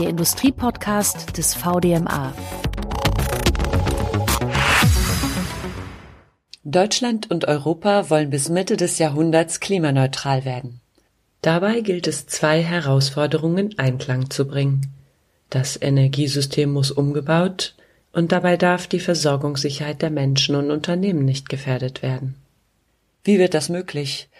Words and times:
der 0.00 0.08
Industriepodcast 0.08 1.36
des 1.36 1.52
VDMA. 1.52 2.32
Deutschland 6.64 7.30
und 7.30 7.44
Europa 7.44 8.08
wollen 8.08 8.30
bis 8.30 8.48
Mitte 8.48 8.78
des 8.78 8.98
Jahrhunderts 8.98 9.60
klimaneutral 9.60 10.46
werden. 10.46 10.80
Dabei 11.42 11.82
gilt 11.82 12.06
es, 12.06 12.26
zwei 12.26 12.62
Herausforderungen 12.62 13.72
in 13.72 13.78
Einklang 13.78 14.30
zu 14.30 14.48
bringen. 14.48 14.86
Das 15.50 15.78
Energiesystem 15.80 16.72
muss 16.72 16.90
umgebaut 16.90 17.74
und 18.14 18.32
dabei 18.32 18.56
darf 18.56 18.86
die 18.86 19.00
Versorgungssicherheit 19.00 20.00
der 20.00 20.10
Menschen 20.10 20.54
und 20.54 20.70
Unternehmen 20.70 21.26
nicht 21.26 21.50
gefährdet 21.50 22.00
werden. 22.00 22.36
Wie 23.22 23.38
wird 23.38 23.52
das 23.52 23.68
möglich? 23.68 24.30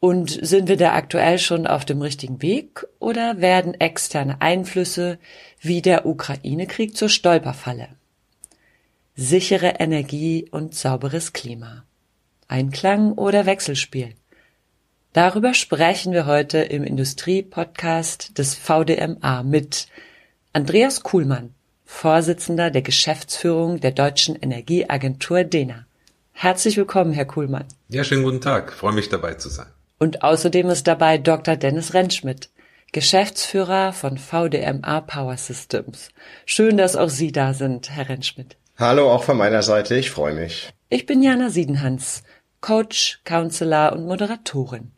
Und 0.00 0.30
sind 0.30 0.68
wir 0.68 0.76
da 0.76 0.92
aktuell 0.94 1.38
schon 1.38 1.66
auf 1.66 1.84
dem 1.84 2.00
richtigen 2.00 2.40
Weg 2.40 2.86
oder 3.00 3.40
werden 3.40 3.74
externe 3.74 4.40
Einflüsse 4.40 5.18
wie 5.60 5.82
der 5.82 6.06
Ukraine-Krieg 6.06 6.96
zur 6.96 7.08
Stolperfalle? 7.08 7.88
Sichere 9.16 9.74
Energie 9.80 10.48
und 10.52 10.76
sauberes 10.76 11.32
Klima. 11.32 11.84
Einklang 12.46 13.12
oder 13.12 13.44
Wechselspiel? 13.46 14.14
Darüber 15.12 15.52
sprechen 15.52 16.12
wir 16.12 16.26
heute 16.26 16.58
im 16.58 16.84
Industrie-Podcast 16.84 18.38
des 18.38 18.54
VDMA 18.54 19.42
mit 19.42 19.88
Andreas 20.52 21.02
Kuhlmann, 21.02 21.54
Vorsitzender 21.84 22.70
der 22.70 22.82
Geschäftsführung 22.82 23.80
der 23.80 23.90
Deutschen 23.90 24.36
Energieagentur 24.36 25.42
DENA. 25.42 25.86
Herzlich 26.32 26.76
willkommen, 26.76 27.12
Herr 27.12 27.24
Kuhlmann. 27.24 27.64
Ja, 27.88 28.04
schönen 28.04 28.22
guten 28.22 28.40
Tag. 28.40 28.72
freue 28.72 28.92
mich 28.92 29.08
dabei 29.08 29.34
zu 29.34 29.48
sein. 29.48 29.66
Und 29.98 30.22
außerdem 30.22 30.70
ist 30.70 30.86
dabei 30.86 31.18
Dr. 31.18 31.56
Dennis 31.56 31.92
Rentschmidt, 31.92 32.50
Geschäftsführer 32.92 33.92
von 33.92 34.16
VDMA 34.16 35.00
Power 35.02 35.36
Systems. 35.36 36.10
Schön, 36.46 36.76
dass 36.76 36.96
auch 36.96 37.10
Sie 37.10 37.32
da 37.32 37.52
sind, 37.52 37.90
Herr 37.90 38.08
Rentschmidt. 38.08 38.56
Hallo, 38.78 39.10
auch 39.12 39.24
von 39.24 39.36
meiner 39.36 39.62
Seite. 39.62 39.96
Ich 39.96 40.10
freue 40.10 40.34
mich. 40.34 40.72
Ich 40.88 41.04
bin 41.04 41.22
Jana 41.22 41.50
Siedenhans, 41.50 42.22
Coach, 42.60 43.20
Counselor 43.24 43.92
und 43.92 44.06
Moderatorin. 44.06 44.92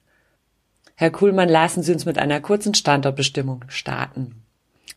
Herr 0.94 1.10
Kuhlmann, 1.10 1.48
lassen 1.48 1.82
Sie 1.82 1.92
uns 1.92 2.04
mit 2.04 2.18
einer 2.18 2.40
kurzen 2.40 2.74
Standortbestimmung 2.74 3.64
starten. 3.68 4.44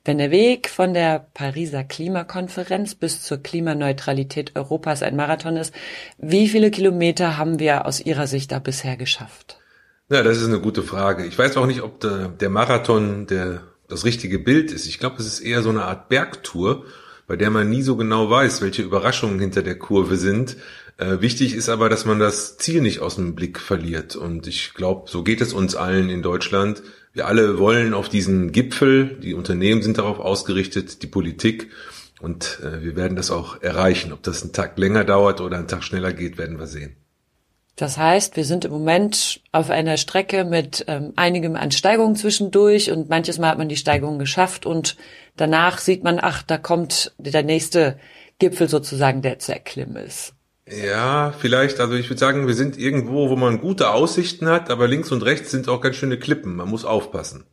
Wenn 0.05 0.17
der 0.17 0.31
Weg 0.31 0.67
von 0.67 0.93
der 0.93 1.27
Pariser 1.33 1.85
Klimakonferenz 1.85 2.93
bis 2.93 3.21
zur 3.21 3.41
Klimaneutralität 3.41 4.53
Europas 4.57 5.01
ein 5.01 5.15
Marathon 5.15 5.55
ist, 5.55 5.73
wie 6.17 6.49
viele 6.49 6.71
Kilometer 6.71 7.37
haben 7.37 7.57
wir 7.57 7.85
aus 7.85 8.01
Ihrer 8.01 8.27
Sicht 8.27 8.51
da 8.51 8.59
bisher 8.59 8.97
geschafft? 8.97 9.62
Ja, 10.09 10.21
das 10.21 10.37
ist 10.37 10.47
eine 10.47 10.59
gute 10.59 10.83
Frage. 10.83 11.25
Ich 11.25 11.37
weiß 11.37 11.57
auch 11.57 11.65
nicht, 11.65 11.81
ob 11.81 11.99
der, 12.01 12.27
der 12.27 12.49
Marathon 12.49 13.25
der, 13.25 13.63
das 13.87 14.03
richtige 14.03 14.37
Bild 14.37 14.71
ist. 14.71 14.85
Ich 14.85 14.99
glaube, 14.99 15.15
es 15.19 15.25
ist 15.25 15.39
eher 15.39 15.61
so 15.61 15.69
eine 15.69 15.85
Art 15.85 16.09
Bergtour, 16.09 16.85
bei 17.25 17.37
der 17.37 17.49
man 17.49 17.69
nie 17.69 17.81
so 17.81 17.95
genau 17.95 18.29
weiß, 18.29 18.61
welche 18.61 18.81
Überraschungen 18.81 19.39
hinter 19.39 19.63
der 19.63 19.79
Kurve 19.79 20.17
sind. 20.17 20.57
Äh, 20.97 21.21
wichtig 21.21 21.55
ist 21.55 21.69
aber, 21.69 21.89
dass 21.89 22.05
man 22.05 22.19
das 22.19 22.57
Ziel 22.57 22.81
nicht 22.81 22.99
aus 22.99 23.15
dem 23.15 23.33
Blick 23.33 23.59
verliert. 23.59 24.15
Und 24.15 24.45
ich 24.45 24.73
glaube, 24.73 25.09
so 25.09 25.23
geht 25.23 25.41
es 25.41 25.53
uns 25.53 25.75
allen 25.75 26.09
in 26.09 26.21
Deutschland. 26.21 26.83
Wir 27.13 27.27
alle 27.27 27.57
wollen 27.57 27.93
auf 27.93 28.09
diesen 28.09 28.51
Gipfel. 28.51 29.17
Die 29.21 29.33
Unternehmen 29.33 29.81
sind 29.81 29.97
darauf 29.97 30.19
ausgerichtet, 30.19 31.01
die 31.01 31.07
Politik. 31.07 31.71
Und 32.19 32.59
äh, 32.61 32.83
wir 32.83 32.95
werden 32.95 33.15
das 33.15 33.31
auch 33.31 33.61
erreichen. 33.61 34.11
Ob 34.11 34.21
das 34.21 34.43
einen 34.43 34.53
Tag 34.53 34.77
länger 34.77 35.05
dauert 35.05 35.39
oder 35.39 35.57
einen 35.57 35.67
Tag 35.67 35.83
schneller 35.83 36.11
geht, 36.11 36.37
werden 36.37 36.59
wir 36.59 36.67
sehen. 36.67 36.97
Das 37.75 37.97
heißt, 37.97 38.35
wir 38.35 38.45
sind 38.45 38.65
im 38.65 38.71
Moment 38.71 39.41
auf 39.51 39.71
einer 39.71 39.97
Strecke 39.97 40.45
mit 40.45 40.85
ähm, 40.87 41.13
einigem 41.15 41.55
an 41.55 41.71
Steigungen 41.71 42.15
zwischendurch 42.15 42.91
und 42.91 43.09
manches 43.09 43.39
Mal 43.39 43.49
hat 43.49 43.57
man 43.57 43.69
die 43.69 43.77
Steigung 43.77 44.19
geschafft 44.19 44.65
und 44.67 44.95
danach 45.35 45.79
sieht 45.79 46.03
man, 46.03 46.19
ach, 46.21 46.43
da 46.43 46.59
kommt 46.59 47.13
der 47.17 47.43
nächste 47.43 47.97
Gipfel 48.37 48.69
sozusagen, 48.69 49.23
der 49.23 49.39
zu 49.39 49.53
erklimmen 49.53 49.95
ist. 49.95 50.33
Ja, 50.69 51.33
vielleicht. 51.37 51.79
Also 51.79 51.95
ich 51.95 52.09
würde 52.09 52.19
sagen, 52.19 52.47
wir 52.47 52.53
sind 52.53 52.77
irgendwo, 52.77 53.29
wo 53.29 53.35
man 53.35 53.59
gute 53.59 53.89
Aussichten 53.89 54.47
hat, 54.47 54.69
aber 54.69 54.87
links 54.87 55.11
und 55.11 55.23
rechts 55.23 55.51
sind 55.51 55.67
auch 55.67 55.81
ganz 55.81 55.95
schöne 55.95 56.17
Klippen. 56.17 56.55
Man 56.55 56.69
muss 56.69 56.85
aufpassen. 56.85 57.45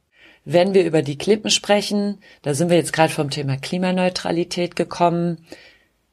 Wenn 0.45 0.75
wir 0.75 0.85
über 0.85 1.03
die 1.03 1.19
Klippen 1.19 1.51
sprechen, 1.51 2.19
da 2.43 2.55
sind 2.55 2.71
wir 2.71 2.77
jetzt 2.77 2.93
gerade 2.93 3.13
vom 3.13 3.31
Thema 3.31 3.57
Klimaneutralität 3.57 4.77
gekommen. 4.77 5.47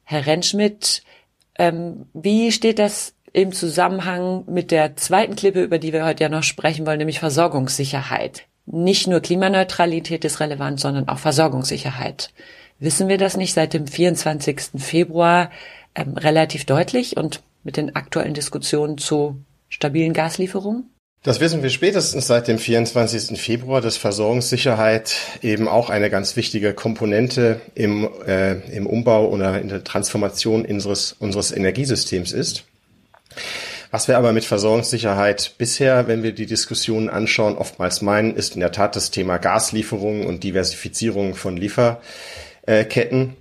Herr 0.04 0.26
Rentschmidt, 0.26 1.02
ähm, 1.58 2.06
wie 2.14 2.52
steht 2.52 2.78
das 2.78 3.14
im 3.32 3.52
Zusammenhang 3.52 4.44
mit 4.46 4.70
der 4.70 4.96
zweiten 4.96 5.36
Klippe, 5.36 5.62
über 5.62 5.78
die 5.78 5.92
wir 5.92 6.04
heute 6.04 6.24
ja 6.24 6.28
noch 6.28 6.42
sprechen 6.42 6.86
wollen, 6.86 6.98
nämlich 6.98 7.20
Versorgungssicherheit. 7.20 8.44
Nicht 8.66 9.06
nur 9.06 9.20
Klimaneutralität 9.20 10.24
ist 10.24 10.40
relevant, 10.40 10.80
sondern 10.80 11.08
auch 11.08 11.18
Versorgungssicherheit. 11.18 12.30
Wissen 12.78 13.08
wir 13.08 13.18
das 13.18 13.36
nicht 13.36 13.54
seit 13.54 13.72
dem 13.72 13.86
24. 13.86 14.60
Februar 14.76 15.50
ähm, 15.94 16.16
relativ 16.16 16.64
deutlich 16.64 17.16
und 17.16 17.42
mit 17.64 17.76
den 17.76 17.96
aktuellen 17.96 18.34
Diskussionen 18.34 18.98
zu 18.98 19.36
stabilen 19.68 20.12
Gaslieferungen? 20.12 20.90
Das 21.24 21.40
wissen 21.40 21.64
wir 21.64 21.70
spätestens 21.70 22.28
seit 22.28 22.46
dem 22.46 22.58
24. 22.58 23.40
Februar, 23.40 23.80
dass 23.80 23.96
Versorgungssicherheit 23.96 25.16
eben 25.42 25.66
auch 25.66 25.90
eine 25.90 26.10
ganz 26.10 26.36
wichtige 26.36 26.74
Komponente 26.74 27.60
im, 27.74 28.08
äh, 28.24 28.54
im 28.74 28.86
Umbau 28.86 29.28
oder 29.28 29.60
in 29.60 29.68
der 29.68 29.82
Transformation 29.82 30.64
unseres, 30.64 31.16
unseres 31.18 31.50
Energiesystems 31.50 32.32
ist. 32.32 32.64
Was 33.90 34.06
wir 34.06 34.18
aber 34.18 34.32
mit 34.32 34.44
Versorgungssicherheit 34.44 35.54
bisher, 35.56 36.08
wenn 36.08 36.22
wir 36.22 36.32
die 36.32 36.46
Diskussionen 36.46 37.08
anschauen, 37.08 37.56
oftmals 37.56 38.02
meinen, 38.02 38.34
ist 38.34 38.54
in 38.54 38.60
der 38.60 38.72
Tat 38.72 38.96
das 38.96 39.10
Thema 39.10 39.38
Gaslieferungen 39.38 40.26
und 40.26 40.44
Diversifizierung 40.44 41.34
von 41.34 41.56
Lieferketten. 41.56 43.36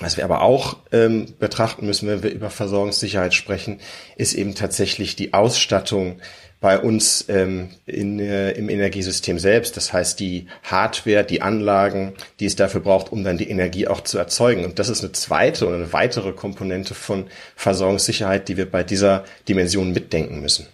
Was 0.00 0.16
wir 0.16 0.24
aber 0.24 0.42
auch 0.42 0.76
ähm, 0.92 1.34
betrachten 1.38 1.86
müssen, 1.86 2.08
wenn 2.08 2.22
wir 2.22 2.32
über 2.32 2.50
Versorgungssicherheit 2.50 3.32
sprechen, 3.32 3.80
ist 4.16 4.34
eben 4.34 4.54
tatsächlich 4.54 5.16
die 5.16 5.32
Ausstattung 5.32 6.20
bei 6.60 6.78
uns 6.78 7.26
ähm, 7.28 7.68
in, 7.84 8.18
äh, 8.18 8.52
im 8.52 8.70
Energiesystem 8.70 9.38
selbst. 9.38 9.76
Das 9.76 9.92
heißt, 9.92 10.18
die 10.18 10.46
Hardware, 10.62 11.22
die 11.22 11.42
Anlagen, 11.42 12.14
die 12.40 12.46
es 12.46 12.56
dafür 12.56 12.80
braucht, 12.80 13.12
um 13.12 13.22
dann 13.22 13.36
die 13.36 13.50
Energie 13.50 13.86
auch 13.86 14.00
zu 14.00 14.16
erzeugen. 14.16 14.64
Und 14.64 14.78
das 14.78 14.88
ist 14.88 15.02
eine 15.02 15.12
zweite 15.12 15.66
oder 15.66 15.76
eine 15.76 15.92
weitere 15.92 16.32
Komponente 16.32 16.94
von 16.94 17.26
Versorgungssicherheit, 17.54 18.48
die 18.48 18.56
wir 18.56 18.70
bei 18.70 18.82
dieser 18.82 19.24
Dimension 19.46 19.92
mitdenken 19.92 20.40
müssen. 20.40 20.66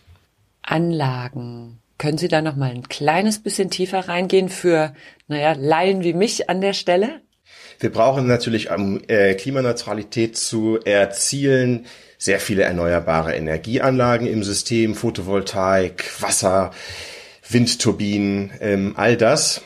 Anlagen. 0.63 1.81
Können 1.99 2.19
Sie 2.19 2.29
da 2.29 2.41
noch 2.41 2.57
mal 2.57 2.71
ein 2.71 2.89
kleines 2.89 3.43
bisschen 3.43 3.69
tiefer 3.69 4.09
reingehen 4.09 4.49
für, 4.49 4.95
naja, 5.27 5.55
Laien 5.59 6.05
wie 6.05 6.15
mich 6.15 6.49
an 6.49 6.61
der 6.61 6.73
Stelle? 6.73 7.21
Wir 7.81 7.91
brauchen 7.91 8.27
natürlich, 8.27 8.71
um 8.71 9.01
äh, 9.09 9.35
Klimaneutralität 9.35 10.37
zu 10.37 10.79
erzielen, 10.85 11.87
sehr 12.19 12.39
viele 12.39 12.65
erneuerbare 12.65 13.35
Energieanlagen 13.35 14.27
im 14.27 14.45
System, 14.45 14.95
Photovoltaik, 14.95 16.05
Wasser, 16.21 16.73
Windturbinen, 17.49 18.53
ähm, 18.61 18.93
all 18.97 19.17
das 19.17 19.63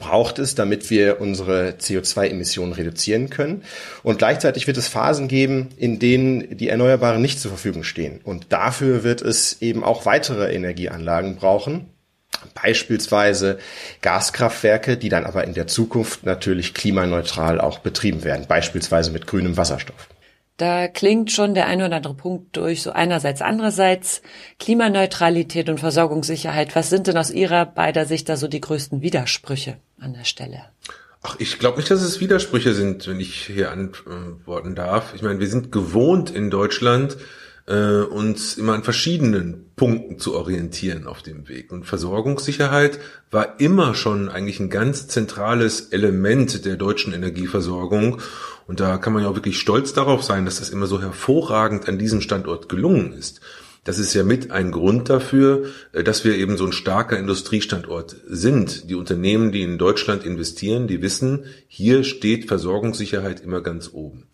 braucht 0.00 0.38
es, 0.38 0.54
damit 0.54 0.90
wir 0.90 1.20
unsere 1.20 1.74
CO2-Emissionen 1.78 2.72
reduzieren 2.72 3.28
können. 3.28 3.62
Und 4.02 4.18
gleichzeitig 4.18 4.66
wird 4.66 4.78
es 4.78 4.88
Phasen 4.88 5.28
geben, 5.28 5.68
in 5.76 5.98
denen 5.98 6.56
die 6.56 6.70
Erneuerbaren 6.70 7.20
nicht 7.20 7.38
zur 7.38 7.50
Verfügung 7.50 7.84
stehen. 7.84 8.20
Und 8.24 8.46
dafür 8.48 9.04
wird 9.04 9.20
es 9.20 9.60
eben 9.60 9.84
auch 9.84 10.06
weitere 10.06 10.52
Energieanlagen 10.54 11.36
brauchen. 11.36 11.90
Beispielsweise 12.54 13.58
Gaskraftwerke, 14.02 14.96
die 14.96 15.08
dann 15.08 15.24
aber 15.24 15.44
in 15.44 15.54
der 15.54 15.66
Zukunft 15.66 16.24
natürlich 16.24 16.74
klimaneutral 16.74 17.60
auch 17.60 17.78
betrieben 17.78 18.24
werden, 18.24 18.46
beispielsweise 18.46 19.10
mit 19.10 19.26
grünem 19.26 19.56
Wasserstoff. 19.56 20.08
Da 20.56 20.86
klingt 20.86 21.32
schon 21.32 21.54
der 21.54 21.66
eine 21.66 21.86
oder 21.86 21.96
andere 21.96 22.14
Punkt 22.14 22.56
durch, 22.56 22.82
so 22.82 22.92
einerseits, 22.92 23.42
andererseits 23.42 24.22
Klimaneutralität 24.60 25.68
und 25.68 25.80
Versorgungssicherheit. 25.80 26.76
Was 26.76 26.90
sind 26.90 27.08
denn 27.08 27.16
aus 27.16 27.32
Ihrer 27.32 27.66
beider 27.66 28.06
Sicht 28.06 28.28
da 28.28 28.36
so 28.36 28.46
die 28.46 28.60
größten 28.60 29.02
Widersprüche 29.02 29.78
an 29.98 30.14
der 30.14 30.24
Stelle? 30.24 30.62
Ach, 31.24 31.36
ich 31.40 31.58
glaube 31.58 31.78
nicht, 31.78 31.90
dass 31.90 32.02
es 32.02 32.20
Widersprüche 32.20 32.74
sind, 32.74 33.08
wenn 33.08 33.18
ich 33.18 33.46
hier 33.46 33.72
antworten 33.72 34.76
darf. 34.76 35.14
Ich 35.16 35.22
meine, 35.22 35.40
wir 35.40 35.48
sind 35.48 35.72
gewohnt 35.72 36.30
in 36.30 36.50
Deutschland, 36.50 37.16
äh, 37.66 38.00
uns 38.00 38.56
immer 38.56 38.74
an 38.74 38.84
verschiedenen 38.84 39.70
Punkten 39.76 40.18
zu 40.18 40.34
orientieren 40.34 41.06
auf 41.06 41.22
dem 41.22 41.48
Weg. 41.48 41.72
Und 41.72 41.84
Versorgungssicherheit 41.86 42.98
war 43.30 43.58
immer 43.60 43.94
schon 43.94 44.28
eigentlich 44.28 44.60
ein 44.60 44.70
ganz 44.70 45.08
zentrales 45.08 45.88
Element 45.88 46.64
der 46.64 46.76
deutschen 46.76 47.12
Energieversorgung. 47.12 48.20
Und 48.66 48.80
da 48.80 48.98
kann 48.98 49.12
man 49.12 49.22
ja 49.22 49.28
auch 49.28 49.34
wirklich 49.34 49.58
stolz 49.58 49.92
darauf 49.92 50.22
sein, 50.22 50.44
dass 50.44 50.58
das 50.58 50.70
immer 50.70 50.86
so 50.86 51.00
hervorragend 51.00 51.88
an 51.88 51.98
diesem 51.98 52.20
Standort 52.20 52.68
gelungen 52.68 53.12
ist. 53.12 53.40
Das 53.84 53.98
ist 53.98 54.14
ja 54.14 54.24
mit 54.24 54.50
ein 54.50 54.72
Grund 54.72 55.10
dafür, 55.10 55.66
äh, 55.92 56.02
dass 56.02 56.24
wir 56.24 56.36
eben 56.36 56.56
so 56.56 56.64
ein 56.66 56.72
starker 56.72 57.18
Industriestandort 57.18 58.16
sind. 58.26 58.88
Die 58.88 58.94
Unternehmen, 58.94 59.52
die 59.52 59.62
in 59.62 59.78
Deutschland 59.78 60.24
investieren, 60.24 60.86
die 60.86 61.02
wissen, 61.02 61.44
hier 61.68 62.02
steht 62.02 62.48
Versorgungssicherheit 62.48 63.40
immer 63.40 63.60
ganz 63.60 63.90
oben. 63.92 64.24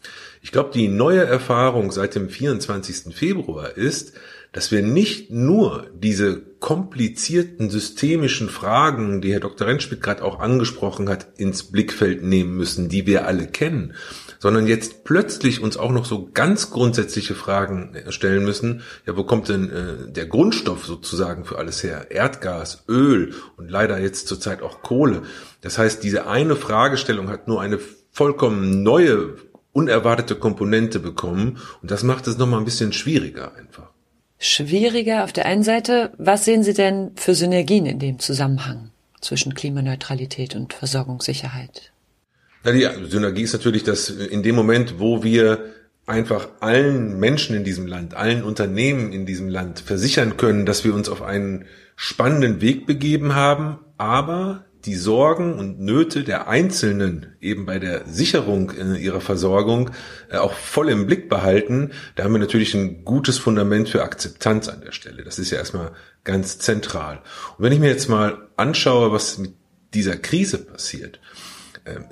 Ich 0.43 0.53
glaube, 0.53 0.71
die 0.73 0.89
neue 0.89 1.25
Erfahrung 1.25 1.93
seit 1.93 2.15
dem 2.15 2.29
24. 2.29 3.15
Februar 3.15 3.77
ist, 3.77 4.15
dass 4.53 4.73
wir 4.73 4.83
nicht 4.83 5.31
nur 5.31 5.87
diese 5.95 6.41
komplizierten 6.59 7.71
systemischen 7.71 8.49
Fragen, 8.49 9.21
die 9.21 9.33
Herr 9.33 9.41
Dr. 9.41 9.67
Rentschmidt 9.67 10.03
gerade 10.03 10.25
auch 10.25 10.41
angesprochen 10.41 11.09
hat, 11.09 11.39
ins 11.39 11.65
Blickfeld 11.65 12.23
nehmen 12.23 12.57
müssen, 12.57 12.89
die 12.89 13.07
wir 13.07 13.27
alle 13.27 13.47
kennen, 13.47 13.95
sondern 14.41 14.67
jetzt 14.67 15.05
plötzlich 15.05 15.63
uns 15.63 15.77
auch 15.77 15.93
noch 15.93 16.05
so 16.05 16.31
ganz 16.33 16.71
grundsätzliche 16.71 17.35
Fragen 17.35 17.95
stellen 18.09 18.45
müssen. 18.45 18.83
Ja, 19.07 19.17
wo 19.17 19.25
kommt 19.25 19.49
denn 19.49 19.71
äh, 19.71 20.13
der 20.13 20.27
Grundstoff 20.27 20.85
sozusagen 20.85 21.45
für 21.45 21.59
alles 21.59 21.83
her? 21.85 22.11
Erdgas, 22.11 22.85
Öl 22.89 23.35
und 23.57 23.71
leider 23.71 24.01
jetzt 24.01 24.27
zurzeit 24.27 24.63
auch 24.63 24.83
Kohle. 24.83 25.23
Das 25.61 25.79
heißt, 25.79 26.03
diese 26.03 26.27
eine 26.27 26.57
Fragestellung 26.57 27.29
hat 27.29 27.47
nur 27.47 27.61
eine 27.61 27.79
vollkommen 28.11 28.83
neue, 28.83 29.37
unerwartete 29.73 30.35
Komponente 30.37 30.99
bekommen 30.99 31.59
und 31.83 31.91
das 31.91 32.03
macht 32.03 32.27
es 32.27 32.39
nochmal 32.39 32.61
ein 32.61 32.65
bisschen 32.65 32.93
schwieriger 32.93 33.55
einfach. 33.55 33.91
Schwieriger 34.39 35.25
auf 35.25 35.33
der 35.33 35.45
einen 35.47 35.63
Seite. 35.63 36.13
Was 36.17 36.47
sehen 36.47 36.63
Sie 36.63 36.73
denn 36.73 37.13
für 37.17 37.35
Synergien 37.35 37.85
in 37.85 37.99
dem 37.99 38.19
Zusammenhang 38.19 38.91
zwischen 39.21 39.55
Klimaneutralität 39.55 40.57
und 40.57 40.73
Versorgungssicherheit? 40.73 41.93
Na, 42.65 42.73
die 42.73 42.89
Synergie 43.09 43.43
ist 43.43 43.53
natürlich, 43.53 43.85
dass 43.85 44.09
in 44.09 44.43
dem 44.43 44.55
Moment, 44.55 44.99
wo 44.99 45.23
wir 45.23 45.75
einfach 46.07 46.49
allen 46.61 47.19
Menschen 47.19 47.55
in 47.55 47.65
diesem 47.65 47.87
Land, 47.87 48.15
allen 48.15 48.43
Unternehmen 48.43 49.13
in 49.13 49.27
diesem 49.27 49.49
Land 49.49 49.81
versichern 49.81 50.37
können, 50.37 50.67
dass 50.67 50.85
wir 50.85 50.95
uns 50.95 51.09
auf 51.09 51.23
einen 51.23 51.67
spannenden 51.97 52.61
Weg 52.61 52.87
begeben 52.87 53.35
haben, 53.35 53.79
aber 53.99 54.65
die 54.85 54.95
Sorgen 54.95 55.59
und 55.59 55.81
Nöte 55.81 56.25
der 56.25 56.49
Einzelnen 56.49 57.37
eben 57.41 57.67
bei 57.67 57.79
der 57.79 58.07
Sicherung 58.07 58.73
ihrer 58.97 59.21
Versorgung 59.21 59.91
äh, 60.31 60.37
auch 60.37 60.53
voll 60.53 60.89
im 60.89 61.07
Blick 61.07 61.29
behalten, 61.29 61.91
da 62.17 62.25
haben 62.25 62.33
wir 62.33 62.39
natürlich 62.39 62.75
ein 62.75 63.05
gutes 63.05 63.39
Fundament 63.39 63.89
für 63.89 64.03
Akzeptanz 64.03 64.69
an 64.69 64.81
der 64.81 64.93
Stelle. 64.93 65.23
Das 65.25 65.39
ist 65.39 65.51
ja 65.51 65.59
erstmal 65.59 65.93
ganz 66.25 66.59
zentral. 66.59 67.23
Und 67.59 67.65
wenn 67.65 67.73
ich 67.73 67.81
mir 67.81 67.89
jetzt 67.89 68.09
mal 68.09 68.49
anschaue, 68.57 69.13
was 69.13 69.39
mit 69.39 69.55
dieser 69.95 70.17
Krise 70.17 70.59
passiert, 70.59 71.21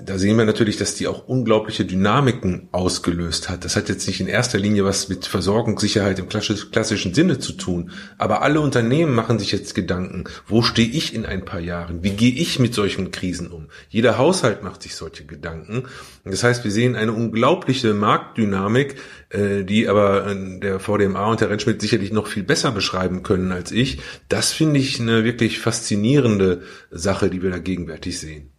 da 0.03 0.19
sehen 0.19 0.38
wir 0.38 0.47
natürlich, 0.47 0.79
dass 0.79 0.94
die 0.94 1.06
auch 1.06 1.29
unglaubliche 1.29 1.85
Dynamiken 1.85 2.69
ausgelöst 2.73 3.49
hat. 3.50 3.65
Das 3.65 3.76
hat 3.76 3.88
jetzt 3.88 4.06
nicht 4.06 4.20
in 4.20 4.26
erster 4.26 4.59
Linie 4.59 4.85
was 4.85 5.09
mit 5.09 5.26
Versorgungssicherheit 5.26 6.19
im 6.19 6.29
klassischen 6.29 7.15
Sinne 7.15 7.38
zu 7.38 7.53
tun, 7.53 7.91
aber 8.17 8.43
alle 8.43 8.61
Unternehmen 8.61 9.15
machen 9.15 9.38
sich 9.38 9.53
jetzt 9.53 9.75
Gedanken, 9.75 10.25
wo 10.47 10.62
stehe 10.62 10.88
ich 10.88 11.15
in 11.15 11.26
ein 11.26 11.44
paar 11.44 11.61
Jahren? 11.61 12.03
Wie 12.03 12.11
gehe 12.11 12.32
ich 12.32 12.59
mit 12.59 12.75
solchen 12.75 13.11
Krisen 13.11 13.49
um? 13.49 13.69
Jeder 13.91 14.17
Haushalt 14.17 14.62
macht 14.62 14.82
sich 14.82 14.97
solche 14.97 15.25
Gedanken. 15.25 15.85
Das 16.25 16.43
heißt, 16.43 16.65
wir 16.65 16.70
sehen 16.70 16.97
eine 16.97 17.12
unglaubliche 17.12 17.93
Marktdynamik, 17.94 18.97
äh, 19.31 19.65
die 19.65 19.88
aber 19.88 20.26
äh, 20.26 20.61
der 20.61 20.81
VDMA 20.81 21.31
und 21.31 21.41
der 21.41 21.50
Rentschmidt 21.50 21.81
sicherlich 21.81 22.12
noch 22.12 22.26
viel 22.26 22.43
besser 22.43 22.73
beschreiben 22.73 23.23
können 23.23 23.53
als 23.53 23.70
ich. 23.70 24.00
Das 24.29 24.53
finde 24.53 24.81
ich 24.81 24.99
eine 25.00 25.25
wirklich 25.25 25.59
faszinierende 25.61 26.62
Sache, 26.91 27.29
die 27.29 27.43
wir 27.43 27.50
da 27.50 27.59
gegenwärtig 27.59 28.19
sehen. 28.19 28.50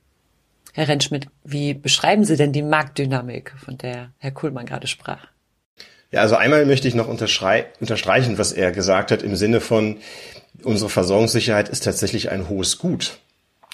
Herr 0.79 0.87
Rentschmidt, 0.87 1.27
wie 1.43 1.73
beschreiben 1.73 2.23
Sie 2.23 2.37
denn 2.37 2.53
die 2.53 2.61
Marktdynamik, 2.61 3.53
von 3.57 3.77
der 3.77 4.13
Herr 4.17 4.31
Kuhlmann 4.31 4.65
gerade 4.65 4.87
sprach? 4.87 5.27
Ja, 6.09 6.21
also 6.21 6.37
einmal 6.37 6.65
möchte 6.65 6.87
ich 6.87 6.95
noch 6.95 7.09
unterstreichen, 7.09 8.37
was 8.37 8.53
er 8.53 8.71
gesagt 8.71 9.11
hat, 9.11 9.21
im 9.21 9.35
Sinne 9.35 9.59
von, 9.59 9.97
unsere 10.63 10.89
Versorgungssicherheit 10.89 11.67
ist 11.67 11.83
tatsächlich 11.83 12.31
ein 12.31 12.47
hohes 12.47 12.77
Gut. 12.77 13.17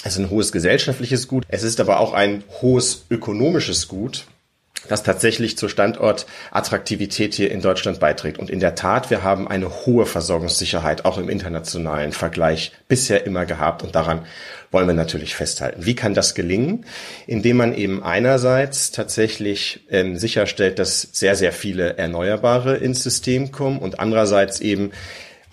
Es 0.04 0.14
ist 0.14 0.18
ein 0.18 0.32
hohes 0.32 0.52
gesellschaftliches 0.52 1.28
Gut. 1.28 1.46
Es 1.48 1.62
ist 1.62 1.80
aber 1.80 2.00
auch 2.00 2.14
ein 2.14 2.44
hohes 2.60 3.06
ökonomisches 3.12 3.88
Gut 3.88 4.26
das 4.88 5.04
tatsächlich 5.04 5.58
zur 5.58 5.70
Standortattraktivität 5.70 7.34
hier 7.34 7.52
in 7.52 7.62
Deutschland 7.62 8.00
beiträgt. 8.00 8.40
Und 8.40 8.50
in 8.50 8.60
der 8.60 8.76
Tat, 8.76 9.10
wir 9.10 9.24
haben 9.24 9.48
eine 9.48 9.86
hohe 9.86 10.06
Versorgungssicherheit 10.06 11.06
auch 11.06 11.18
im 11.18 11.30
internationalen 11.30 12.12
Vergleich 12.12 12.72
bisher 12.88 13.26
immer 13.26 13.46
gehabt 13.46 13.84
und 13.84 13.96
daran 13.96 14.26
wollen 14.72 14.88
wir 14.88 14.94
natürlich 14.94 15.36
festhalten. 15.36 15.86
Wie 15.86 15.96
kann 15.96 16.14
das 16.14 16.36
gelingen? 16.36 16.86
Indem 17.28 17.58
man 17.58 17.74
eben 17.74 18.04
einerseits 18.04 18.92
tatsächlich 18.92 19.86
ähm, 19.90 20.18
sicherstellt, 20.18 20.80
dass 20.80 21.02
sehr, 21.14 21.36
sehr 21.36 21.54
viele 21.54 21.98
Erneuerbare 21.98 22.76
ins 22.76 23.02
System 23.02 23.52
kommen 23.52 23.80
und 23.80 24.00
andererseits 24.00 24.60
eben 24.60 24.92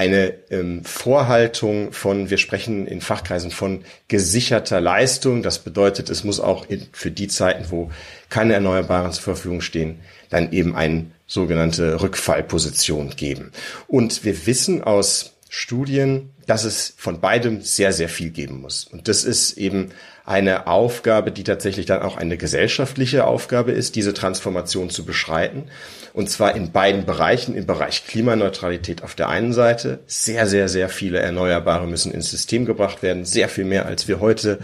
eine 0.03 0.35
ähm, 0.51 0.85
Vorhaltung 0.85 1.93
von, 1.93 2.29
wir 2.29 2.39
sprechen 2.39 2.89
in 2.89 3.01
Fachkreisen 3.01 3.53
von 3.53 3.85
gesicherter 4.09 4.81
Leistung. 4.81 5.45
Das 5.45 5.61
bedeutet, 5.61 6.11
es 6.11 6.25
muss 6.25 6.41
auch 6.41 6.69
in, 6.69 6.89
für 6.91 7.13
die 7.13 7.29
Zeiten, 7.29 7.67
wo 7.71 7.91
keine 8.29 8.55
Erneuerbaren 8.55 9.13
zur 9.13 9.23
Verfügung 9.23 9.61
stehen, 9.61 10.01
dann 10.29 10.51
eben 10.51 10.75
eine 10.75 11.07
sogenannte 11.29 12.03
Rückfallposition 12.03 13.11
geben. 13.11 13.53
Und 13.87 14.25
wir 14.25 14.47
wissen 14.47 14.83
aus 14.83 15.35
Studien, 15.49 16.31
dass 16.47 16.65
es 16.65 16.95
von 16.97 17.21
beidem 17.21 17.63
sehr, 17.63 17.93
sehr 17.93 18.09
viel 18.09 18.31
geben 18.31 18.61
muss. 18.61 18.85
Und 18.85 19.07
das 19.07 19.23
ist 19.23 19.57
eben 19.57 19.93
eine 20.25 20.67
Aufgabe, 20.67 21.33
die 21.33 21.43
tatsächlich 21.45 21.87
dann 21.87 22.03
auch 22.03 22.17
eine 22.17 22.37
gesellschaftliche 22.37 23.27
Aufgabe 23.27 23.73
ist, 23.73 23.97
diese 23.97 24.15
Transformation 24.15 24.89
zu 24.89 25.05
beschreiten. 25.05 25.65
Und 26.13 26.31
zwar 26.31 26.55
in 26.55 26.73
beiden 26.73 27.05
Bereichen. 27.07 27.55
Im 27.55 27.67
Bereich 27.67 28.07
Klimaneutralität 28.07 29.03
auf 29.03 29.15
der 29.15 29.29
einen 29.29 29.53
Seite. 29.53 30.01
Sehr, 30.07 30.47
sehr, 30.47 30.69
sehr 30.69 30.89
viele 30.89 31.19
Erneuerbare 31.19 31.87
müssen 31.87 32.13
ins 32.13 32.31
System 32.31 32.67
gebracht 32.67 33.03
werden. 33.03 33.25
Sehr 33.25 33.49
viel 33.49 33.65
mehr, 33.65 33.87
als 33.87 34.07
wir 34.07 34.21
heute 34.21 34.59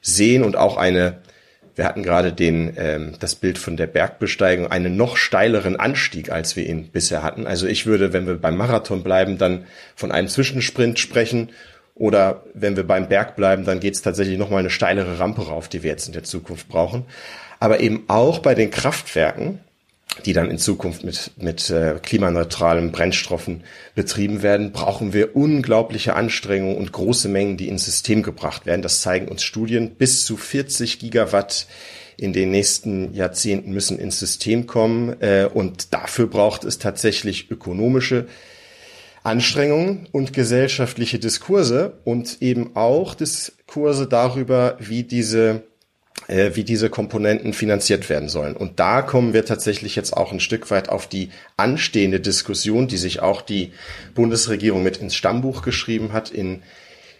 sehen. 0.00 0.44
Und 0.44 0.56
auch 0.56 0.78
eine, 0.78 1.18
wir 1.74 1.84
hatten 1.84 2.02
gerade 2.02 2.32
den, 2.32 2.74
ähm, 2.78 3.14
das 3.18 3.34
Bild 3.34 3.58
von 3.58 3.76
der 3.76 3.88
Bergbesteigung, 3.88 4.70
einen 4.70 4.96
noch 4.96 5.16
steileren 5.16 5.76
Anstieg, 5.76 6.30
als 6.30 6.56
wir 6.56 6.66
ihn 6.66 6.88
bisher 6.88 7.22
hatten. 7.22 7.46
Also 7.46 7.66
ich 7.66 7.84
würde, 7.84 8.14
wenn 8.14 8.26
wir 8.26 8.36
beim 8.36 8.56
Marathon 8.56 9.02
bleiben, 9.02 9.36
dann 9.36 9.66
von 9.94 10.10
einem 10.10 10.28
Zwischensprint 10.28 10.98
sprechen. 10.98 11.50
Oder 11.94 12.44
wenn 12.54 12.76
wir 12.76 12.86
beim 12.86 13.08
Berg 13.08 13.36
bleiben, 13.36 13.64
dann 13.64 13.80
geht 13.80 13.94
es 13.94 14.02
tatsächlich 14.02 14.38
nochmal 14.38 14.60
eine 14.60 14.70
steilere 14.70 15.18
Rampe 15.18 15.42
rauf, 15.42 15.68
die 15.68 15.82
wir 15.82 15.90
jetzt 15.90 16.06
in 16.06 16.14
der 16.14 16.24
Zukunft 16.24 16.68
brauchen. 16.68 17.04
Aber 17.60 17.80
eben 17.80 18.04
auch 18.08 18.38
bei 18.38 18.54
den 18.54 18.70
Kraftwerken, 18.70 19.60
die 20.24 20.32
dann 20.32 20.50
in 20.50 20.58
Zukunft 20.58 21.04
mit, 21.04 21.32
mit 21.36 21.70
äh, 21.70 21.94
klimaneutralen 22.02 22.92
Brennstoffen 22.92 23.62
betrieben 23.94 24.42
werden, 24.42 24.72
brauchen 24.72 25.12
wir 25.12 25.36
unglaubliche 25.36 26.14
Anstrengungen 26.14 26.76
und 26.76 26.92
große 26.92 27.28
Mengen, 27.28 27.56
die 27.56 27.68
ins 27.68 27.84
System 27.84 28.22
gebracht 28.22 28.66
werden. 28.66 28.82
Das 28.82 29.00
zeigen 29.00 29.28
uns 29.28 29.42
Studien. 29.42 29.94
Bis 29.94 30.24
zu 30.24 30.36
40 30.36 30.98
Gigawatt 30.98 31.66
in 32.16 32.32
den 32.32 32.50
nächsten 32.50 33.14
Jahrzehnten 33.14 33.72
müssen 33.72 33.98
ins 33.98 34.18
System 34.18 34.66
kommen. 34.66 35.20
Äh, 35.20 35.48
und 35.52 35.92
dafür 35.92 36.26
braucht 36.26 36.64
es 36.64 36.78
tatsächlich 36.78 37.50
ökonomische 37.50 38.26
Anstrengungen 39.22 40.08
und 40.12 40.32
gesellschaftliche 40.32 41.18
Diskurse 41.18 41.98
und 42.04 42.42
eben 42.42 42.74
auch 42.76 43.14
Diskurse 43.14 44.06
darüber, 44.06 44.76
wie 44.80 45.04
diese 45.04 45.62
äh, 46.28 46.54
wie 46.54 46.64
diese 46.64 46.88
Komponenten 46.88 47.52
finanziert 47.52 48.08
werden 48.08 48.28
sollen. 48.28 48.56
Und 48.56 48.78
da 48.80 49.02
kommen 49.02 49.32
wir 49.32 49.44
tatsächlich 49.44 49.96
jetzt 49.96 50.16
auch 50.16 50.32
ein 50.32 50.40
Stück 50.40 50.70
weit 50.70 50.88
auf 50.88 51.06
die 51.06 51.30
anstehende 51.56 52.20
Diskussion, 52.20 52.86
die 52.86 52.96
sich 52.96 53.20
auch 53.20 53.42
die 53.42 53.72
Bundesregierung 54.14 54.82
mit 54.82 54.98
ins 54.98 55.14
Stammbuch 55.14 55.62
geschrieben 55.62 56.12
hat, 56.12 56.30
in 56.30 56.62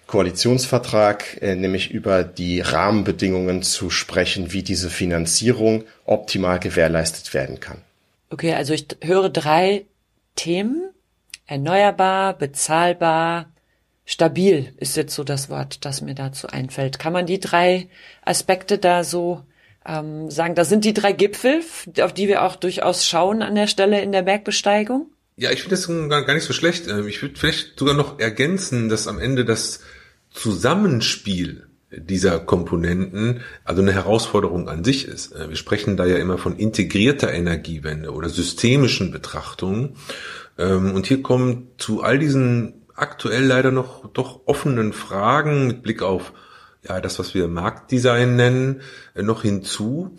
Koalitionsvertrag, 0.06 1.42
äh, 1.42 1.56
nämlich 1.56 1.90
über 1.90 2.22
die 2.22 2.60
Rahmenbedingungen 2.60 3.62
zu 3.62 3.90
sprechen, 3.90 4.52
wie 4.52 4.62
diese 4.62 4.90
Finanzierung 4.90 5.84
optimal 6.04 6.58
gewährleistet 6.58 7.34
werden 7.34 7.60
kann. 7.60 7.78
Okay, 8.30 8.54
also 8.54 8.72
ich 8.72 8.86
höre 9.02 9.30
drei 9.30 9.84
Themen. 10.36 10.90
Erneuerbar, 11.46 12.36
bezahlbar, 12.38 13.52
Stabil 14.04 14.74
ist 14.78 14.96
jetzt 14.96 15.14
so 15.14 15.24
das 15.24 15.48
Wort, 15.48 15.84
das 15.84 16.00
mir 16.00 16.14
dazu 16.14 16.48
einfällt. 16.48 16.98
Kann 16.98 17.12
man 17.12 17.26
die 17.26 17.40
drei 17.40 17.88
Aspekte 18.24 18.78
da 18.78 19.04
so 19.04 19.44
ähm, 19.86 20.30
sagen? 20.30 20.54
Das 20.54 20.68
sind 20.68 20.84
die 20.84 20.92
drei 20.92 21.12
Gipfel, 21.12 21.62
auf 22.00 22.12
die 22.12 22.28
wir 22.28 22.42
auch 22.42 22.56
durchaus 22.56 23.06
schauen 23.06 23.42
an 23.42 23.54
der 23.54 23.68
Stelle 23.68 24.02
in 24.02 24.12
der 24.12 24.22
Bergbesteigung? 24.22 25.10
Ja, 25.36 25.50
ich 25.50 25.62
finde 25.62 25.76
das 25.76 25.86
gar 25.86 26.34
nicht 26.34 26.44
so 26.44 26.52
schlecht. 26.52 26.88
Ähm, 26.88 27.06
ich 27.06 27.22
würde 27.22 27.38
vielleicht 27.38 27.78
sogar 27.78 27.94
noch 27.94 28.18
ergänzen, 28.18 28.88
dass 28.88 29.06
am 29.06 29.18
Ende 29.18 29.44
das 29.44 29.80
Zusammenspiel 30.30 31.68
dieser 31.96 32.38
Komponenten 32.38 33.40
also 33.64 33.82
eine 33.82 33.92
Herausforderung 33.92 34.68
an 34.68 34.84
sich 34.84 35.06
ist. 35.06 35.32
Äh, 35.32 35.48
wir 35.48 35.56
sprechen 35.56 35.96
da 35.96 36.04
ja 36.06 36.16
immer 36.16 36.38
von 36.38 36.56
integrierter 36.56 37.32
Energiewende 37.32 38.12
oder 38.12 38.28
systemischen 38.28 39.10
Betrachtungen. 39.10 39.96
Ähm, 40.58 40.94
und 40.94 41.06
hier 41.06 41.22
kommen 41.22 41.68
zu 41.78 42.02
all 42.02 42.18
diesen 42.18 42.86
aktuell 42.94 43.44
leider 43.44 43.70
noch 43.70 44.12
doch 44.12 44.40
offenen 44.46 44.92
Fragen 44.92 45.66
mit 45.66 45.82
Blick 45.82 46.02
auf 46.02 46.32
ja 46.86 47.00
das, 47.00 47.18
was 47.18 47.34
wir 47.34 47.48
Marktdesign 47.48 48.36
nennen, 48.36 48.80
äh, 49.14 49.22
noch 49.22 49.42
hinzu. 49.42 50.16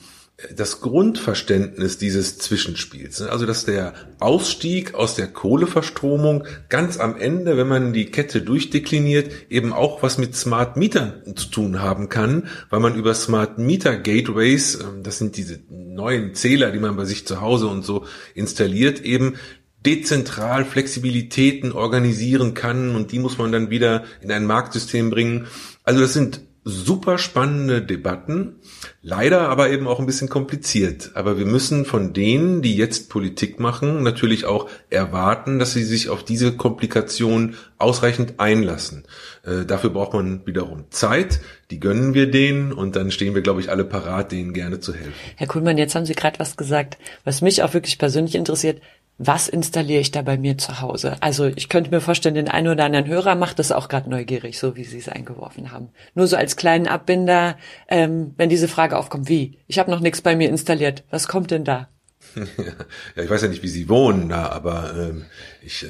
Das 0.56 0.82
Grundverständnis 0.82 2.00
dieses 2.00 2.40
Zwischenspiels, 2.40 3.22
also 3.22 3.46
dass 3.46 3.66
der 3.66 3.94
Ausstieg 4.20 4.96
aus 4.96 5.14
der 5.16 5.28
Kohleverstromung 5.28 6.46
ganz 6.70 7.00
am 7.00 7.16
Ende, 7.16 7.56
wenn 7.56 7.68
man 7.68 7.94
die 7.94 8.08
Kette 8.08 8.42
durchdekliniert, 8.42 9.32
eben 9.50 9.72
auch 9.72 10.02
was 10.02 10.18
mit 10.18 10.36
Smart 10.36 10.76
Mietern 10.76 11.22
zu 11.36 11.50
tun 11.50 11.82
haben 11.82 12.10
kann, 12.10 12.48
weil 12.72 12.80
man 12.80 12.96
über 12.96 13.14
Smart 13.14 13.60
Meter 13.60 13.96
Gateways, 13.96 14.80
ähm, 14.82 15.04
das 15.04 15.20
sind 15.20 15.38
diese 15.38 15.60
neuen 15.70 16.34
Zähler, 16.34 16.72
die 16.72 16.80
man 16.80 16.96
bei 16.96 17.06
sich 17.06 17.28
zu 17.28 17.40
Hause 17.40 17.68
und 17.68 17.86
so 17.86 18.06
installiert, 18.34 19.02
eben 19.02 19.36
dezentral 19.86 20.66
Flexibilitäten 20.66 21.74
organisieren 21.74 22.56
kann 22.56 22.96
und 22.96 23.12
die 23.12 23.20
muss 23.20 23.38
man 23.38 23.52
dann 23.52 23.70
wieder 23.70 24.04
in 24.22 24.32
ein 24.32 24.46
Marktsystem 24.46 25.10
bringen. 25.10 25.48
Also 25.84 26.02
das 26.02 26.14
sind 26.14 26.42
super 26.64 27.18
spannende 27.18 27.82
Debatten, 27.82 28.56
leider 29.04 29.50
aber 29.50 29.70
eben 29.70 29.86
auch 29.86 30.00
ein 30.00 30.06
bisschen 30.06 30.30
kompliziert. 30.30 31.12
Aber 31.14 31.38
wir 31.38 31.46
müssen 31.46 31.86
von 31.86 32.14
denen, 32.14 32.62
die 32.62 32.76
jetzt 32.76 33.10
Politik 33.10 33.60
machen, 33.60 34.02
natürlich 34.02 34.46
auch 34.46 34.70
erwarten, 34.90 35.60
dass 35.60 35.74
sie 35.74 35.84
sich 35.84 36.10
auf 36.10 36.24
diese 36.24 36.56
Komplikation 36.56 37.56
ausreichend 37.78 38.40
einlassen. 38.40 39.04
Äh, 39.46 39.66
dafür 39.66 39.90
braucht 39.90 40.14
man 40.14 40.48
wiederum 40.48 40.86
Zeit, 40.90 41.42
die 41.70 41.82
gönnen 41.82 42.14
wir 42.14 42.32
denen 42.32 42.72
und 42.72 42.96
dann 42.96 43.12
stehen 43.12 43.36
wir, 43.36 43.42
glaube 43.42 43.60
ich, 43.60 43.70
alle 43.70 43.84
parat, 43.84 44.32
denen 44.32 44.54
gerne 44.54 44.80
zu 44.80 44.94
helfen. 44.94 45.14
Herr 45.36 45.48
Kuhlmann, 45.48 45.78
jetzt 45.78 45.96
haben 45.96 46.06
Sie 46.06 46.16
gerade 46.16 46.40
was 46.40 46.56
gesagt, 46.56 46.98
was 47.26 47.42
mich 47.42 47.62
auch 47.62 47.74
wirklich 47.74 48.00
persönlich 48.00 48.36
interessiert 48.36 48.82
was 49.18 49.48
installiere 49.48 50.02
ich 50.02 50.12
da 50.12 50.22
bei 50.22 50.38
mir 50.38 50.58
zu 50.58 50.82
Hause? 50.82 51.16
Also 51.22 51.46
ich 51.46 51.70
könnte 51.70 51.92
mir 51.92 52.02
vorstellen, 52.02 52.36
den 52.36 52.50
einen 52.50 52.68
oder 52.68 52.86
anderen 52.86 53.08
Hörer 53.08 53.36
macht 53.36 53.60
das 53.60 53.72
auch 53.72 53.88
gerade 53.88 54.10
neugierig, 54.10 54.58
so 54.58 54.76
wie 54.76 54.84
Sie 54.84 54.98
es 54.98 55.10
eingeworfen 55.10 55.72
haben. 55.72 55.90
Nur 56.16 56.28
so 56.28 56.36
als 56.36 56.56
kleinen 56.56 56.88
Abbinder, 56.88 57.58
ähm, 57.88 58.34
wenn 58.38 58.50
diese 58.50 58.68
Frage 58.68 58.98
aufkommt, 58.98 59.30
wie? 59.30 59.60
Ich 59.68 59.80
habe 59.80 59.92
noch 59.92 60.00
nichts 60.00 60.22
bei 60.22 60.36
mir 60.36 60.50
installiert. 60.50 61.04
Was 61.10 61.28
kommt 61.28 61.52
denn 61.52 61.64
da? 61.64 61.90
Ja, 63.16 63.24
ich 63.24 63.30
weiß 63.30 63.42
ja 63.44 63.48
nicht, 63.48 63.64
wie 63.64 63.68
Sie 63.68 63.90
wohnen 63.90 64.30
da, 64.30 64.50
aber 64.50 64.94
ähm, 64.98 65.26
ich 65.62 65.84
äh, 65.84 65.88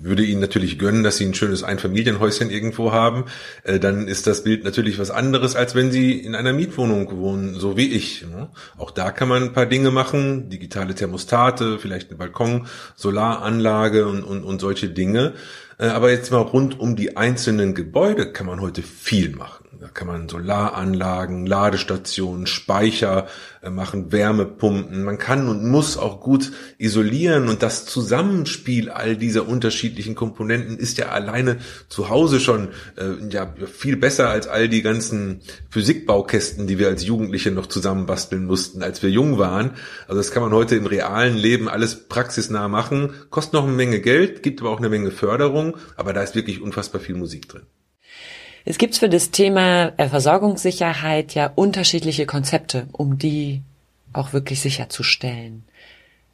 würde 0.00 0.24
Ihnen 0.24 0.40
natürlich 0.40 0.78
gönnen, 0.78 1.02
dass 1.02 1.16
Sie 1.16 1.24
ein 1.24 1.34
schönes 1.34 1.62
Einfamilienhäuschen 1.62 2.50
irgendwo 2.50 2.92
haben. 2.92 3.24
Äh, 3.64 3.78
dann 3.78 4.08
ist 4.08 4.26
das 4.26 4.44
Bild 4.44 4.64
natürlich 4.64 4.98
was 4.98 5.10
anderes, 5.10 5.56
als 5.56 5.74
wenn 5.74 5.90
Sie 5.90 6.12
in 6.12 6.34
einer 6.34 6.52
Mietwohnung 6.52 7.16
wohnen, 7.18 7.54
so 7.54 7.76
wie 7.76 7.92
ich. 7.92 8.26
Ne? 8.26 8.48
Auch 8.78 8.90
da 8.90 9.10
kann 9.10 9.28
man 9.28 9.42
ein 9.42 9.52
paar 9.52 9.66
Dinge 9.66 9.90
machen, 9.90 10.50
digitale 10.50 10.94
Thermostate, 10.94 11.78
vielleicht 11.78 12.10
eine 12.10 12.18
Balkon, 12.18 12.66
Solaranlage 12.94 14.06
und, 14.06 14.22
und, 14.22 14.44
und 14.44 14.60
solche 14.60 14.88
Dinge. 14.88 15.34
Äh, 15.78 15.86
aber 15.86 16.10
jetzt 16.10 16.30
mal 16.30 16.38
rund 16.38 16.78
um 16.78 16.96
die 16.96 17.16
einzelnen 17.16 17.74
Gebäude 17.74 18.32
kann 18.32 18.46
man 18.46 18.60
heute 18.60 18.82
viel 18.82 19.30
machen. 19.30 19.65
Da 19.78 19.88
kann 19.88 20.06
man 20.06 20.28
Solaranlagen, 20.28 21.44
Ladestationen, 21.44 22.46
Speicher 22.46 23.26
äh, 23.62 23.68
machen, 23.68 24.10
Wärmepumpen. 24.10 25.04
Man 25.04 25.18
kann 25.18 25.48
und 25.48 25.68
muss 25.68 25.98
auch 25.98 26.20
gut 26.20 26.52
isolieren 26.78 27.48
und 27.48 27.62
das 27.62 27.84
Zusammenspiel 27.84 28.88
all 28.88 29.16
dieser 29.16 29.46
unterschiedlichen 29.46 30.14
Komponenten 30.14 30.78
ist 30.78 30.96
ja 30.96 31.08
alleine 31.08 31.58
zu 31.88 32.08
Hause 32.08 32.40
schon 32.40 32.68
äh, 32.96 33.28
ja 33.28 33.52
viel 33.70 33.96
besser 33.96 34.30
als 34.30 34.46
all 34.46 34.68
die 34.68 34.82
ganzen 34.82 35.40
Physikbaukästen, 35.68 36.66
die 36.66 36.78
wir 36.78 36.88
als 36.88 37.04
Jugendliche 37.04 37.50
noch 37.50 37.66
zusammenbasteln 37.66 38.46
mussten, 38.46 38.82
als 38.82 39.02
wir 39.02 39.10
jung 39.10 39.36
waren. 39.36 39.72
Also 40.08 40.18
das 40.20 40.30
kann 40.30 40.42
man 40.42 40.52
heute 40.52 40.76
im 40.76 40.86
realen 40.86 41.36
Leben 41.36 41.68
alles 41.68 42.08
praxisnah 42.08 42.68
machen. 42.68 43.12
Kostet 43.28 43.52
noch 43.52 43.64
eine 43.64 43.72
Menge 43.72 44.00
Geld, 44.00 44.42
gibt 44.42 44.60
aber 44.60 44.70
auch 44.70 44.78
eine 44.78 44.88
Menge 44.88 45.10
Förderung, 45.10 45.76
aber 45.96 46.14
da 46.14 46.22
ist 46.22 46.34
wirklich 46.34 46.62
unfassbar 46.62 47.00
viel 47.00 47.16
Musik 47.16 47.48
drin. 47.48 47.62
Es 48.68 48.78
gibt 48.78 48.96
für 48.96 49.08
das 49.08 49.30
Thema 49.30 49.92
äh, 49.96 50.08
Versorgungssicherheit 50.08 51.34
ja 51.34 51.52
unterschiedliche 51.54 52.26
Konzepte, 52.26 52.88
um 52.90 53.16
die 53.16 53.62
auch 54.12 54.32
wirklich 54.32 54.60
sicherzustellen. 54.60 55.64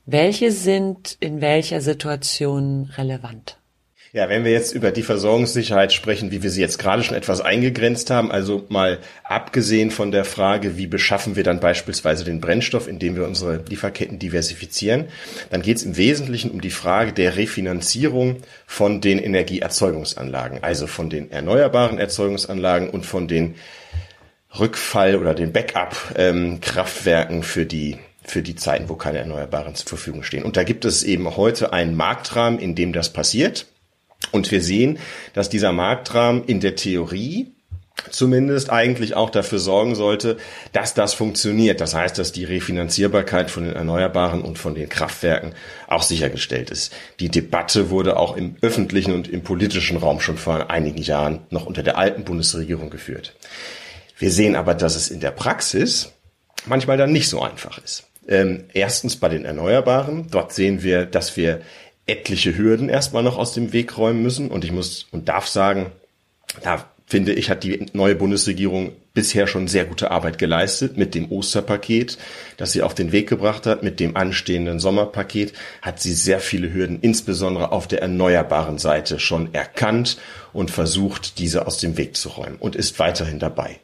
Welche 0.06 0.50
sind 0.50 1.18
in 1.20 1.42
welcher 1.42 1.82
Situation 1.82 2.90
relevant? 2.96 3.58
Ja, 4.14 4.28
wenn 4.28 4.44
wir 4.44 4.52
jetzt 4.52 4.74
über 4.74 4.90
die 4.90 5.02
Versorgungssicherheit 5.02 5.90
sprechen, 5.90 6.30
wie 6.30 6.42
wir 6.42 6.50
sie 6.50 6.60
jetzt 6.60 6.78
gerade 6.78 7.02
schon 7.02 7.16
etwas 7.16 7.40
eingegrenzt 7.40 8.10
haben, 8.10 8.30
also 8.30 8.66
mal 8.68 8.98
abgesehen 9.24 9.90
von 9.90 10.10
der 10.12 10.26
Frage, 10.26 10.76
wie 10.76 10.86
beschaffen 10.86 11.34
wir 11.34 11.44
dann 11.44 11.60
beispielsweise 11.60 12.22
den 12.22 12.38
Brennstoff, 12.38 12.88
indem 12.88 13.16
wir 13.16 13.26
unsere 13.26 13.64
Lieferketten 13.66 14.18
diversifizieren, 14.18 15.06
dann 15.48 15.62
geht 15.62 15.78
es 15.78 15.82
im 15.82 15.96
Wesentlichen 15.96 16.50
um 16.50 16.60
die 16.60 16.68
Frage 16.68 17.14
der 17.14 17.38
Refinanzierung 17.38 18.42
von 18.66 19.00
den 19.00 19.18
Energieerzeugungsanlagen, 19.18 20.62
also 20.62 20.86
von 20.86 21.08
den 21.08 21.30
erneuerbaren 21.30 21.96
Erzeugungsanlagen 21.98 22.90
und 22.90 23.06
von 23.06 23.28
den 23.28 23.54
Rückfall 24.58 25.16
oder 25.16 25.32
den 25.32 25.52
Backup-Kraftwerken 25.52 27.42
für 27.42 27.64
die 27.64 27.96
für 28.24 28.42
die 28.42 28.56
Zeiten, 28.56 28.88
wo 28.88 28.94
keine 28.94 29.18
Erneuerbaren 29.18 29.74
zur 29.74 29.88
Verfügung 29.88 30.22
stehen. 30.22 30.44
Und 30.44 30.56
da 30.56 30.62
gibt 30.62 30.84
es 30.84 31.02
eben 31.02 31.36
heute 31.36 31.72
einen 31.72 31.96
Marktrahmen, 31.96 32.60
in 32.60 32.76
dem 32.76 32.92
das 32.92 33.12
passiert. 33.12 33.66
Und 34.32 34.50
wir 34.50 34.62
sehen, 34.62 34.98
dass 35.34 35.48
dieser 35.48 35.72
Marktrahmen 35.72 36.44
in 36.44 36.60
der 36.60 36.74
Theorie 36.74 37.52
zumindest 38.10 38.70
eigentlich 38.70 39.14
auch 39.14 39.30
dafür 39.30 39.58
sorgen 39.58 39.94
sollte, 39.94 40.36
dass 40.72 40.94
das 40.94 41.14
funktioniert. 41.14 41.80
Das 41.80 41.94
heißt, 41.94 42.18
dass 42.18 42.32
die 42.32 42.44
Refinanzierbarkeit 42.44 43.50
von 43.50 43.64
den 43.64 43.74
Erneuerbaren 43.74 44.42
und 44.42 44.58
von 44.58 44.74
den 44.74 44.88
Kraftwerken 44.88 45.54
auch 45.86 46.02
sichergestellt 46.02 46.70
ist. 46.70 46.92
Die 47.20 47.28
Debatte 47.28 47.90
wurde 47.90 48.16
auch 48.16 48.36
im 48.36 48.56
öffentlichen 48.60 49.14
und 49.14 49.28
im 49.28 49.42
politischen 49.42 49.96
Raum 49.96 50.20
schon 50.20 50.36
vor 50.36 50.70
einigen 50.70 51.02
Jahren 51.02 51.40
noch 51.50 51.66
unter 51.66 51.82
der 51.82 51.96
alten 51.96 52.24
Bundesregierung 52.24 52.90
geführt. 52.90 53.34
Wir 54.18 54.30
sehen 54.30 54.56
aber, 54.56 54.74
dass 54.74 54.96
es 54.96 55.10
in 55.10 55.20
der 55.20 55.30
Praxis 55.30 56.12
manchmal 56.66 56.96
dann 56.96 57.12
nicht 57.12 57.28
so 57.28 57.42
einfach 57.42 57.78
ist. 57.82 58.04
Ähm, 58.28 58.64
erstens 58.72 59.16
bei 59.16 59.28
den 59.28 59.44
Erneuerbaren. 59.44 60.28
Dort 60.30 60.52
sehen 60.52 60.82
wir, 60.82 61.06
dass 61.06 61.36
wir 61.36 61.60
etliche 62.06 62.56
Hürden 62.56 62.88
erstmal 62.88 63.22
noch 63.22 63.38
aus 63.38 63.52
dem 63.52 63.72
Weg 63.72 63.96
räumen 63.96 64.22
müssen. 64.22 64.50
Und 64.50 64.64
ich 64.64 64.72
muss 64.72 65.06
und 65.10 65.28
darf 65.28 65.46
sagen, 65.46 65.92
da 66.62 66.84
finde 67.06 67.34
ich, 67.34 67.50
hat 67.50 67.62
die 67.62 67.86
neue 67.92 68.14
Bundesregierung 68.14 68.92
bisher 69.12 69.46
schon 69.46 69.68
sehr 69.68 69.84
gute 69.84 70.10
Arbeit 70.10 70.38
geleistet 70.38 70.96
mit 70.96 71.14
dem 71.14 71.30
Osterpaket, 71.30 72.16
das 72.56 72.72
sie 72.72 72.80
auf 72.80 72.94
den 72.94 73.12
Weg 73.12 73.28
gebracht 73.28 73.66
hat, 73.66 73.82
mit 73.82 74.00
dem 74.00 74.16
anstehenden 74.16 74.80
Sommerpaket, 74.80 75.52
hat 75.82 76.00
sie 76.00 76.14
sehr 76.14 76.40
viele 76.40 76.72
Hürden, 76.72 77.00
insbesondere 77.02 77.70
auf 77.70 77.86
der 77.86 78.00
erneuerbaren 78.00 78.78
Seite, 78.78 79.18
schon 79.18 79.52
erkannt 79.52 80.16
und 80.54 80.70
versucht, 80.70 81.38
diese 81.38 81.66
aus 81.66 81.78
dem 81.78 81.98
Weg 81.98 82.16
zu 82.16 82.30
räumen 82.30 82.56
und 82.56 82.76
ist 82.76 82.98
weiterhin 82.98 83.38
dabei. 83.38 83.80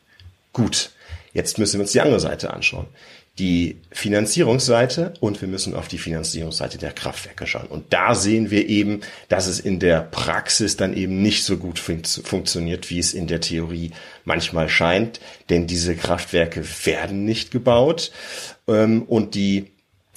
Gut, 0.54 0.90
jetzt 1.34 1.58
müssen 1.58 1.74
wir 1.74 1.82
uns 1.82 1.92
die 1.92 2.00
andere 2.00 2.20
Seite 2.20 2.54
anschauen 2.54 2.86
die 3.38 3.76
Finanzierungsseite 3.92 5.14
und 5.20 5.40
wir 5.40 5.48
müssen 5.48 5.74
auf 5.74 5.86
die 5.86 5.98
Finanzierungsseite 5.98 6.76
der 6.78 6.92
Kraftwerke 6.92 7.46
schauen. 7.46 7.68
Und 7.68 7.92
da 7.92 8.14
sehen 8.14 8.50
wir 8.50 8.68
eben, 8.68 9.00
dass 9.28 9.46
es 9.46 9.60
in 9.60 9.78
der 9.78 10.00
Praxis 10.00 10.76
dann 10.76 10.94
eben 10.94 11.22
nicht 11.22 11.44
so 11.44 11.56
gut 11.56 11.78
fun 11.78 12.02
funktioniert, 12.04 12.90
wie 12.90 12.98
es 12.98 13.14
in 13.14 13.26
der 13.26 13.40
Theorie 13.40 13.92
manchmal 14.24 14.68
scheint. 14.68 15.20
Denn 15.50 15.66
diese 15.66 15.94
Kraftwerke 15.94 16.64
werden 16.84 17.24
nicht 17.24 17.50
gebaut 17.50 18.10
ähm, 18.66 19.02
und 19.02 19.34
die 19.34 19.70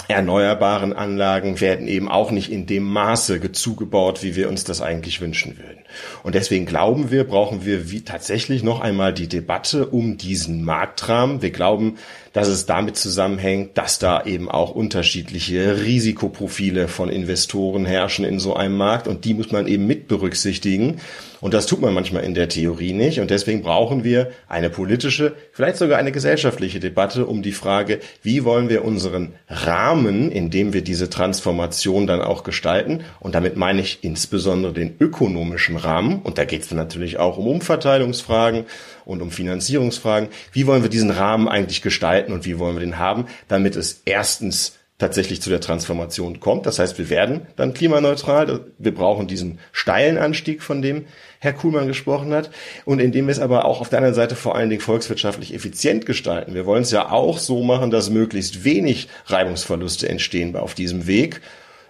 erneuerbaren 0.07 0.93
Anlagen 0.93 1.59
werden 1.61 1.87
eben 1.87 2.09
auch 2.09 2.31
nicht 2.31 2.51
in 2.51 2.65
dem 2.65 2.83
Maße 2.83 3.51
zugebaut, 3.51 4.23
wie 4.23 4.35
wir 4.35 4.49
uns 4.49 4.63
das 4.63 4.81
eigentlich 4.81 5.21
wünschen 5.21 5.57
würden. 5.57 5.79
Und 6.23 6.35
deswegen 6.35 6.65
glauben 6.65 7.11
wir, 7.11 7.23
brauchen 7.23 7.65
wir 7.65 7.91
wie 7.91 8.01
tatsächlich 8.01 8.63
noch 8.63 8.81
einmal 8.81 9.13
die 9.13 9.27
Debatte 9.27 9.87
um 9.87 10.17
diesen 10.17 10.63
Marktrahmen. 10.63 11.41
Wir 11.41 11.51
glauben, 11.51 11.97
dass 12.33 12.47
es 12.47 12.65
damit 12.65 12.95
zusammenhängt, 12.95 13.77
dass 13.77 13.99
da 13.99 14.23
eben 14.23 14.49
auch 14.49 14.71
unterschiedliche 14.71 15.81
Risikoprofile 15.81 16.87
von 16.87 17.09
Investoren 17.09 17.85
herrschen 17.85 18.25
in 18.25 18.39
so 18.39 18.55
einem 18.55 18.77
Markt 18.77 19.07
und 19.07 19.25
die 19.25 19.33
muss 19.33 19.51
man 19.51 19.67
eben 19.67 19.85
mit 19.87 20.07
berücksichtigen. 20.07 21.01
Und 21.41 21.55
das 21.55 21.65
tut 21.65 21.81
man 21.81 21.93
manchmal 21.93 22.23
in 22.23 22.35
der 22.35 22.47
Theorie 22.47 22.93
nicht. 22.93 23.19
Und 23.19 23.31
deswegen 23.31 23.63
brauchen 23.63 24.03
wir 24.03 24.31
eine 24.47 24.69
politische, 24.69 25.33
vielleicht 25.51 25.77
sogar 25.77 25.97
eine 25.97 26.11
gesellschaftliche 26.11 26.79
Debatte 26.79 27.25
um 27.25 27.41
die 27.41 27.51
Frage, 27.51 27.99
wie 28.21 28.45
wollen 28.45 28.69
wir 28.69 28.85
unseren 28.85 29.33
Rahmen, 29.49 30.31
in 30.31 30.51
dem 30.51 30.71
wir 30.71 30.83
diese 30.83 31.09
Transformation 31.09 32.05
dann 32.05 32.21
auch 32.21 32.43
gestalten. 32.43 33.03
Und 33.19 33.33
damit 33.33 33.57
meine 33.57 33.81
ich 33.81 34.03
insbesondere 34.03 34.71
den 34.71 34.95
ökonomischen 34.99 35.77
Rahmen. 35.77 36.21
Und 36.21 36.37
da 36.37 36.45
geht 36.45 36.61
es 36.61 36.71
natürlich 36.71 37.17
auch 37.17 37.39
um 37.39 37.47
Umverteilungsfragen 37.47 38.65
und 39.11 39.21
um 39.21 39.31
Finanzierungsfragen. 39.31 40.29
Wie 40.51 40.67
wollen 40.67 40.83
wir 40.83 40.89
diesen 40.89 41.11
Rahmen 41.11 41.47
eigentlich 41.47 41.81
gestalten 41.81 42.33
und 42.33 42.45
wie 42.45 42.59
wollen 42.59 42.75
wir 42.75 42.81
den 42.81 42.97
haben, 42.97 43.25
damit 43.47 43.75
es 43.75 44.01
erstens 44.05 44.73
tatsächlich 45.01 45.41
zu 45.41 45.49
der 45.49 45.59
Transformation 45.59 46.39
kommt. 46.39 46.67
Das 46.67 46.77
heißt, 46.77 46.99
wir 46.99 47.09
werden 47.09 47.47
dann 47.55 47.73
klimaneutral. 47.73 48.67
Wir 48.77 48.93
brauchen 48.93 49.27
diesen 49.27 49.57
steilen 49.71 50.19
Anstieg, 50.19 50.61
von 50.61 50.83
dem 50.83 51.05
Herr 51.39 51.53
Kuhlmann 51.53 51.87
gesprochen 51.87 52.31
hat. 52.33 52.51
Und 52.85 52.99
indem 52.99 53.25
wir 53.25 53.31
es 53.31 53.39
aber 53.39 53.65
auch 53.65 53.81
auf 53.81 53.89
der 53.89 53.97
anderen 53.97 54.13
Seite 54.13 54.35
vor 54.35 54.55
allen 54.55 54.69
Dingen 54.69 54.81
volkswirtschaftlich 54.81 55.55
effizient 55.55 56.05
gestalten. 56.05 56.53
Wir 56.53 56.67
wollen 56.67 56.83
es 56.83 56.91
ja 56.91 57.09
auch 57.09 57.39
so 57.39 57.63
machen, 57.63 57.89
dass 57.89 58.11
möglichst 58.11 58.63
wenig 58.63 59.07
Reibungsverluste 59.25 60.07
entstehen 60.07 60.55
auf 60.55 60.75
diesem 60.75 61.07
Weg. 61.07 61.41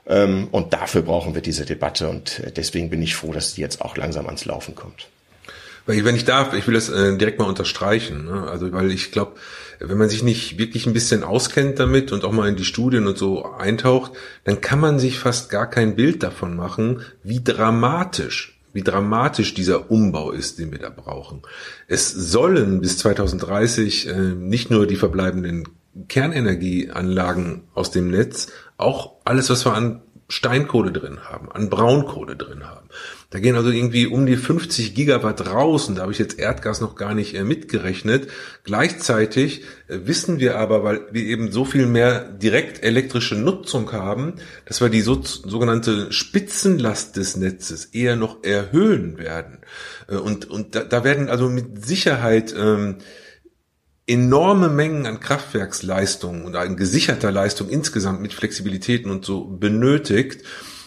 Ähm, 0.08 0.48
und 0.52 0.72
dafür 0.72 1.02
brauchen 1.02 1.36
wir 1.36 1.42
diese 1.42 1.66
Debatte. 1.66 2.08
Und 2.08 2.42
deswegen 2.56 2.90
bin 2.90 3.02
ich 3.02 3.16
froh, 3.16 3.34
dass 3.34 3.56
die 3.56 3.62
jetzt 3.62 3.82
auch 3.82 3.98
langsam 3.98 4.26
ans 4.26 4.46
Laufen 4.46 4.74
kommt. 4.74 5.10
Wenn 5.92 6.16
ich 6.16 6.26
darf, 6.26 6.54
ich 6.54 6.68
will 6.68 6.74
das 6.74 6.90
äh, 6.90 7.18
direkt 7.18 7.40
mal 7.40 7.46
unterstreichen. 7.46 8.26
Ne? 8.26 8.48
Also, 8.50 8.72
weil 8.72 8.92
ich 8.92 9.12
glaube, 9.12 9.34
wenn 9.80 9.98
man 9.98 10.10
sich 10.10 10.24
nicht 10.24 10.58
wirklich 10.58 10.86
ein 10.86 10.94
bisschen 10.94 11.24
auskennt 11.24 11.80
damit 11.80 12.12
und 12.12 12.24
auch 12.24 12.32
mal 12.32 12.48
in 12.48 12.56
die 12.56 12.66
Studien 12.66 13.08
und 13.08 13.18
so 13.18 13.46
eintaucht, 13.46 14.12
dann 14.44 14.62
kann 14.62 14.80
man 14.80 15.00
sich 15.00 15.20
fast 15.20 15.50
gar 15.50 15.70
kein 15.70 15.96
Bild 15.96 16.24
davon 16.24 16.56
machen, 16.56 17.02
wie 17.24 17.44
dramatisch 17.44 18.58
wie 18.74 18.84
dramatisch 18.84 19.54
dieser 19.54 19.92
Umbau 19.92 20.32
ist, 20.32 20.60
den 20.60 20.72
wir 20.72 20.80
da 20.80 20.90
brauchen. 20.90 21.42
Es 21.88 22.10
sollen 22.10 22.80
bis 22.80 22.98
2030 23.00 24.08
äh, 24.08 24.14
nicht 24.14 24.72
nur 24.72 24.88
die 24.88 24.96
verbleibenden 24.96 25.68
Kernenergieanlagen 26.08 27.64
aus 27.74 27.92
dem 27.92 28.10
Netz, 28.10 28.48
auch 28.78 29.16
alles, 29.26 29.50
was 29.50 29.66
wir 29.66 29.74
an 29.74 30.02
Steinkohle 30.32 30.92
drin 30.92 31.20
haben, 31.26 31.52
an 31.52 31.70
Braunkohle 31.70 32.38
drin 32.38 32.66
haben. 32.66 32.88
Da 33.32 33.40
gehen 33.40 33.56
also 33.56 33.70
irgendwie 33.70 34.08
um 34.08 34.26
die 34.26 34.38
50 34.38 34.96
Gigawatt 34.96 35.46
raus 35.48 35.90
und 35.90 35.96
da 35.96 36.04
habe 36.04 36.12
ich 36.12 36.20
jetzt 36.20 36.40
Erdgas 36.40 36.80
noch 36.80 36.96
gar 36.96 37.14
nicht 37.14 37.36
äh, 37.36 37.44
mitgerechnet. 37.44 38.30
Gleichzeitig 38.64 39.64
äh, 39.88 40.00
wissen 40.06 40.40
wir 40.40 40.58
aber, 40.58 40.84
weil 40.84 41.02
wir 41.12 41.24
eben 41.24 41.52
so 41.52 41.66
viel 41.66 41.86
mehr 41.86 42.24
direkt 42.24 42.84
elektrische 42.84 43.36
Nutzung 43.36 43.92
haben, 43.92 44.36
dass 44.66 44.82
wir 44.82 44.90
die 44.90 45.02
so, 45.02 45.22
sogenannte 45.22 46.12
Spitzenlast 46.12 47.18
des 47.18 47.36
Netzes 47.36 47.86
eher 47.86 48.16
noch 48.16 48.44
erhöhen 48.44 49.18
werden. 49.18 49.60
Äh, 50.08 50.16
und, 50.16 50.50
und 50.50 50.76
da, 50.76 50.84
da 50.84 51.04
werden 51.04 51.30
also 51.30 51.50
mit 51.50 51.86
Sicherheit 51.86 52.56
ähm, 52.58 52.98
enorme 54.08 54.70
Mengen 54.70 55.06
an 55.06 55.20
Kraftwerksleistung 55.20 56.46
und 56.46 56.56
an 56.56 56.76
gesicherter 56.76 57.32
Leistung 57.32 57.70
insgesamt 57.70 58.22
mit 58.22 58.34
Flexibilitäten 58.34 59.12
und 59.12 59.26
so 59.26 59.46
benötigt. 59.46 60.44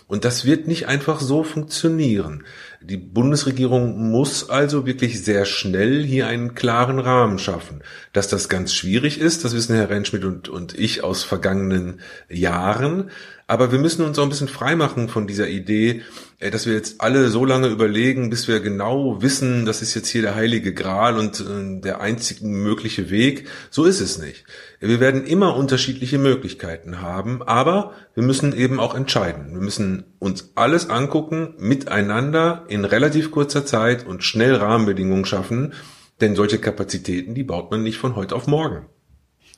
Und 0.07 0.27
das 0.27 0.45
wird 0.45 0.69
nicht 0.69 0.87
einfach 0.87 1.21
so 1.21 1.45
funktionieren. 1.45 2.45
Die 2.83 2.99
Bundesregierung 2.99 4.11
muss 4.11 4.51
also 4.51 4.85
wirklich 4.85 5.25
sehr 5.25 5.47
schnell 5.47 6.05
hier 6.05 6.27
einen 6.27 6.55
klaren 6.55 6.99
Rahmen 6.99 7.39
schaffen. 7.39 7.83
Dass 8.13 8.29
das 8.29 8.51
ganz 8.51 8.75
schwierig 8.75 9.19
ist, 9.19 9.45
das 9.45 9.55
wissen 9.55 9.75
Herr 9.75 9.89
Rentschmidt 9.89 10.25
und, 10.25 10.51
und 10.51 10.79
ich 10.79 11.03
aus 11.03 11.25
vergangenen 11.25 12.01
Jahren. 12.29 13.11
Aber 13.47 13.73
wir 13.73 13.79
müssen 13.79 14.05
uns 14.05 14.19
auch 14.19 14.23
ein 14.23 14.31
bisschen 14.31 14.49
freimachen 14.49 15.09
von 15.09 15.27
dieser 15.27 15.49
Idee, 15.49 16.03
äh, 16.39 16.51
dass 16.51 16.67
wir 16.67 16.73
jetzt 16.73 17.01
alle 17.01 17.29
so 17.29 17.45
lange 17.45 17.69
überlegen, 17.69 18.31
bis 18.31 18.49
wir 18.49 18.61
genau 18.61 19.21
wissen, 19.21 19.67
das 19.67 19.83
ist 19.83 19.95
jetzt 19.95 20.09
hier 20.09 20.23
der 20.23 20.35
heilige 20.35 20.73
Gral 20.73 21.19
und 21.19 21.41
äh, 21.41 21.81
der 21.81 22.01
einzige 22.01 22.47
mögliche 22.47 23.11
Weg. 23.11 23.49
So 23.71 23.85
ist 23.85 24.01
es 24.01 24.19
nicht. 24.19 24.45
Wir 24.81 24.99
werden 24.99 25.27
immer 25.27 25.57
unterschiedliche 25.57 26.19
Möglichkeiten 26.19 27.03
haben, 27.03 27.43
aber 27.43 27.93
wir 28.15 28.23
müssen 28.23 28.57
eben 28.57 28.81
auch 28.81 28.95
entscheiden. 28.95 29.53
Wir 29.53 29.61
müssen 29.61 30.05
uns 30.19 30.53
alles 30.55 30.89
angucken, 30.89 31.55
miteinander 31.59 32.65
in 32.69 32.85
relativ 32.85 33.31
kurzer 33.31 33.67
Zeit 33.67 34.07
und 34.07 34.25
schnell 34.25 34.55
Rahmenbedingungen 34.55 35.27
schaffen, 35.27 35.75
denn 36.21 36.35
solche 36.35 36.59
Kapazitäten, 36.59 37.35
die 37.35 37.45
baut 37.45 37.71
man 37.71 37.83
nicht 37.83 37.99
von 37.99 38.17
heute 38.17 38.35
auf 38.35 38.47
morgen. 38.47 38.87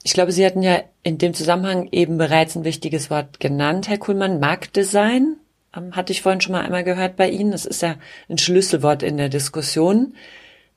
Ich 0.06 0.12
glaube, 0.12 0.30
Sie 0.30 0.46
hatten 0.46 0.62
ja 0.62 0.84
in 1.02 1.18
dem 1.18 1.34
Zusammenhang 1.34 1.88
eben 1.90 2.16
bereits 2.16 2.54
ein 2.54 2.62
wichtiges 2.62 3.10
Wort 3.10 3.40
genannt, 3.40 3.88
Herr 3.88 3.98
Kuhlmann, 3.98 4.38
Marktdesign. 4.38 5.34
Ähm, 5.76 5.96
hatte 5.96 6.12
ich 6.12 6.22
vorhin 6.22 6.40
schon 6.40 6.52
mal 6.52 6.62
einmal 6.62 6.84
gehört 6.84 7.16
bei 7.16 7.28
Ihnen. 7.28 7.50
Das 7.50 7.66
ist 7.66 7.82
ja 7.82 7.96
ein 8.28 8.38
Schlüsselwort 8.38 9.02
in 9.02 9.16
der 9.16 9.30
Diskussion, 9.30 10.14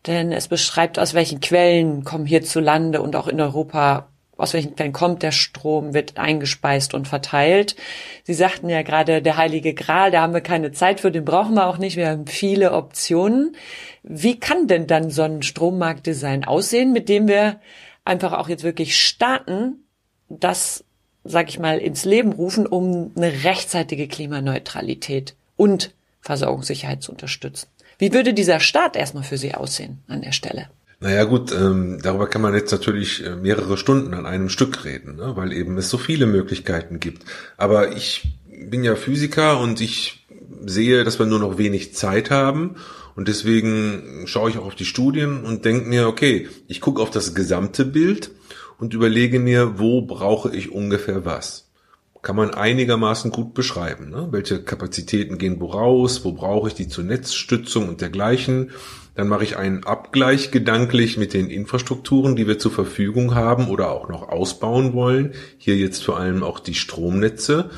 denn 0.08 0.32
es 0.32 0.48
beschreibt, 0.48 0.98
aus 0.98 1.14
welchen 1.14 1.42
Quellen 1.42 2.04
kommen 2.04 2.26
hierzulande 2.26 3.04
und 3.04 3.16
auch 3.16 3.28
in 3.28 3.40
Europa 3.40 4.08
aus 4.36 4.54
welchen 4.54 4.76
Quellen 4.76 4.94
kommt 4.94 5.22
der 5.22 5.32
Strom, 5.32 5.94
wird 5.94 6.18
eingespeist 6.18 6.96
und 6.96 7.08
verteilt. 7.08 7.76
Sie 8.24 8.34
sagten 8.34 8.70
ja 8.70 8.82
gerade, 8.82 9.22
der 9.22 9.38
heilige 9.38 9.76
Gral, 9.76 10.10
da 10.10 10.22
haben 10.22 10.34
wir 10.34 10.42
keine 10.42 10.72
Zeit 10.72 11.02
für, 11.02 11.12
den 11.12 11.26
brauchen 11.26 11.54
wir 11.54 11.68
auch 11.68 11.78
nicht. 11.78 11.98
Wir 11.98 12.10
haben 12.10 12.26
viele 12.26 12.72
Optionen. 12.72 13.56
Wie 14.02 14.40
kann 14.40 14.68
denn 14.68 14.88
dann 14.88 15.12
so 15.12 15.22
ein 15.22 15.44
Strommarktdesign 15.44 16.46
aussehen, 16.46 16.94
mit 16.94 17.10
dem 17.10 17.28
wir 17.28 17.60
einfach 18.06 18.34
auch 18.34 18.50
jetzt 18.50 18.64
wirklich 18.64 18.98
starten, 18.98 19.84
das, 20.30 20.84
sag 21.24 21.50
ich 21.50 21.60
mal, 21.60 21.80
ins 21.80 22.06
Leben 22.06 22.34
rufen, 22.34 22.66
um 22.66 23.12
eine 23.16 23.44
rechtzeitige 23.44 24.08
Klimaneutralität 24.08 25.36
und 25.58 25.92
Versorgungssicherheit 26.22 27.02
zu 27.02 27.12
unterstützen. 27.12 27.68
Wie 27.98 28.14
würde 28.14 28.34
dieser 28.34 28.60
Start 28.60 28.96
erstmal 28.96 29.24
für 29.24 29.38
Sie 29.38 29.54
aussehen 29.54 30.00
an 30.08 30.22
der 30.22 30.32
Stelle? 30.32 30.70
Naja 31.02 31.24
gut, 31.24 31.52
ähm, 31.54 32.00
darüber 32.02 32.28
kann 32.28 32.42
man 32.42 32.54
jetzt 32.54 32.72
natürlich 32.72 33.26
äh, 33.26 33.36
mehrere 33.36 33.78
Stunden 33.78 34.14
an 34.14 34.26
einem 34.26 34.50
Stück 34.50 34.84
reden, 34.84 35.16
ne? 35.16 35.36
weil 35.36 35.54
eben 35.54 35.78
es 35.78 35.90
so 35.90 35.98
viele 35.98 36.26
Möglichkeiten 36.26 37.00
gibt. 37.00 37.24
Aber 37.56 37.96
ich 37.96 38.38
bin 38.48 38.84
ja 38.84 38.96
Physiker 38.96 39.60
und 39.60 39.80
ich 39.80 40.28
sehe, 40.66 41.06
dass 41.06 41.18
wir 41.18 41.26
nur 41.26 41.40
noch 41.40 41.58
wenig 41.58 41.96
Zeit 41.96 42.32
haben 42.32 42.76
und 43.20 43.28
deswegen 43.28 44.24
schaue 44.28 44.50
ich 44.50 44.58
auch 44.58 44.66
auf 44.66 44.76
die 44.76 44.86
Studien 44.86 45.44
und 45.44 45.66
denke 45.66 45.90
mir, 45.90 46.08
okay, 46.08 46.48
ich 46.70 46.80
gucke 46.80 47.02
auf 47.02 47.12
das 47.12 47.36
gesamte 47.36 47.84
Bild 47.84 48.32
und 48.78 48.94
überlege 48.94 49.42
mir, 49.42 49.78
wo 49.78 50.04
brauche 50.04 50.56
ich 50.56 50.72
ungefähr 50.72 51.26
was. 51.26 51.70
Kann 52.22 52.38
man 52.38 52.54
einigermaßen 52.54 53.30
gut 53.32 53.54
beschreiben. 53.54 54.10
Ne? 54.10 54.30
Welche 54.32 54.64
Kapazitäten 54.64 55.38
gehen 55.38 55.60
wo 55.60 55.66
raus, 55.66 56.24
wo 56.24 56.32
brauche 56.32 56.70
ich 56.70 56.76
die 56.76 56.88
zur 56.88 57.04
Netzstützung 57.04 57.90
und 57.90 58.00
dergleichen. 58.00 58.72
Dann 59.16 59.28
mache 59.28 59.44
ich 59.44 59.58
einen 59.58 59.84
Abgleich 59.84 60.50
gedanklich 60.52 61.18
mit 61.18 61.34
den 61.34 61.50
Infrastrukturen, 61.50 62.38
die 62.38 62.48
wir 62.48 62.58
zur 62.58 62.72
Verfügung 62.72 63.36
haben 63.36 63.68
oder 63.68 63.92
auch 63.92 64.08
noch 64.08 64.30
ausbauen 64.30 64.94
wollen. 64.94 65.34
Hier 65.58 65.76
jetzt 65.76 66.06
vor 66.06 66.18
allem 66.18 66.42
auch 66.42 66.62
die 66.62 66.74
Stromnetze. 66.74 67.70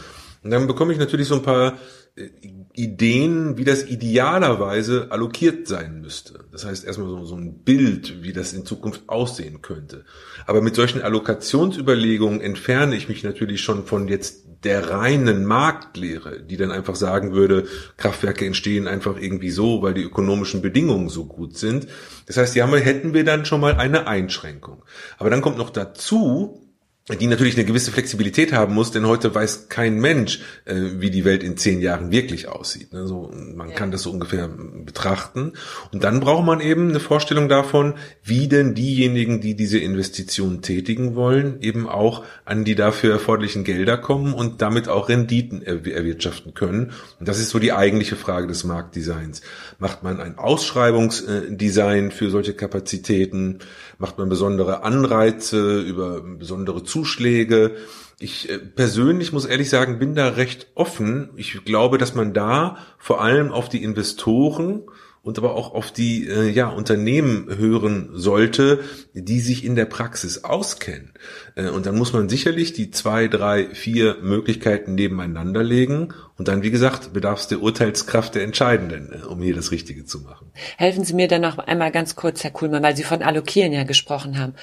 Und 0.44 0.52
dann 0.52 0.68
bekomme 0.68 0.94
ich 0.94 1.00
natürlich 1.00 1.30
so 1.30 1.34
ein 1.34 1.42
paar 1.42 1.80
äh, 2.16 2.30
Ideen, 2.74 3.58
wie 3.58 3.64
das 3.64 3.84
idealerweise 3.84 5.08
allokiert 5.10 5.68
sein 5.68 6.02
müsste. 6.02 6.46
Das 6.52 6.66
heißt 6.66 6.86
erstmal 6.86 7.10
so, 7.10 7.26
so 7.26 7.36
ein 7.36 7.60
Bild, 7.60 8.24
wie 8.24 8.34
das 8.34 8.54
in 8.54 8.66
Zukunft 8.66 9.04
aussehen 9.08 9.62
könnte. 9.62 10.06
Aber 10.46 10.62
mit 10.62 10.76
solchen 10.76 11.02
Allokationsüberlegungen 11.02 12.42
entferne 12.42 12.96
ich 12.96 13.10
mich 13.10 13.24
natürlich 13.24 13.62
schon 13.62 13.86
von 13.86 14.08
jetzt 14.08 14.46
der 14.64 14.90
reinen 14.92 15.46
Marktlehre, 15.46 16.42
die 16.42 16.58
dann 16.58 16.72
einfach 16.72 16.96
sagen 16.96 17.34
würde, 17.34 17.66
Kraftwerke 17.98 18.46
entstehen 18.46 18.88
einfach 18.88 19.20
irgendwie 19.20 19.50
so, 19.50 19.82
weil 19.82 19.96
die 19.96 20.04
ökonomischen 20.04 20.62
Bedingungen 20.62 21.10
so 21.10 21.26
gut 21.26 21.58
sind. 21.58 21.88
Das 22.28 22.38
heißt, 22.38 22.56
ja, 22.56 22.68
hätten 22.68 23.14
wir 23.14 23.24
dann 23.24 23.46
schon 23.46 23.62
mal 23.62 23.76
eine 23.76 24.08
Einschränkung. 24.08 24.84
Aber 25.18 25.30
dann 25.30 25.42
kommt 25.42 25.58
noch 25.58 25.72
dazu, 25.72 26.71
die 27.10 27.28
natürlich 27.28 27.56
eine 27.56 27.66
gewisse 27.66 27.92
Flexibilität 27.92 28.54
haben 28.54 28.76
muss, 28.76 28.92
denn 28.92 29.08
heute 29.08 29.34
weiß 29.34 29.70
kein 29.70 30.00
Mensch, 30.00 30.40
äh, 30.66 30.76
wie 30.98 31.10
die 31.10 31.26
Welt 31.26 31.42
in 31.42 31.58
zehn 31.58 31.82
Jahren 31.82 32.12
wirklich 32.12 32.48
aussieht. 32.48 32.94
Ne? 32.94 33.08
So, 33.08 33.32
man 33.56 33.70
ja. 33.70 33.76
kann 33.76 33.92
das 33.92 34.04
so 34.04 34.12
ungefähr 34.12 34.48
betrachten. 34.48 35.54
Und 35.92 36.04
dann 36.04 36.20
braucht 36.20 36.46
man 36.46 36.60
eben 36.60 36.90
eine 36.90 37.00
Vorstellung 37.00 37.50
davon, 37.50 37.96
wie 38.24 38.48
denn 38.48 38.76
diejenigen, 38.76 39.42
die 39.42 39.56
diese 39.56 39.80
Investitionen 39.80 40.62
tätigen 40.62 41.16
wollen, 41.16 41.60
eben 41.62 41.90
auch 41.90 42.24
an 42.46 42.66
die 42.66 42.76
dafür 42.76 43.14
erforderlichen 43.14 43.64
Gelder 43.64 43.98
kommen 43.98 44.34
und 44.34 44.62
damit 44.62 44.88
auch 44.88 45.10
Renditen 45.10 45.64
erwirtschaften 45.64 46.54
können. 46.54 46.92
Und 47.20 47.28
das 47.28 47.40
ist 47.40 47.50
so 47.50 47.58
die 47.58 47.74
eigentliche 47.74 48.16
Frage 48.16 48.46
des 48.46 48.64
Marktdesigns. 48.64 49.42
Macht 49.80 50.04
man 50.04 50.20
ein 50.20 50.38
Ausschreibungsdesign 50.38 52.12
für 52.12 52.30
solche 52.30 52.54
Kapazitäten? 52.54 53.60
Macht 54.02 54.18
man 54.18 54.30
besondere 54.30 54.82
Anreize 54.82 55.80
über 55.80 56.22
besondere 56.22 56.84
Zuschläge. 56.84 57.76
Ich 58.18 58.50
äh, 58.50 58.58
persönlich 58.58 59.32
muss 59.32 59.46
ehrlich 59.46 59.70
sagen, 59.70 60.00
bin 60.00 60.16
da 60.16 60.30
recht 60.30 60.72
offen. 60.74 61.30
Ich 61.36 61.64
glaube, 61.66 62.00
dass 62.00 62.16
man 62.16 62.34
da 62.34 62.78
vor 62.98 63.22
allem 63.22 63.52
auf 63.52 63.70
die 63.70 63.84
Investoren 63.84 64.86
und 65.24 65.38
aber 65.38 65.56
auch 65.56 65.74
auf 65.74 65.92
die 65.92 66.28
äh, 66.28 66.50
ja, 66.50 66.70
Unternehmen 66.70 67.48
hören 67.56 68.10
sollte, 68.14 68.80
die 69.14 69.40
sich 69.40 69.64
in 69.64 69.76
der 69.76 69.86
Praxis 69.86 70.44
auskennen. 70.44 71.14
Äh, 71.56 71.70
und 71.70 71.86
dann 71.86 71.98
muss 71.98 72.12
man 72.12 72.28
sicherlich 72.28 72.74
die 72.74 72.90
zwei, 72.90 73.28
drei, 73.28 73.68
vier 73.74 74.18
Möglichkeiten 74.22 74.96
nebeneinander 74.96 75.64
legen 75.64 76.14
und 76.38 76.48
dann, 76.48 76.64
wie 76.64 76.72
gesagt, 76.72 77.14
bedarf 77.14 77.42
es 77.42 77.48
der 77.48 77.62
Urteilskraft 77.62 78.34
der 78.34 78.44
Entscheidenden, 78.44 79.22
äh, 79.22 79.26
um 79.26 79.42
hier 79.42 79.54
das 79.54 79.72
Richtige 79.72 80.06
zu 80.06 80.22
machen. 80.22 80.52
Helfen 80.78 81.04
Sie 81.04 81.14
mir 81.14 81.28
dann 81.28 81.42
noch 81.42 81.60
einmal 81.60 81.92
ganz 81.92 82.16
kurz, 82.16 82.44
Herr 82.44 82.52
Kuhlmann, 82.52 82.82
weil 82.82 82.96
Sie 82.96 83.04
von 83.04 83.22
Allokieren 83.22 83.74
ja 83.74 83.84
gesprochen 83.84 84.40
haben. 84.40 84.56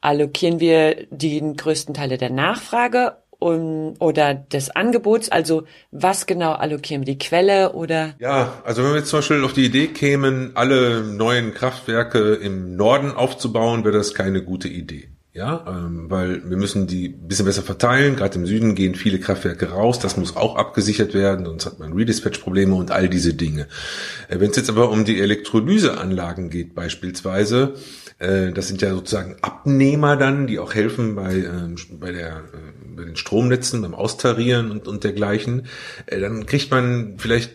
Allokieren 0.00 0.60
wir 0.60 1.06
die 1.10 1.40
größten 1.54 1.92
Teile 1.92 2.16
der 2.16 2.30
Nachfrage 2.30 3.16
um, 3.38 3.94
oder 3.98 4.34
des 4.34 4.70
Angebots? 4.70 5.28
Also 5.30 5.64
was 5.90 6.26
genau 6.26 6.52
allokieren 6.52 7.02
wir? 7.06 7.14
Die 7.14 7.18
Quelle 7.18 7.72
oder? 7.72 8.14
Ja, 8.18 8.62
also 8.64 8.82
wenn 8.82 8.90
wir 8.90 8.98
jetzt 8.98 9.08
zum 9.08 9.18
Beispiel 9.18 9.44
auf 9.44 9.52
die 9.52 9.64
Idee 9.64 9.88
kämen, 9.88 10.52
alle 10.54 11.02
neuen 11.02 11.54
Kraftwerke 11.54 12.34
im 12.34 12.76
Norden 12.76 13.12
aufzubauen, 13.12 13.84
wäre 13.84 13.96
das 13.96 14.14
keine 14.14 14.42
gute 14.42 14.68
Idee. 14.68 15.08
Ja, 15.34 15.64
ähm, 15.68 16.10
weil 16.10 16.50
wir 16.50 16.56
müssen 16.56 16.88
die 16.88 17.08
bisschen 17.08 17.46
besser 17.46 17.62
verteilen. 17.62 18.16
Gerade 18.16 18.40
im 18.40 18.46
Süden 18.46 18.74
gehen 18.74 18.96
viele 18.96 19.20
Kraftwerke 19.20 19.70
raus. 19.70 20.00
Das 20.00 20.16
muss 20.16 20.34
auch 20.34 20.56
abgesichert 20.56 21.14
werden, 21.14 21.44
sonst 21.44 21.64
hat 21.64 21.78
man 21.78 21.92
Redispatch-Probleme 21.92 22.74
und 22.74 22.90
all 22.90 23.08
diese 23.08 23.34
Dinge. 23.34 23.68
Äh, 24.28 24.40
wenn 24.40 24.50
es 24.50 24.56
jetzt 24.56 24.68
aber 24.68 24.90
um 24.90 25.04
die 25.04 25.20
Elektrolyseanlagen 25.20 26.50
geht 26.50 26.74
beispielsweise, 26.74 27.74
äh, 28.18 28.52
das 28.52 28.68
sind 28.68 28.82
ja 28.82 28.90
sozusagen 28.90 29.36
Abnehmer 29.42 30.16
dann, 30.16 30.46
die 30.46 30.58
auch 30.58 30.74
helfen 30.74 31.14
bei, 31.14 31.36
äh, 31.36 31.74
bei, 31.92 32.12
der, 32.12 32.38
äh, 32.52 32.96
bei 32.96 33.04
den 33.04 33.16
Stromnetzen, 33.16 33.82
beim 33.82 33.94
Austarieren 33.94 34.70
und, 34.70 34.88
und 34.88 35.04
dergleichen. 35.04 35.66
Äh, 36.06 36.20
dann 36.20 36.46
kriegt 36.46 36.70
man 36.70 37.14
vielleicht 37.18 37.52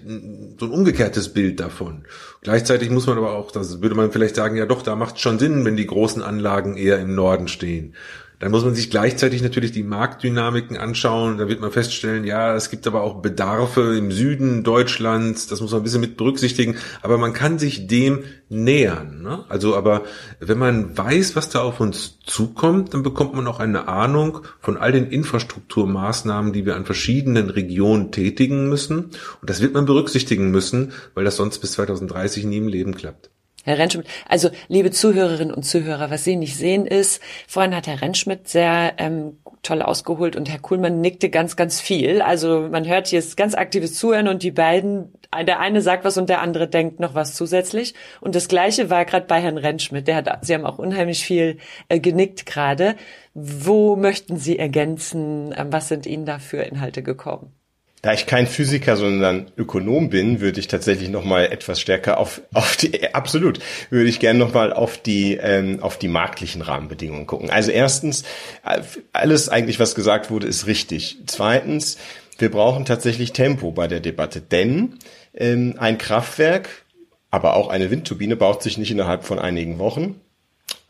so 0.59 0.65
ein 0.65 0.71
umgekehrtes 0.71 1.33
Bild 1.33 1.59
davon. 1.59 2.05
Gleichzeitig 2.41 2.89
muss 2.89 3.07
man 3.07 3.17
aber 3.17 3.33
auch, 3.33 3.51
das 3.51 3.81
würde 3.81 3.95
man 3.95 4.11
vielleicht 4.11 4.35
sagen, 4.35 4.55
ja 4.55 4.65
doch, 4.65 4.81
da 4.81 4.95
macht 4.95 5.15
es 5.15 5.21
schon 5.21 5.39
Sinn, 5.39 5.65
wenn 5.65 5.75
die 5.75 5.87
großen 5.87 6.21
Anlagen 6.21 6.77
eher 6.77 6.99
im 6.99 7.13
Norden 7.13 7.47
stehen. 7.47 7.95
Dann 8.39 8.51
muss 8.51 8.65
man 8.65 8.75
sich 8.75 8.89
gleichzeitig 8.89 9.41
natürlich 9.41 9.71
die 9.71 9.83
Marktdynamiken 9.83 10.77
anschauen. 10.77 11.37
Da 11.37 11.47
wird 11.47 11.61
man 11.61 11.71
feststellen, 11.71 12.25
ja, 12.25 12.55
es 12.55 12.69
gibt 12.69 12.87
aber 12.87 13.01
auch 13.01 13.21
Bedarfe 13.21 13.95
im 13.97 14.11
Süden 14.11 14.63
Deutschlands. 14.63 15.47
Das 15.47 15.61
muss 15.61 15.71
man 15.71 15.81
ein 15.81 15.83
bisschen 15.83 16.01
mit 16.01 16.17
berücksichtigen. 16.17 16.75
Aber 17.01 17.17
man 17.17 17.33
kann 17.33 17.59
sich 17.59 17.87
dem 17.87 18.23
nähern. 18.49 19.21
Ne? 19.21 19.43
Also, 19.49 19.75
aber 19.75 20.03
wenn 20.39 20.57
man 20.57 20.97
weiß, 20.97 21.35
was 21.35 21.49
da 21.49 21.61
auf 21.61 21.79
uns 21.79 22.19
zukommt, 22.25 22.93
dann 22.93 23.03
bekommt 23.03 23.33
man 23.33 23.47
auch 23.47 23.59
eine 23.59 23.87
Ahnung 23.87 24.39
von 24.59 24.77
all 24.77 24.91
den 24.91 25.07
Infrastrukturmaßnahmen, 25.07 26.53
die 26.53 26.65
wir 26.65 26.75
an 26.75 26.85
verschiedenen 26.85 27.49
Regionen 27.49 28.11
tätigen 28.11 28.69
müssen. 28.69 29.05
Und 29.41 29.49
das 29.49 29.61
wird 29.61 29.73
man 29.73 29.85
berücksichtigen 29.85 30.51
müssen, 30.51 30.91
weil 31.13 31.25
das 31.25 31.35
sonst 31.35 31.59
bis 31.59 31.73
2030 31.73 32.45
nie 32.45 32.57
im 32.57 32.67
Leben 32.67 32.95
klappt. 32.95 33.32
Herr 33.63 33.77
Rentschmidt, 33.77 34.07
also 34.27 34.49
liebe 34.67 34.91
Zuhörerinnen 34.91 35.53
und 35.53 35.63
Zuhörer, 35.63 36.09
was 36.09 36.23
Sie 36.25 36.35
nicht 36.35 36.57
sehen 36.57 36.85
ist, 36.85 37.21
vorhin 37.47 37.75
hat 37.75 37.87
Herr 37.87 38.01
Rentschmidt 38.01 38.47
sehr 38.47 38.93
ähm, 38.97 39.37
toll 39.63 39.81
ausgeholt 39.81 40.35
und 40.35 40.49
Herr 40.49 40.59
Kuhlmann 40.59 40.99
nickte 40.99 41.29
ganz, 41.29 41.55
ganz 41.55 41.79
viel. 41.79 42.21
Also 42.21 42.67
man 42.69 42.85
hört 42.85 43.07
hier 43.07 43.23
ganz 43.35 43.55
aktives 43.55 43.95
Zuhören 43.95 44.27
und 44.27 44.43
die 44.43 44.51
beiden, 44.51 45.13
der 45.47 45.61
eine 45.61 45.81
sagt 45.81 46.03
was 46.03 46.17
und 46.17 46.27
der 46.29 46.41
andere 46.41 46.67
denkt 46.67 46.99
noch 46.99 47.15
was 47.15 47.33
zusätzlich. 47.35 47.93
Und 48.19 48.35
das 48.35 48.49
Gleiche 48.49 48.89
war 48.89 49.05
gerade 49.05 49.25
bei 49.25 49.41
Herrn 49.41 49.57
Rentschmidt. 49.57 50.07
Der 50.07 50.17
hat, 50.17 50.45
Sie 50.45 50.53
haben 50.53 50.65
auch 50.65 50.77
unheimlich 50.77 51.23
viel 51.23 51.57
äh, 51.87 51.99
genickt 51.99 52.45
gerade. 52.45 52.95
Wo 53.33 53.95
möchten 53.95 54.37
Sie 54.37 54.59
ergänzen? 54.59 55.55
Ähm, 55.57 55.71
was 55.71 55.87
sind 55.87 56.05
Ihnen 56.05 56.25
da 56.25 56.39
für 56.39 56.57
Inhalte 56.63 57.01
gekommen? 57.01 57.53
Da 58.03 58.11
ich 58.11 58.25
kein 58.25 58.47
Physiker, 58.47 58.97
sondern 58.97 59.49
Ökonom 59.55 60.09
bin, 60.09 60.41
würde 60.41 60.59
ich 60.59 60.67
tatsächlich 60.67 61.07
noch 61.07 61.23
mal 61.23 61.45
etwas 61.45 61.79
stärker 61.79 62.17
auf, 62.17 62.41
auf 62.53 62.75
die, 62.75 63.13
absolut, 63.13 63.59
würde 63.89 64.09
ich 64.09 64.19
gerne 64.19 64.39
noch 64.39 64.53
mal 64.53 64.73
auf 64.73 64.97
die, 64.97 65.35
ähm, 65.37 65.81
auf 65.81 65.97
die 65.97 66.09
marktlichen 66.09 66.61
Rahmenbedingungen 66.61 67.25
gucken. 67.27 67.49
Also 67.49 67.71
erstens, 67.71 68.25
alles 69.13 69.47
eigentlich, 69.47 69.79
was 69.79 69.95
gesagt 69.95 70.29
wurde, 70.29 70.47
ist 70.47 70.67
richtig. 70.67 71.19
Zweitens, 71.27 71.97
wir 72.37 72.51
brauchen 72.51 72.83
tatsächlich 72.83 73.31
Tempo 73.31 73.71
bei 73.71 73.87
der 73.87 74.01
Debatte, 74.01 74.41
denn 74.41 74.99
ähm, 75.33 75.75
ein 75.77 75.97
Kraftwerk, 75.97 76.67
aber 77.31 77.55
auch 77.55 77.69
eine 77.69 77.89
Windturbine 77.89 78.35
baut 78.35 78.63
sich 78.63 78.77
nicht 78.77 78.91
innerhalb 78.91 79.23
von 79.23 79.39
einigen 79.39 79.79
Wochen 79.79 80.19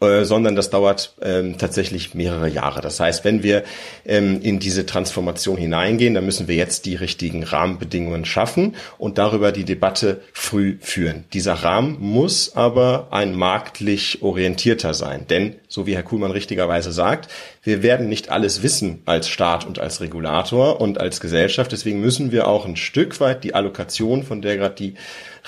äh, 0.03 0.25
sondern 0.25 0.55
das 0.55 0.69
dauert 0.69 1.15
ähm, 1.21 1.57
tatsächlich 1.57 2.13
mehrere 2.13 2.49
Jahre. 2.49 2.81
Das 2.81 2.99
heißt, 2.99 3.23
wenn 3.23 3.41
wir 3.43 3.63
ähm, 4.05 4.41
in 4.41 4.59
diese 4.59 4.85
Transformation 4.85 5.57
hineingehen, 5.57 6.13
dann 6.13 6.25
müssen 6.25 6.47
wir 6.47 6.55
jetzt 6.55 6.85
die 6.85 6.95
richtigen 6.95 7.43
Rahmenbedingungen 7.43 8.25
schaffen 8.25 8.75
und 8.97 9.17
darüber 9.17 9.51
die 9.51 9.65
Debatte 9.65 10.21
früh 10.33 10.77
führen. 10.81 11.25
Dieser 11.33 11.53
Rahmen 11.53 11.97
muss 11.99 12.55
aber 12.55 13.07
ein 13.11 13.35
marktlich 13.35 14.21
orientierter 14.21 14.93
sein, 14.93 15.25
denn 15.29 15.55
so 15.67 15.87
wie 15.87 15.95
Herr 15.95 16.03
Kuhlmann 16.03 16.31
richtigerweise 16.31 16.91
sagt, 16.91 17.29
wir 17.63 17.81
werden 17.81 18.09
nicht 18.09 18.29
alles 18.29 18.61
wissen 18.61 19.01
als 19.05 19.29
Staat 19.29 19.65
und 19.65 19.79
als 19.79 20.01
Regulator 20.01 20.81
und 20.81 20.99
als 20.99 21.21
Gesellschaft. 21.21 21.71
Deswegen 21.71 22.01
müssen 22.01 22.31
wir 22.31 22.47
auch 22.47 22.65
ein 22.65 22.75
Stück 22.75 23.19
weit 23.21 23.43
die 23.43 23.55
Allokation, 23.55 24.23
von 24.23 24.41
der 24.41 24.57
gerade 24.57 24.75
die 24.75 24.95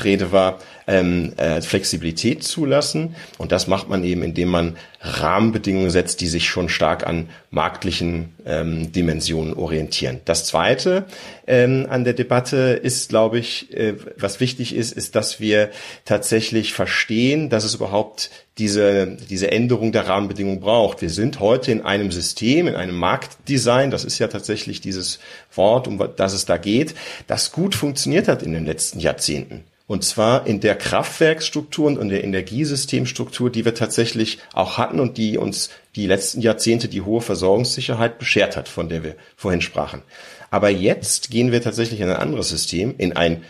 Rede 0.03 0.31
war, 0.31 0.59
ähm, 0.87 1.33
äh, 1.37 1.61
Flexibilität 1.61 2.43
zulassen. 2.43 3.15
Und 3.37 3.51
das 3.51 3.67
macht 3.67 3.89
man 3.89 4.03
eben, 4.03 4.23
indem 4.23 4.44
man 4.47 4.77
Rahmenbedingungen 5.01 5.91
setzt, 5.91 6.21
die 6.21 6.27
sich 6.27 6.47
schon 6.47 6.69
stark 6.69 7.05
an 7.05 7.29
marktlichen 7.51 8.33
ähm, 8.45 8.91
Dimensionen 8.91 9.53
orientieren. 9.53 10.21
Das 10.25 10.45
Zweite 10.45 11.05
ähm, 11.47 11.85
an 11.89 12.03
der 12.03 12.13
Debatte 12.13 12.79
ist, 12.81 13.09
glaube 13.09 13.39
ich, 13.39 13.71
äh, 13.75 13.95
was 14.17 14.39
wichtig 14.39 14.75
ist, 14.75 14.93
ist, 14.93 15.15
dass 15.15 15.39
wir 15.39 15.69
tatsächlich 16.05 16.73
verstehen, 16.73 17.49
dass 17.49 17.63
es 17.63 17.75
überhaupt 17.75 18.31
diese, 18.57 19.17
diese 19.29 19.51
Änderung 19.51 19.91
der 19.91 20.07
Rahmenbedingungen 20.07 20.61
braucht. 20.61 21.01
Wir 21.01 21.09
sind 21.09 21.39
heute 21.39 21.71
in 21.71 21.81
einem 21.81 22.11
System, 22.11 22.67
in 22.67 22.75
einem 22.75 22.95
Marktdesign, 22.95 23.91
das 23.91 24.05
ist 24.05 24.17
ja 24.17 24.27
tatsächlich 24.27 24.81
dieses 24.81 25.19
Wort, 25.53 25.87
um 25.87 26.01
das 26.15 26.33
es 26.33 26.45
da 26.45 26.57
geht, 26.57 26.95
das 27.27 27.51
gut 27.51 27.75
funktioniert 27.75 28.27
hat 28.27 28.43
in 28.43 28.53
den 28.53 28.65
letzten 28.65 28.99
Jahrzehnten. 28.99 29.65
Und 29.87 30.03
zwar 30.03 30.47
in 30.47 30.61
der 30.61 30.75
Kraftwerksstruktur 30.75 31.85
und 31.85 31.99
in 31.99 32.09
der 32.09 32.23
Energiesystemstruktur, 32.23 33.51
die 33.51 33.65
wir 33.65 33.75
tatsächlich 33.75 34.39
auch 34.53 34.79
hatten 34.79 34.99
und 34.99 35.17
die 35.17 35.37
uns 35.37 35.69
die 35.95 36.07
letzten 36.07 36.41
Jahrzehnte 36.41 36.87
die 36.87 37.01
hohe 37.01 37.21
Versorgungssicherheit 37.21 38.17
beschert 38.17 38.57
hat, 38.57 38.67
von 38.67 38.89
der 38.89 39.03
wir 39.03 39.15
vorhin 39.35 39.61
sprachen. 39.61 40.01
Aber 40.49 40.69
jetzt 40.69 41.29
gehen 41.29 41.51
wir 41.51 41.61
tatsächlich 41.61 41.99
in 41.99 42.09
ein 42.09 42.15
anderes 42.15 42.49
System, 42.49 42.95
in 42.97 43.15
ein 43.15 43.43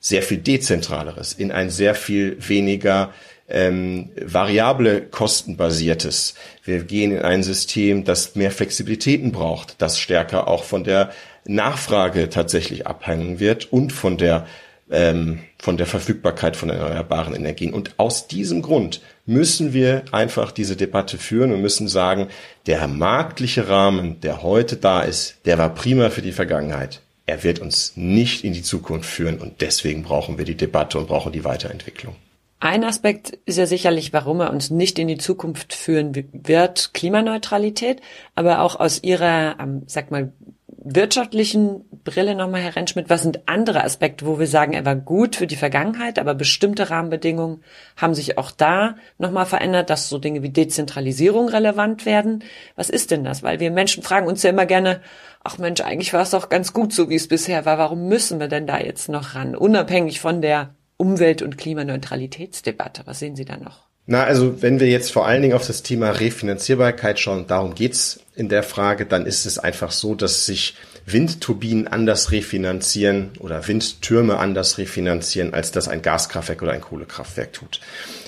sehr 0.00 0.22
viel 0.22 0.38
dezentraleres, 0.38 1.34
in 1.34 1.52
ein 1.52 1.68
sehr 1.68 1.94
viel 1.94 2.36
weniger 2.38 3.12
ähm, 3.48 4.10
variable 4.20 5.02
kostenbasiertes. 5.02 6.34
Wir 6.64 6.82
gehen 6.82 7.12
in 7.12 7.22
ein 7.22 7.42
System, 7.42 8.04
das 8.04 8.34
mehr 8.36 8.50
Flexibilitäten 8.50 9.32
braucht, 9.32 9.76
das 9.82 9.98
stärker 9.98 10.48
auch 10.48 10.64
von 10.64 10.84
der 10.84 11.10
Nachfrage 11.46 12.30
tatsächlich 12.30 12.86
abhängen 12.86 13.38
wird 13.38 13.70
und 13.70 13.92
von 13.92 14.16
der 14.16 14.46
ähm, 14.90 15.40
von 15.58 15.76
der 15.76 15.86
Verfügbarkeit 15.86 16.56
von 16.56 16.70
erneuerbaren 16.70 17.34
Energien. 17.34 17.72
Und 17.72 17.94
aus 17.98 18.28
diesem 18.28 18.62
Grund 18.62 19.00
müssen 19.26 19.72
wir 19.72 20.04
einfach 20.12 20.52
diese 20.52 20.76
Debatte 20.76 21.18
führen 21.18 21.52
und 21.52 21.62
müssen 21.62 21.88
sagen, 21.88 22.28
der 22.66 22.86
marktliche 22.88 23.68
Rahmen, 23.68 24.20
der 24.20 24.42
heute 24.42 24.76
da 24.76 25.02
ist, 25.02 25.36
der 25.46 25.58
war 25.58 25.74
prima 25.74 26.10
für 26.10 26.22
die 26.22 26.32
Vergangenheit. 26.32 27.00
Er 27.26 27.42
wird 27.42 27.58
uns 27.58 27.92
nicht 27.96 28.44
in 28.44 28.52
die 28.52 28.62
Zukunft 28.62 29.08
führen 29.08 29.38
und 29.38 29.62
deswegen 29.62 30.02
brauchen 30.02 30.36
wir 30.36 30.44
die 30.44 30.56
Debatte 30.56 30.98
und 30.98 31.08
brauchen 31.08 31.32
die 31.32 31.44
Weiterentwicklung. 31.44 32.16
Ein 32.60 32.84
Aspekt 32.84 33.38
ist 33.44 33.58
ja 33.58 33.66
sicherlich, 33.66 34.12
warum 34.12 34.40
er 34.40 34.50
uns 34.50 34.70
nicht 34.70 34.98
in 34.98 35.08
die 35.08 35.18
Zukunft 35.18 35.74
führen 35.74 36.14
wird, 36.32 36.94
Klimaneutralität, 36.94 38.00
aber 38.34 38.60
auch 38.60 38.80
aus 38.80 39.02
Ihrer, 39.02 39.56
ähm, 39.60 39.82
sag 39.86 40.10
mal, 40.10 40.32
wirtschaftlichen 40.66 41.84
Brille 42.04 42.34
nochmal, 42.34 42.60
Herr 42.60 42.76
Rentschmidt, 42.76 43.08
was 43.08 43.22
sind 43.22 43.48
andere 43.48 43.82
Aspekte, 43.82 44.26
wo 44.26 44.38
wir 44.38 44.46
sagen, 44.46 44.74
er 44.74 44.84
war 44.84 44.94
gut 44.94 45.36
für 45.36 45.46
die 45.46 45.56
Vergangenheit, 45.56 46.18
aber 46.18 46.34
bestimmte 46.34 46.90
Rahmenbedingungen 46.90 47.64
haben 47.96 48.14
sich 48.14 48.36
auch 48.36 48.50
da 48.50 48.96
nochmal 49.18 49.46
verändert, 49.46 49.88
dass 49.88 50.10
so 50.10 50.18
Dinge 50.18 50.42
wie 50.42 50.50
Dezentralisierung 50.50 51.48
relevant 51.48 52.04
werden. 52.04 52.44
Was 52.76 52.90
ist 52.90 53.10
denn 53.10 53.24
das? 53.24 53.42
Weil 53.42 53.58
wir 53.58 53.70
Menschen 53.70 54.02
fragen 54.02 54.26
uns 54.26 54.42
ja 54.42 54.50
immer 54.50 54.66
gerne, 54.66 55.00
ach 55.42 55.56
Mensch, 55.56 55.80
eigentlich 55.80 56.12
war 56.12 56.22
es 56.22 56.30
doch 56.30 56.50
ganz 56.50 56.74
gut 56.74 56.92
so, 56.92 57.08
wie 57.08 57.16
es 57.16 57.26
bisher 57.26 57.64
war. 57.64 57.78
Warum 57.78 58.06
müssen 58.06 58.38
wir 58.38 58.48
denn 58.48 58.66
da 58.66 58.78
jetzt 58.78 59.08
noch 59.08 59.34
ran? 59.34 59.56
Unabhängig 59.56 60.20
von 60.20 60.42
der 60.42 60.74
Umwelt- 60.98 61.42
und 61.42 61.56
Klimaneutralitätsdebatte. 61.56 63.02
Was 63.06 63.18
sehen 63.18 63.34
Sie 63.34 63.46
da 63.46 63.56
noch? 63.56 63.84
Na, 64.06 64.24
also 64.24 64.60
wenn 64.60 64.80
wir 64.80 64.88
jetzt 64.88 65.12
vor 65.12 65.26
allen 65.26 65.40
Dingen 65.40 65.54
auf 65.54 65.66
das 65.66 65.82
Thema 65.82 66.10
Refinanzierbarkeit 66.10 67.18
schauen, 67.18 67.46
darum 67.46 67.74
geht's 67.74 68.20
in 68.34 68.50
der 68.50 68.62
Frage, 68.62 69.06
dann 69.06 69.24
ist 69.24 69.46
es 69.46 69.58
einfach 69.58 69.92
so, 69.92 70.14
dass 70.14 70.44
sich 70.44 70.74
Windturbinen 71.06 71.86
anders 71.86 72.32
refinanzieren 72.32 73.30
oder 73.38 73.66
Windtürme 73.68 74.38
anders 74.38 74.78
refinanzieren, 74.78 75.52
als 75.52 75.70
das 75.70 75.88
ein 75.88 76.02
Gaskraftwerk 76.02 76.62
oder 76.62 76.72
ein 76.72 76.80
Kohlekraftwerk 76.80 77.52
tut. 77.52 77.80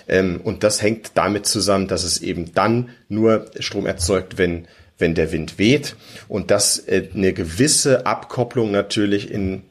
Ähm, 0.09 0.41
und 0.43 0.63
das 0.63 0.83
hängt 0.83 1.13
damit 1.15 1.47
zusammen, 1.47 1.89
dass 1.89 2.05
es 2.05 2.21
eben 2.21 2.53
dann 2.53 2.91
nur 3.09 3.47
Strom 3.61 3.87
erzeugt, 3.87 4.39
wenn 4.39 4.67
wenn 4.99 5.15
der 5.15 5.33
Wind 5.33 5.59
weht 5.59 5.97
und 6.29 6.51
dass 6.51 6.79
äh, 6.79 7.09
eine 7.15 7.33
gewisse 7.33 8.07
Abkopplung 8.07 8.71
natürlich 8.71 9.31
in, 9.31 9.63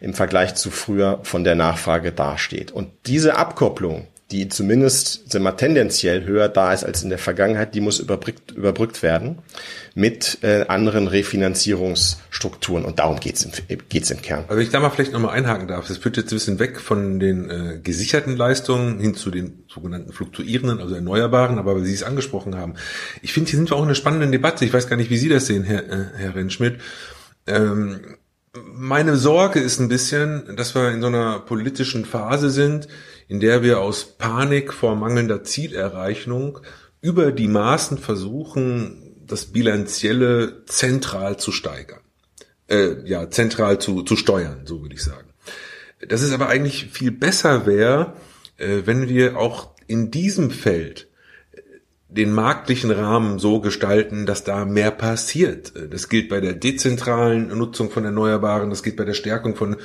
im 0.00 0.14
Vergleich 0.14 0.54
zu 0.54 0.70
früher 0.70 1.20
von 1.22 1.44
der 1.44 1.54
Nachfrage 1.54 2.12
dasteht. 2.12 2.72
Und 2.72 2.90
diese 3.06 3.36
Abkopplung, 3.36 4.08
die 4.32 4.48
zumindest 4.48 5.30
sind 5.30 5.42
wir 5.42 5.56
tendenziell 5.56 6.24
höher 6.24 6.48
da 6.48 6.72
ist 6.72 6.84
als 6.84 7.02
in 7.02 7.10
der 7.10 7.18
Vergangenheit, 7.18 7.74
die 7.74 7.80
muss 7.80 7.98
überbrückt, 8.00 8.52
überbrückt 8.52 9.02
werden 9.02 9.38
mit 9.94 10.38
äh, 10.42 10.64
anderen 10.68 11.06
Refinanzierungsstrukturen 11.06 12.86
und 12.86 12.98
darum 12.98 13.20
geht's 13.20 13.44
im, 13.44 13.52
geht's 13.90 14.10
im 14.10 14.22
Kern. 14.22 14.44
Also 14.48 14.62
ich 14.62 14.70
da 14.70 14.80
mal 14.80 14.88
vielleicht 14.88 15.12
nochmal 15.12 15.36
einhaken 15.36 15.68
darf, 15.68 15.86
das 15.86 15.98
führt 15.98 16.16
jetzt 16.16 16.32
ein 16.32 16.36
bisschen 16.36 16.58
weg 16.58 16.80
von 16.80 17.20
den 17.20 17.50
äh, 17.50 17.78
gesicherten 17.82 18.36
Leistungen 18.36 18.98
hin 19.00 19.14
zu 19.14 19.30
den 19.30 19.64
sogenannten 19.68 20.12
fluktuierenden, 20.12 20.80
also 20.80 20.94
erneuerbaren, 20.94 21.58
aber 21.58 21.76
weil 21.76 21.84
Sie 21.84 21.92
es 21.92 22.02
angesprochen 22.02 22.56
haben. 22.56 22.74
Ich 23.20 23.34
finde, 23.34 23.50
hier 23.50 23.58
sind 23.58 23.70
wir 23.70 23.76
auch 23.76 23.82
in 23.82 23.86
einer 23.86 23.94
spannenden 23.94 24.32
Debatte. 24.32 24.64
Ich 24.64 24.72
weiß 24.72 24.88
gar 24.88 24.96
nicht, 24.96 25.10
wie 25.10 25.18
Sie 25.18 25.28
das 25.28 25.46
sehen, 25.46 25.64
Herr, 25.64 25.84
äh, 25.84 26.06
Herr 26.16 26.34
Rentschmidt. 26.34 26.80
Ähm, 27.46 28.00
meine 28.54 29.16
Sorge 29.16 29.60
ist 29.60 29.80
ein 29.80 29.88
bisschen, 29.88 30.56
dass 30.56 30.74
wir 30.74 30.90
in 30.90 31.00
so 31.00 31.06
einer 31.06 31.40
politischen 31.40 32.04
Phase 32.04 32.50
sind, 32.50 32.86
in 33.32 33.40
der 33.40 33.62
wir 33.62 33.80
aus 33.80 34.04
Panik 34.04 34.74
vor 34.74 34.94
mangelnder 34.94 35.42
Zielerreichung 35.42 36.58
über 37.00 37.32
die 37.32 37.48
Maßen 37.48 37.96
versuchen, 37.96 39.16
das 39.26 39.46
Bilanzielle 39.46 40.66
zentral 40.66 41.38
zu 41.38 41.50
steigern. 41.50 42.02
Äh, 42.68 43.08
ja, 43.08 43.30
zentral 43.30 43.78
zu, 43.78 44.02
zu 44.02 44.16
steuern, 44.16 44.66
so 44.66 44.82
würde 44.82 44.96
ich 44.96 45.02
sagen. 45.02 45.30
Dass 46.06 46.20
es 46.20 46.30
aber 46.34 46.50
eigentlich 46.50 46.88
viel 46.92 47.10
besser 47.10 47.64
wäre, 47.64 48.12
äh, 48.58 48.82
wenn 48.84 49.08
wir 49.08 49.38
auch 49.38 49.70
in 49.86 50.10
diesem 50.10 50.50
Feld 50.50 51.08
den 52.14 52.32
marktlichen 52.32 52.90
Rahmen 52.90 53.38
so 53.38 53.60
gestalten, 53.60 54.26
dass 54.26 54.44
da 54.44 54.66
mehr 54.66 54.90
passiert. 54.90 55.72
Das 55.90 56.10
gilt 56.10 56.28
bei 56.28 56.40
der 56.40 56.52
dezentralen 56.52 57.48
Nutzung 57.56 57.90
von 57.90 58.04
Erneuerbaren, 58.04 58.68
das 58.68 58.82
gilt 58.82 58.96
bei 58.96 59.04
der 59.04 59.14
Stärkung 59.14 59.56
von 59.56 59.74
äh, 59.74 59.78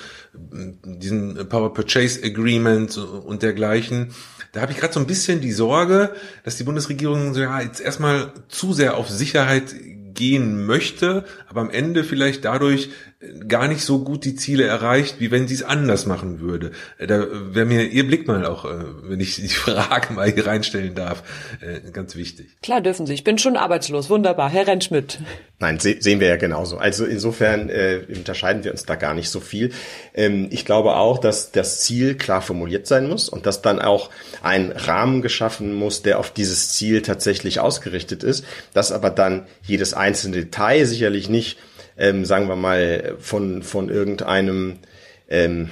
diesen 0.83 1.47
Power 1.47 1.73
Purchase 1.73 2.21
Agreements 2.23 2.97
und 2.97 3.43
dergleichen. 3.43 4.09
Da 4.51 4.61
habe 4.61 4.73
ich 4.73 4.77
gerade 4.77 4.93
so 4.93 4.99
ein 4.99 5.07
bisschen 5.07 5.39
die 5.39 5.53
Sorge, 5.53 6.11
dass 6.43 6.57
die 6.57 6.63
Bundesregierung 6.63 7.33
so, 7.33 7.41
ja, 7.41 7.61
jetzt 7.61 7.79
erstmal 7.79 8.33
zu 8.49 8.73
sehr 8.73 8.97
auf 8.97 9.09
Sicherheit 9.09 9.73
gehen 10.13 10.65
möchte, 10.65 11.23
aber 11.47 11.61
am 11.61 11.69
Ende 11.69 12.03
vielleicht 12.03 12.43
dadurch 12.43 12.89
gar 13.47 13.67
nicht 13.67 13.81
so 13.81 14.03
gut 14.03 14.25
die 14.25 14.35
Ziele 14.35 14.65
erreicht, 14.65 15.19
wie 15.19 15.31
wenn 15.31 15.47
sie 15.47 15.55
es 15.55 15.63
anders 15.63 16.05
machen 16.05 16.39
würde. 16.39 16.71
Äh, 16.99 17.07
da 17.07 17.25
wäre 17.31 17.65
mir 17.65 17.83
Ihr 17.85 18.05
Blick 18.05 18.27
mal 18.27 18.45
auch, 18.45 18.65
äh, 18.65 18.85
wenn 19.03 19.19
ich 19.19 19.37
die 19.37 19.47
Frage 19.47 20.13
mal 20.13 20.31
hier 20.31 20.45
reinstellen 20.45 20.93
darf, 20.93 21.23
äh, 21.61 21.89
ganz 21.91 22.15
wichtig. 22.15 22.57
Klar 22.61 22.81
dürfen 22.81 23.07
Sie. 23.07 23.15
Ich 23.15 23.23
bin 23.23 23.39
schon 23.39 23.57
arbeitslos. 23.57 24.11
Wunderbar. 24.11 24.49
Herr 24.51 24.67
Rentschmidt. 24.67 25.19
Nein, 25.59 25.79
se 25.79 25.95
sehen 25.99 26.19
wir 26.19 26.27
ja 26.27 26.35
genauso. 26.35 26.77
Also 26.77 27.05
insofern 27.05 27.69
äh, 27.69 28.01
unterscheiden 28.07 28.63
wir 28.63 28.71
uns 28.71 28.85
da 28.85 28.93
gar 28.93 29.15
nicht 29.15 29.31
so 29.31 29.39
viel. 29.39 29.71
Ähm, 30.13 30.49
ich 30.51 30.65
glaube 30.65 30.95
auch, 30.95 31.17
dass 31.17 31.51
das 31.51 31.81
Ziel 31.81 32.13
klar 32.13 32.43
formuliert 32.43 32.85
sein 32.85 33.09
muss 33.09 33.29
und 33.29 33.47
dass 33.47 33.63
dann 33.63 33.79
auch 33.79 34.11
ein 34.43 34.71
Rahmen 34.71 35.23
geschaffen 35.23 35.73
muss, 35.73 36.03
der 36.03 36.19
auf 36.19 36.29
dieses 36.29 36.73
Ziel 36.73 37.01
tatsächlich 37.01 37.59
ausgerichtet 37.59 38.21
ist, 38.21 38.45
dass 38.75 38.91
aber 38.91 39.09
dann 39.09 39.47
jedes 39.63 39.95
einzelne 39.95 40.35
Detail 40.35 40.85
sicherlich 40.85 41.29
nicht 41.29 41.57
ähm, 41.97 42.25
sagen 42.25 42.47
wir 42.47 42.55
mal, 42.55 43.15
von, 43.19 43.63
von 43.63 43.89
irgendeinem 43.89 44.79
ähm, 45.29 45.69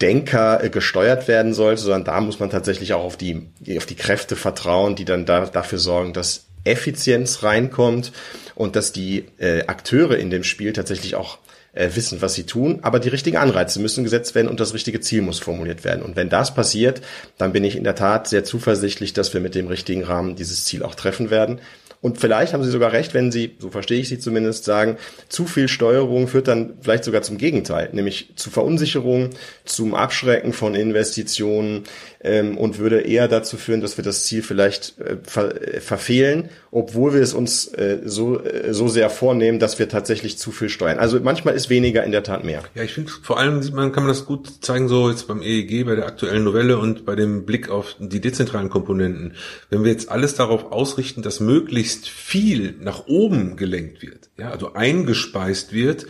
Denker 0.00 0.62
äh, 0.64 0.70
gesteuert 0.70 1.28
werden 1.28 1.54
sollte, 1.54 1.82
sondern 1.82 2.04
da 2.04 2.20
muss 2.20 2.40
man 2.40 2.50
tatsächlich 2.50 2.94
auch 2.94 3.04
auf 3.04 3.16
die, 3.16 3.48
auf 3.76 3.86
die 3.86 3.96
Kräfte 3.96 4.36
vertrauen, 4.36 4.96
die 4.96 5.04
dann 5.04 5.26
da, 5.26 5.46
dafür 5.46 5.78
sorgen, 5.78 6.12
dass 6.12 6.46
Effizienz 6.64 7.42
reinkommt 7.42 8.12
und 8.54 8.76
dass 8.76 8.92
die 8.92 9.26
äh, 9.38 9.66
Akteure 9.66 10.16
in 10.16 10.30
dem 10.30 10.44
Spiel 10.44 10.72
tatsächlich 10.72 11.14
auch 11.14 11.38
äh, 11.72 11.88
wissen, 11.94 12.20
was 12.20 12.34
sie 12.34 12.44
tun, 12.44 12.80
aber 12.82 12.98
die 12.98 13.08
richtigen 13.08 13.36
Anreize 13.36 13.80
müssen 13.80 14.04
gesetzt 14.04 14.34
werden 14.34 14.48
und 14.48 14.60
das 14.60 14.74
richtige 14.74 15.00
Ziel 15.00 15.22
muss 15.22 15.38
formuliert 15.38 15.84
werden. 15.84 16.02
Und 16.02 16.16
wenn 16.16 16.28
das 16.28 16.54
passiert, 16.54 17.00
dann 17.38 17.52
bin 17.52 17.64
ich 17.64 17.76
in 17.76 17.84
der 17.84 17.94
Tat 17.94 18.28
sehr 18.28 18.44
zuversichtlich, 18.44 19.12
dass 19.12 19.32
wir 19.32 19.40
mit 19.40 19.54
dem 19.54 19.68
richtigen 19.68 20.04
Rahmen 20.04 20.36
dieses 20.36 20.64
Ziel 20.64 20.82
auch 20.82 20.94
treffen 20.94 21.30
werden. 21.30 21.60
Und 22.02 22.18
vielleicht 22.18 22.54
haben 22.54 22.64
Sie 22.64 22.70
sogar 22.70 22.92
recht, 22.92 23.12
wenn 23.12 23.30
Sie, 23.30 23.56
so 23.58 23.68
verstehe 23.68 24.00
ich 24.00 24.08
Sie 24.08 24.18
zumindest, 24.18 24.64
sagen, 24.64 24.96
zu 25.28 25.44
viel 25.44 25.68
Steuerung 25.68 26.28
führt 26.28 26.48
dann 26.48 26.74
vielleicht 26.80 27.04
sogar 27.04 27.20
zum 27.20 27.36
Gegenteil, 27.36 27.90
nämlich 27.92 28.32
zu 28.36 28.48
Verunsicherung, 28.48 29.30
zum 29.66 29.94
Abschrecken 29.94 30.54
von 30.54 30.74
Investitionen 30.74 31.84
ähm, 32.22 32.56
und 32.56 32.78
würde 32.78 33.02
eher 33.02 33.28
dazu 33.28 33.58
führen, 33.58 33.82
dass 33.82 33.98
wir 33.98 34.04
das 34.04 34.24
Ziel 34.24 34.42
vielleicht 34.42 34.98
äh, 34.98 35.16
ver 35.22 35.60
äh, 35.60 35.80
verfehlen, 35.80 36.48
obwohl 36.70 37.12
wir 37.12 37.20
es 37.20 37.34
uns 37.34 37.66
äh, 37.68 37.98
so, 38.04 38.42
äh, 38.42 38.72
so 38.72 38.88
sehr 38.88 39.10
vornehmen, 39.10 39.58
dass 39.58 39.78
wir 39.78 39.88
tatsächlich 39.88 40.38
zu 40.38 40.52
viel 40.52 40.70
steuern. 40.70 40.98
Also 40.98 41.20
manchmal 41.20 41.54
ist 41.54 41.68
weniger 41.68 42.02
in 42.04 42.12
der 42.12 42.22
Tat 42.22 42.44
mehr. 42.44 42.62
Ja, 42.74 42.82
ich 42.82 42.92
finde, 42.92 43.10
vor 43.22 43.38
allem 43.38 43.62
sieht 43.62 43.74
man, 43.74 43.92
kann 43.92 44.04
man 44.04 44.12
das 44.12 44.24
gut 44.24 44.64
zeigen, 44.64 44.88
so 44.88 45.10
jetzt 45.10 45.28
beim 45.28 45.42
EEG, 45.42 45.84
bei 45.84 45.96
der 45.96 46.06
aktuellen 46.06 46.44
Novelle 46.44 46.78
und 46.78 47.04
bei 47.04 47.14
dem 47.14 47.44
Blick 47.44 47.68
auf 47.68 47.96
die 47.98 48.20
dezentralen 48.20 48.70
Komponenten. 48.70 49.34
Wenn 49.68 49.84
wir 49.84 49.90
jetzt 49.90 50.08
alles 50.08 50.34
darauf 50.34 50.72
ausrichten, 50.72 51.20
dass 51.20 51.40
möglichst 51.40 51.89
möglichst 51.90 52.08
viel 52.08 52.76
nach 52.80 53.06
oben 53.06 53.56
gelenkt 53.56 54.02
wird, 54.02 54.30
ja, 54.38 54.50
also 54.50 54.74
eingespeist 54.74 55.72
wird, 55.72 56.06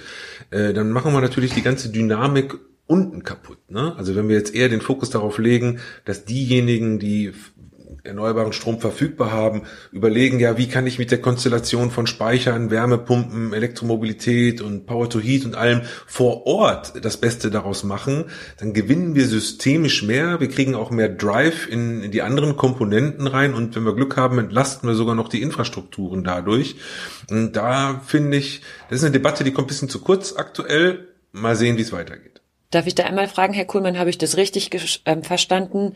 äh, 0.51 0.73
dann 0.73 0.91
machen 0.91 1.13
wir 1.13 1.21
natürlich 1.21 1.55
die 1.55 1.63
ganze 1.63 1.91
Dynamik 1.91 2.57
unten 2.87 3.23
kaputt. 3.23 3.59
Ne? 3.71 3.95
Also 3.97 4.17
wenn 4.17 4.29
wir 4.29 4.37
jetzt 4.37 4.55
eher 4.55 4.69
den 4.69 4.81
Fokus 4.81 5.11
darauf 5.11 5.39
legen, 5.39 5.79
dass 6.05 6.25
diejenigen, 6.25 6.99
die 6.99 7.33
erneuerbaren 8.05 8.53
Strom 8.53 8.81
verfügbar 8.81 9.33
haben, 9.33 9.63
überlegen 9.93 10.41
ja, 10.41 10.59
wie 10.59 10.69
kann 10.69 10.87
ich 10.87 10.99
mit 10.99 11.11
der 11.11 11.21
Konstellation 11.21 11.91
von 11.91 12.07
Speichern, 12.07 12.71
Wärmepumpen, 12.71 13.53
Elektromobilität 13.53 14.61
und 14.61 14.87
Power 14.87 15.09
to 15.09 15.21
Heat 15.21 15.45
und 15.45 15.55
allem 15.55 15.83
vor 16.07 16.47
Ort 16.47 16.93
das 17.05 17.17
Beste 17.17 17.51
daraus 17.51 17.85
machen, 17.85 18.27
dann 18.59 18.73
gewinnen 18.73 19.15
wir 19.15 19.27
systemisch 19.27 20.03
mehr, 20.03 20.41
wir 20.41 20.49
kriegen 20.49 20.75
auch 20.75 20.91
mehr 20.91 21.09
Drive 21.09 21.69
in, 21.69 22.03
in 22.03 22.11
die 22.11 22.23
anderen 22.23 22.57
Komponenten 22.57 23.27
rein 23.27 23.55
und 23.55 23.77
wenn 23.77 23.85
wir 23.85 23.95
Glück 23.95 24.17
haben, 24.17 24.39
entlasten 24.39 24.89
wir 24.89 24.95
sogar 24.95 25.15
noch 25.15 25.29
die 25.29 25.43
Infrastrukturen 25.43 26.25
dadurch. 26.25 26.77
Und 27.31 27.55
da 27.55 28.01
finde 28.07 28.37
ich, 28.37 28.63
das 28.89 28.99
ist 28.99 29.05
eine 29.05 29.13
Debatte, 29.13 29.45
die 29.45 29.53
kommt 29.53 29.67
ein 29.67 29.69
bisschen 29.69 29.89
zu 29.89 30.01
kurz 30.01 30.35
aktuell. 30.35 31.09
Mal 31.33 31.55
sehen, 31.55 31.77
wie 31.77 31.83
es 31.83 31.93
weitergeht. 31.93 32.41
Darf 32.71 32.87
ich 32.87 32.95
da 32.95 33.05
einmal 33.05 33.29
fragen, 33.29 33.53
Herr 33.53 33.65
Kuhlmann, 33.65 33.99
habe 33.99 34.11
ich 34.11 34.19
das 34.19 34.37
richtig 34.37 34.71
äh, 35.05 35.23
verstanden? 35.23 35.95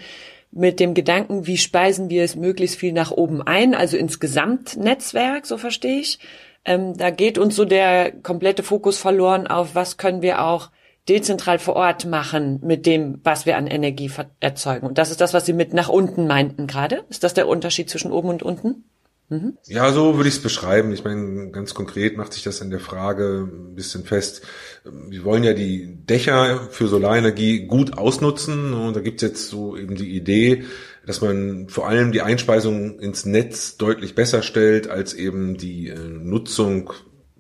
Mit 0.54 0.78
dem 0.78 0.94
Gedanken, 0.94 1.46
wie 1.46 1.56
speisen 1.56 2.10
wir 2.10 2.22
es 2.22 2.36
möglichst 2.36 2.76
viel 2.76 2.92
nach 2.92 3.10
oben 3.10 3.42
ein, 3.42 3.74
also 3.74 3.96
ins 3.96 4.20
Gesamtnetzwerk, 4.20 5.46
so 5.46 5.58
verstehe 5.58 6.00
ich. 6.00 6.20
Ähm, 6.64 6.96
da 6.96 7.10
geht 7.10 7.38
uns 7.38 7.56
so 7.56 7.64
der 7.64 8.12
komplette 8.12 8.62
Fokus 8.62 8.98
verloren 8.98 9.46
auf, 9.46 9.74
was 9.74 9.96
können 9.96 10.22
wir 10.22 10.42
auch 10.42 10.70
dezentral 11.08 11.58
vor 11.58 11.76
Ort 11.76 12.06
machen 12.06 12.60
mit 12.62 12.86
dem, 12.86 13.20
was 13.24 13.44
wir 13.46 13.56
an 13.56 13.66
Energie 13.66 14.10
erzeugen. 14.40 14.86
Und 14.86 14.96
das 14.96 15.10
ist 15.10 15.20
das, 15.20 15.34
was 15.34 15.44
Sie 15.44 15.52
mit 15.52 15.74
nach 15.74 15.88
unten 15.88 16.26
meinten 16.26 16.66
gerade. 16.66 17.04
Ist 17.10 17.24
das 17.24 17.34
der 17.34 17.48
Unterschied 17.48 17.90
zwischen 17.90 18.12
oben 18.12 18.28
und 18.28 18.42
unten? 18.42 18.84
Mhm. 19.28 19.56
Ja, 19.66 19.90
so 19.92 20.16
würde 20.16 20.28
ich 20.28 20.36
es 20.36 20.42
beschreiben. 20.42 20.92
Ich 20.92 21.04
meine, 21.04 21.50
ganz 21.50 21.74
konkret 21.74 22.16
macht 22.16 22.34
sich 22.34 22.42
das 22.42 22.60
in 22.60 22.70
der 22.70 22.80
Frage 22.80 23.48
ein 23.50 23.74
bisschen 23.74 24.04
fest. 24.04 24.42
Wir 24.84 25.24
wollen 25.24 25.44
ja 25.44 25.54
die 25.54 25.96
Dächer 26.04 26.68
für 26.70 26.88
Solarenergie 26.88 27.66
gut 27.66 27.96
ausnutzen 27.96 28.74
und 28.74 28.94
da 28.94 29.00
gibt's 29.00 29.22
jetzt 29.22 29.48
so 29.48 29.76
eben 29.76 29.94
die 29.94 30.14
Idee, 30.14 30.64
dass 31.06 31.22
man 31.22 31.68
vor 31.68 31.88
allem 31.88 32.12
die 32.12 32.22
Einspeisung 32.22 32.98
ins 32.98 33.24
Netz 33.24 33.76
deutlich 33.78 34.14
besser 34.14 34.42
stellt 34.42 34.88
als 34.88 35.14
eben 35.14 35.56
die 35.56 35.88
äh, 35.88 35.98
Nutzung 35.98 36.92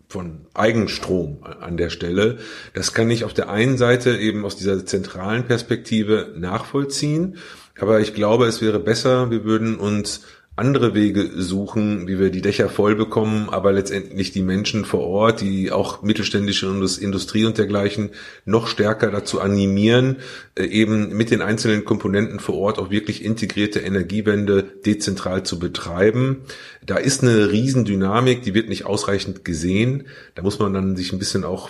von 0.08 0.46
Eigenstrom 0.54 1.42
an 1.42 1.76
der 1.76 1.90
Stelle. 1.90 2.38
Das 2.72 2.94
kann 2.94 3.10
ich 3.10 3.24
auf 3.24 3.34
der 3.34 3.50
einen 3.50 3.78
Seite 3.78 4.16
eben 4.16 4.44
aus 4.44 4.56
dieser 4.56 4.86
zentralen 4.86 5.44
Perspektive 5.44 6.32
nachvollziehen, 6.36 7.38
aber 7.80 8.00
ich 8.00 8.14
glaube, 8.14 8.46
es 8.46 8.62
wäre 8.62 8.78
besser, 8.78 9.30
wir 9.30 9.44
würden 9.44 9.76
uns 9.76 10.22
andere 10.56 10.94
Wege 10.94 11.30
suchen, 11.34 12.06
wie 12.06 12.20
wir 12.20 12.30
die 12.30 12.40
Dächer 12.40 12.68
voll 12.68 12.94
bekommen, 12.94 13.48
aber 13.50 13.72
letztendlich 13.72 14.30
die 14.30 14.42
Menschen 14.42 14.84
vor 14.84 15.00
Ort, 15.00 15.40
die 15.40 15.72
auch 15.72 16.02
mittelständische 16.02 16.66
Industrie 17.00 17.44
und 17.44 17.58
dergleichen 17.58 18.10
noch 18.44 18.68
stärker 18.68 19.10
dazu 19.10 19.40
animieren, 19.40 20.18
äh, 20.54 20.64
eben 20.64 21.16
mit 21.16 21.32
den 21.32 21.42
einzelnen 21.42 21.84
Komponenten 21.84 22.38
vor 22.38 22.56
Ort 22.56 22.78
auch 22.78 22.90
wirklich 22.90 23.24
integrierte 23.24 23.80
Energiewende 23.80 24.62
dezentral 24.62 25.42
zu 25.42 25.58
betreiben. 25.58 26.42
Da 26.86 26.98
ist 26.98 27.22
eine 27.22 27.50
Riesendynamik, 27.50 28.42
die 28.42 28.54
wird 28.54 28.68
nicht 28.68 28.86
ausreichend 28.86 29.44
gesehen. 29.44 30.04
Da 30.36 30.42
muss 30.42 30.60
man 30.60 30.72
dann 30.72 30.94
sich 30.94 31.12
ein 31.12 31.18
bisschen 31.18 31.42
auch 31.42 31.68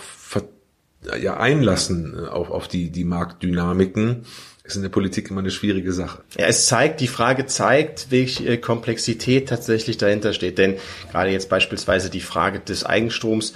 ja, 1.20 1.36
einlassen 1.36 2.14
äh, 2.16 2.28
auf, 2.28 2.50
auf 2.50 2.68
die, 2.68 2.90
die 2.90 3.04
Marktdynamiken 3.04 4.24
ist 4.64 4.76
in 4.76 4.82
der 4.82 4.88
Politik 4.88 5.30
immer 5.30 5.40
eine 5.40 5.50
schwierige 5.50 5.92
Sache. 5.92 6.22
Ja, 6.38 6.46
es 6.46 6.66
zeigt, 6.66 7.00
die 7.00 7.06
Frage 7.06 7.44
zeigt, 7.46 8.06
welche 8.10 8.46
äh, 8.46 8.56
Komplexität 8.56 9.48
tatsächlich 9.48 9.98
dahinter 9.98 10.32
steht. 10.32 10.58
Denn 10.58 10.76
gerade 11.12 11.30
jetzt 11.30 11.50
beispielsweise 11.50 12.08
die 12.08 12.20
Frage 12.20 12.60
des 12.60 12.84
Eigenstroms 12.84 13.54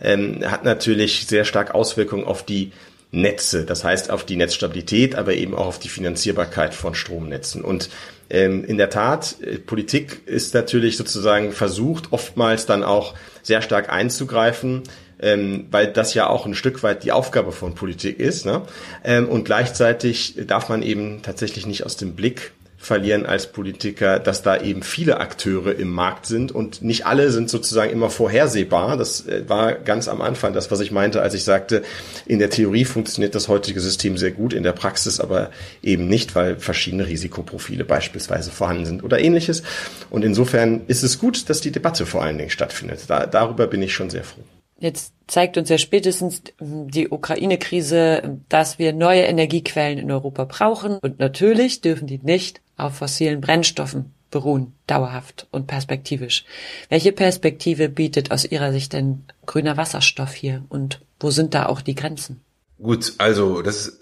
ähm, 0.00 0.44
hat 0.44 0.64
natürlich 0.64 1.26
sehr 1.26 1.44
stark 1.44 1.74
Auswirkungen 1.74 2.24
auf 2.24 2.44
die 2.44 2.72
Netze, 3.10 3.64
das 3.64 3.84
heißt 3.84 4.10
auf 4.10 4.24
die 4.24 4.36
Netzstabilität, 4.36 5.14
aber 5.14 5.34
eben 5.34 5.54
auch 5.54 5.66
auf 5.66 5.78
die 5.78 5.88
Finanzierbarkeit 5.88 6.74
von 6.74 6.94
Stromnetzen. 6.94 7.62
Und 7.62 7.88
ähm, 8.28 8.64
in 8.64 8.76
der 8.76 8.90
Tat, 8.90 9.36
äh, 9.40 9.58
Politik 9.58 10.22
ist 10.26 10.54
natürlich 10.54 10.96
sozusagen 10.96 11.52
versucht, 11.52 12.12
oftmals 12.12 12.66
dann 12.66 12.82
auch 12.82 13.14
sehr 13.42 13.62
stark 13.62 13.90
einzugreifen 13.90 14.82
ähm, 15.20 15.66
weil 15.70 15.88
das 15.88 16.14
ja 16.14 16.28
auch 16.28 16.46
ein 16.46 16.54
Stück 16.54 16.82
weit 16.82 17.04
die 17.04 17.12
Aufgabe 17.12 17.52
von 17.52 17.74
Politik 17.74 18.18
ist. 18.18 18.46
Ne? 18.46 18.62
Ähm, 19.04 19.28
und 19.28 19.44
gleichzeitig 19.44 20.34
darf 20.46 20.68
man 20.68 20.82
eben 20.82 21.22
tatsächlich 21.22 21.66
nicht 21.66 21.84
aus 21.84 21.96
dem 21.96 22.14
Blick 22.14 22.52
verlieren 22.80 23.26
als 23.26 23.48
Politiker, 23.48 24.20
dass 24.20 24.42
da 24.42 24.56
eben 24.56 24.84
viele 24.84 25.18
Akteure 25.18 25.74
im 25.74 25.90
Markt 25.90 26.26
sind 26.26 26.52
und 26.52 26.80
nicht 26.80 27.06
alle 27.06 27.32
sind 27.32 27.50
sozusagen 27.50 27.90
immer 27.90 28.08
vorhersehbar. 28.08 28.96
Das 28.96 29.26
äh, 29.26 29.48
war 29.48 29.72
ganz 29.72 30.06
am 30.06 30.22
Anfang 30.22 30.52
das, 30.52 30.70
was 30.70 30.78
ich 30.78 30.92
meinte, 30.92 31.20
als 31.20 31.34
ich 31.34 31.42
sagte, 31.42 31.82
in 32.24 32.38
der 32.38 32.50
Theorie 32.50 32.84
funktioniert 32.84 33.34
das 33.34 33.48
heutige 33.48 33.80
System 33.80 34.16
sehr 34.16 34.30
gut, 34.30 34.52
in 34.52 34.62
der 34.62 34.72
Praxis 34.72 35.18
aber 35.18 35.50
eben 35.82 36.06
nicht, 36.06 36.36
weil 36.36 36.56
verschiedene 36.56 37.06
Risikoprofile 37.06 37.84
beispielsweise 37.84 38.52
vorhanden 38.52 38.86
sind 38.86 39.02
oder 39.02 39.18
ähnliches. 39.18 39.64
Und 40.08 40.24
insofern 40.24 40.82
ist 40.86 41.02
es 41.02 41.18
gut, 41.18 41.50
dass 41.50 41.60
die 41.60 41.72
Debatte 41.72 42.06
vor 42.06 42.22
allen 42.22 42.38
Dingen 42.38 42.50
stattfindet. 42.50 43.00
Da, 43.08 43.26
darüber 43.26 43.66
bin 43.66 43.82
ich 43.82 43.92
schon 43.92 44.08
sehr 44.08 44.24
froh. 44.24 44.44
Jetzt 44.78 45.12
zeigt 45.26 45.56
uns 45.56 45.68
ja 45.68 45.78
spätestens 45.78 46.42
die 46.60 47.08
Ukraine-Krise, 47.08 48.38
dass 48.48 48.78
wir 48.78 48.92
neue 48.92 49.22
Energiequellen 49.22 49.98
in 49.98 50.10
Europa 50.10 50.44
brauchen. 50.44 50.98
Und 50.98 51.18
natürlich 51.18 51.80
dürfen 51.80 52.06
die 52.06 52.20
nicht 52.22 52.60
auf 52.76 52.96
fossilen 52.96 53.40
Brennstoffen 53.40 54.12
beruhen, 54.30 54.74
dauerhaft 54.86 55.46
und 55.50 55.66
perspektivisch. 55.66 56.44
Welche 56.88 57.12
Perspektive 57.12 57.88
bietet 57.88 58.30
aus 58.30 58.44
Ihrer 58.44 58.72
Sicht 58.72 58.92
denn 58.92 59.24
grüner 59.46 59.76
Wasserstoff 59.76 60.32
hier 60.32 60.64
und 60.68 61.00
wo 61.18 61.30
sind 61.30 61.54
da 61.54 61.66
auch 61.66 61.80
die 61.80 61.94
Grenzen? 61.94 62.40
Gut, 62.80 63.14
also 63.18 63.62
das 63.62 63.98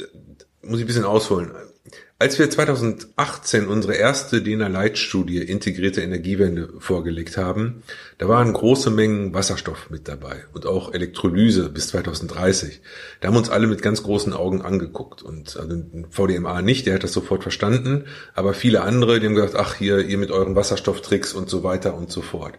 muss 0.63 0.79
ich 0.79 0.85
ein 0.85 0.89
bisschen 0.89 1.05
ausholen. 1.05 1.53
Als 2.19 2.39
wir 2.39 2.49
2018 2.49 3.67
unsere 3.67 3.93
erste 3.93 4.41
DENA 4.41 4.69
Leitstudie 4.69 5.37
Integrierte 5.37 6.01
Energiewende 6.01 6.71
vorgelegt 6.79 7.37
haben, 7.37 7.83
da 8.17 8.27
waren 8.27 8.55
große 8.55 8.91
Mengen 8.91 9.35
Wasserstoff 9.35 9.91
mit 9.91 10.09
dabei 10.09 10.45
und 10.55 10.65
auch 10.65 10.95
Elektrolyse 10.95 11.69
bis 11.69 11.89
2030. 11.89 12.81
Da 13.21 13.29
haben 13.29 13.37
uns 13.37 13.51
alle 13.51 13.67
mit 13.67 13.83
ganz 13.83 14.03
großen 14.03 14.33
Augen 14.33 14.63
angeguckt 14.63 15.21
und 15.21 15.59
also 15.59 15.83
VDMA 16.09 16.63
nicht, 16.63 16.87
der 16.87 16.95
hat 16.95 17.05
das 17.05 17.13
sofort 17.13 17.43
verstanden, 17.43 18.07
aber 18.35 18.55
viele 18.55 18.81
andere, 18.81 19.21
die 19.21 19.27
haben 19.27 19.35
gesagt, 19.35 19.57
ach 19.57 19.75
hier, 19.75 19.99
ihr 20.01 20.17
mit 20.17 20.31
euren 20.31 20.57
Wasserstofftricks 20.57 21.35
und 21.35 21.51
so 21.51 21.65
weiter 21.65 21.95
und 21.95 22.11
so 22.11 22.23
fort. 22.23 22.55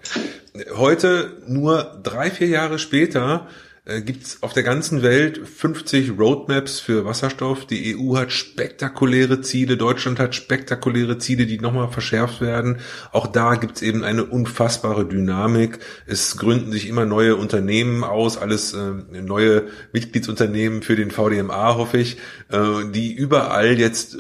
Heute, 0.76 1.42
nur 1.48 2.00
drei, 2.04 2.30
vier 2.30 2.48
Jahre 2.48 2.78
später, 2.78 3.48
äh, 3.88 4.02
gibt 4.02 4.23
es 4.23 4.43
auf 4.43 4.54
der 4.54 4.63
ganzen 4.63 5.02
Welt 5.02 5.47
50 5.47 6.19
Roadmaps 6.19 6.80
für 6.80 7.06
Wasserstoff. 7.06 7.65
Die 7.65 7.95
EU 7.95 8.17
hat 8.17 8.34
spektakuläre 8.34 9.39
Ziele, 9.41 9.78
Deutschland 9.78 10.19
hat 10.19 10.36
spektakuläre 10.36 11.17
Ziele, 11.19 11.45
die 11.45 11.60
nochmal 11.60 11.89
verschärft 11.89 12.41
werden. 12.41 12.80
Auch 13.13 13.28
da 13.28 13.56
gibt 13.56 13.78
es 13.78 13.82
eben 13.82 14.04
eine 14.04 14.26
unfassbare 14.26 15.06
Dynamik. 15.06 15.80
Es 16.06 16.38
gründen 16.38 16.71
sich 16.71 16.88
immer 16.88 17.06
neue 17.06 17.38
Unternehmen 17.38 18.04
aus, 18.04 18.38
alles 18.38 18.73
äh, 18.73 18.91
neue 19.21 19.67
Mitgliedsunternehmen 19.93 20.82
für 20.82 20.97
den 20.97 21.12
VDMA, 21.12 21.76
hoffe 21.76 21.97
ich, 21.97 22.17
äh, 22.50 22.91
die 22.91 23.13
überall 23.13 23.80
jetzt 23.80 24.17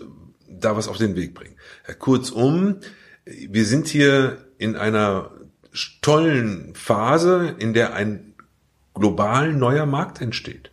da 0.49 0.77
was 0.77 0.87
auf 0.87 0.97
den 0.97 1.15
Weg 1.17 1.33
bringen. 1.33 1.55
Äh, 1.85 1.93
kurzum, 1.93 2.77
wir 3.25 3.65
sind 3.65 3.87
hier 3.87 4.45
in 4.57 4.77
einer 4.77 5.31
tollen 6.01 6.73
Phase, 6.73 7.55
in 7.59 7.73
der 7.73 7.93
ein 7.93 8.26
global 8.97 9.53
neuer 9.53 9.85
Markt 9.85 10.21
entsteht. 10.21 10.71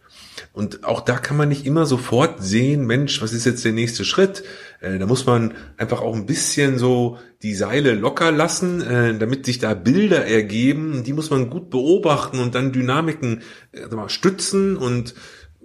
Und 0.53 0.85
auch 0.85 1.01
da 1.01 1.17
kann 1.17 1.37
man 1.37 1.49
nicht 1.49 1.67
immer 1.67 1.87
sofort 1.87 2.43
sehen, 2.43 2.87
Mensch, 2.87 3.21
was 3.23 3.33
ist 3.33 3.45
jetzt 3.45 3.65
der 3.65 3.73
nächste 3.73 4.05
Schritt? 4.05 4.45
Äh, 4.81 4.99
da 4.99 5.07
muss 5.07 5.27
man 5.27 5.55
einfach 5.77 6.01
auch 6.01 6.15
ein 6.15 6.27
bisschen 6.27 6.79
so 6.79 7.19
die 7.43 7.55
Seile 7.55 7.95
locker 7.95 8.31
lassen, 8.31 8.81
äh, 8.81 9.19
damit 9.19 9.47
sich 9.47 9.59
da 9.59 9.75
Bilder 9.75 10.25
ergeben. 10.27 11.03
Die 11.05 11.13
muss 11.13 11.31
man 11.31 11.51
gut 11.51 11.71
beobachten 11.71 12.39
und 12.39 12.55
dann 12.55 12.73
Dynamiken 12.73 13.43
äh, 13.73 14.09
stützen 14.09 14.77
und 14.77 15.15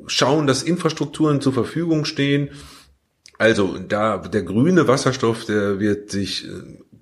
schauen, 0.08 0.48
dass 0.48 0.64
Infrastrukturen 0.64 1.42
zur 1.42 1.54
Verfügung 1.54 2.06
stehen. 2.06 2.50
Also 3.38 3.78
da 3.78 4.18
der 4.18 4.44
grüne 4.44 4.88
Wasserstoff, 4.88 5.46
der 5.46 5.80
wird 5.80 6.10
sich 6.10 6.48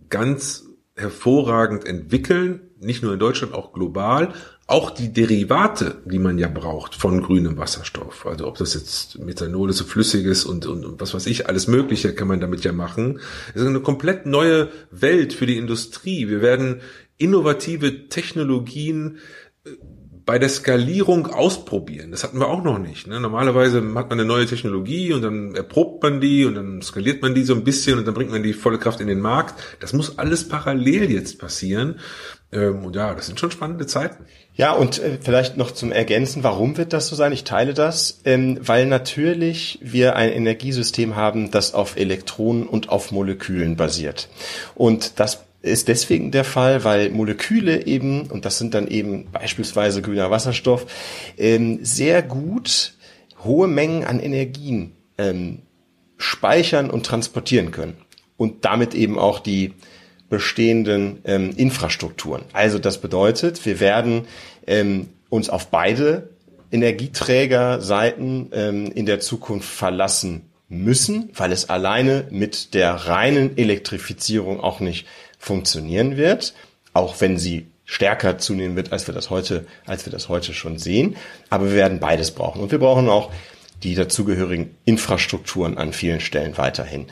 ganz 0.10 0.66
hervorragend 0.96 1.86
entwickeln, 1.86 2.62
nicht 2.80 3.02
nur 3.02 3.14
in 3.14 3.20
Deutschland, 3.20 3.54
auch 3.54 3.74
global 3.74 4.34
auch 4.68 4.92
die 4.92 5.14
Derivate, 5.14 6.02
die 6.04 6.20
man 6.20 6.38
ja 6.38 6.50
braucht 6.50 6.94
von 6.94 7.24
grünem 7.24 7.58
Wasserstoff, 7.58 8.26
also 8.26 8.48
ob 8.48 8.58
das 8.58 8.74
jetzt 8.74 9.18
Methanol 9.18 9.70
ist, 9.70 9.78
so 9.78 9.86
flüssiges 9.86 10.44
und, 10.44 10.66
und, 10.66 10.86
und 10.86 11.00
was 11.00 11.14
weiß 11.14 11.26
ich, 11.28 11.48
alles 11.48 11.68
Mögliche 11.68 12.14
kann 12.14 12.28
man 12.28 12.42
damit 12.42 12.66
ja 12.66 12.74
machen, 12.74 13.22
ist 13.56 13.66
eine 13.66 13.80
komplett 13.80 14.26
neue 14.26 14.70
Welt 14.92 15.32
für 15.32 15.46
die 15.46 15.58
Industrie. 15.58 16.28
Wir 16.28 16.42
werden 16.42 16.82
innovative 17.18 18.10
Technologien 18.10 19.20
äh, 19.64 19.70
bei 20.26 20.38
der 20.38 20.50
Skalierung 20.50 21.28
ausprobieren. 21.28 22.12
Das 22.12 22.26
hatten 22.26 22.38
wir 22.38 22.50
auch 22.50 22.62
noch 22.62 22.80
nicht. 22.80 23.08
Ne? 23.08 23.22
Normalerweise 23.22 23.78
hat 23.78 24.10
man 24.10 24.12
eine 24.12 24.26
neue 24.26 24.46
Technologie 24.46 25.14
und 25.14 25.22
dann 25.22 25.56
erprobt 25.56 26.04
man 26.04 26.20
die 26.20 26.44
und 26.44 26.56
dann 26.56 26.82
skaliert 26.82 27.22
man 27.22 27.34
die 27.34 27.44
so 27.44 27.56
ein 27.56 27.64
bisschen 27.64 27.98
und 27.98 28.06
dann 28.06 28.14
bringt 28.14 28.32
man 28.32 28.44
die 28.44 28.52
volle 28.52 28.78
Kraft 28.78 29.00
in 29.00 29.08
den 29.08 29.22
Markt. 29.22 29.56
Das 29.80 29.94
muss 29.94 30.20
alles 30.20 30.50
parallel 30.50 31.10
jetzt 31.10 31.40
passieren. 31.40 32.02
Ähm, 32.52 32.84
und 32.84 32.96
ja, 32.98 33.14
das 33.14 33.28
sind 33.28 33.40
schon 33.40 33.52
spannende 33.52 33.88
Zeiten. 33.88 34.26
Ja, 34.58 34.74
und 34.74 34.98
äh, 34.98 35.20
vielleicht 35.22 35.56
noch 35.56 35.72
zum 35.72 35.92
Ergänzen, 35.92 36.44
warum 36.44 36.78
wird 36.78 36.92
das 36.92 37.08
so 37.08 37.16
sein? 37.16 37.32
Ich 37.32 37.44
teile 37.44 37.76
das, 37.76 38.22
ähm, 38.26 38.58
weil 38.60 38.88
natürlich 38.88 39.78
wir 39.82 40.16
ein 40.16 40.32
Energiesystem 40.32 41.16
haben, 41.16 41.52
das 41.52 41.76
auf 41.76 41.96
Elektronen 41.96 42.68
und 42.68 42.90
auf 42.90 43.12
Molekülen 43.12 43.76
basiert. 43.76 44.30
Und 44.74 45.20
das 45.20 45.44
ist 45.62 45.88
deswegen 45.88 46.32
der 46.32 46.44
Fall, 46.44 46.84
weil 46.84 47.12
Moleküle 47.12 47.86
eben, 47.86 48.28
und 48.32 48.46
das 48.46 48.58
sind 48.58 48.74
dann 48.74 48.88
eben 48.88 49.28
beispielsweise 49.32 50.02
grüner 50.02 50.32
Wasserstoff, 50.32 50.88
ähm, 51.38 51.80
sehr 51.84 52.24
gut 52.24 52.94
hohe 53.44 53.68
Mengen 53.68 54.06
an 54.06 54.20
Energien 54.20 54.94
ähm, 55.20 55.60
speichern 56.18 56.90
und 56.90 57.06
transportieren 57.06 57.70
können. 57.70 57.98
Und 58.38 58.66
damit 58.66 58.96
eben 58.96 59.20
auch 59.20 59.40
die 59.40 59.74
bestehenden 60.30 61.20
ähm, 61.26 61.52
Infrastrukturen. 61.56 62.44
Also 62.54 62.80
das 62.80 63.00
bedeutet, 63.00 63.66
wir 63.66 63.80
werden 63.80 64.28
ähm, 64.66 65.10
uns 65.30 65.50
auf 65.50 65.68
beide 65.68 66.30
Energieträgerseiten 66.72 68.50
ähm, 68.52 68.92
in 68.92 69.06
der 69.06 69.20
Zukunft 69.20 69.70
verlassen 69.70 70.50
müssen, 70.70 71.30
weil 71.34 71.52
es 71.52 71.70
alleine 71.70 72.28
mit 72.30 72.74
der 72.74 72.94
reinen 72.94 73.58
Elektrifizierung 73.58 74.60
auch 74.60 74.82
nicht 74.82 75.08
funktionieren 75.40 76.18
wird, 76.18 76.54
auch 76.94 77.22
wenn 77.22 77.38
sie 77.38 77.68
stärker 77.86 78.38
zunehmen 78.38 78.76
wird, 78.76 78.92
als 78.92 79.08
wir 79.08 79.14
das 79.14 79.30
heute, 79.30 79.66
als 79.86 80.06
wir 80.06 80.12
das 80.12 80.28
heute 80.28 80.54
schon 80.54 80.78
sehen. 80.78 81.16
Aber 81.50 81.68
wir 81.68 81.76
werden 81.76 82.00
beides 82.00 82.32
brauchen. 82.32 82.62
Und 82.62 82.72
wir 82.72 82.80
brauchen 82.80 83.08
auch 83.08 83.32
die 83.84 83.96
dazugehörigen 83.96 84.76
Infrastrukturen 84.84 85.78
an 85.78 85.94
vielen 85.94 86.20
Stellen 86.20 86.58
weiterhin. 86.58 87.06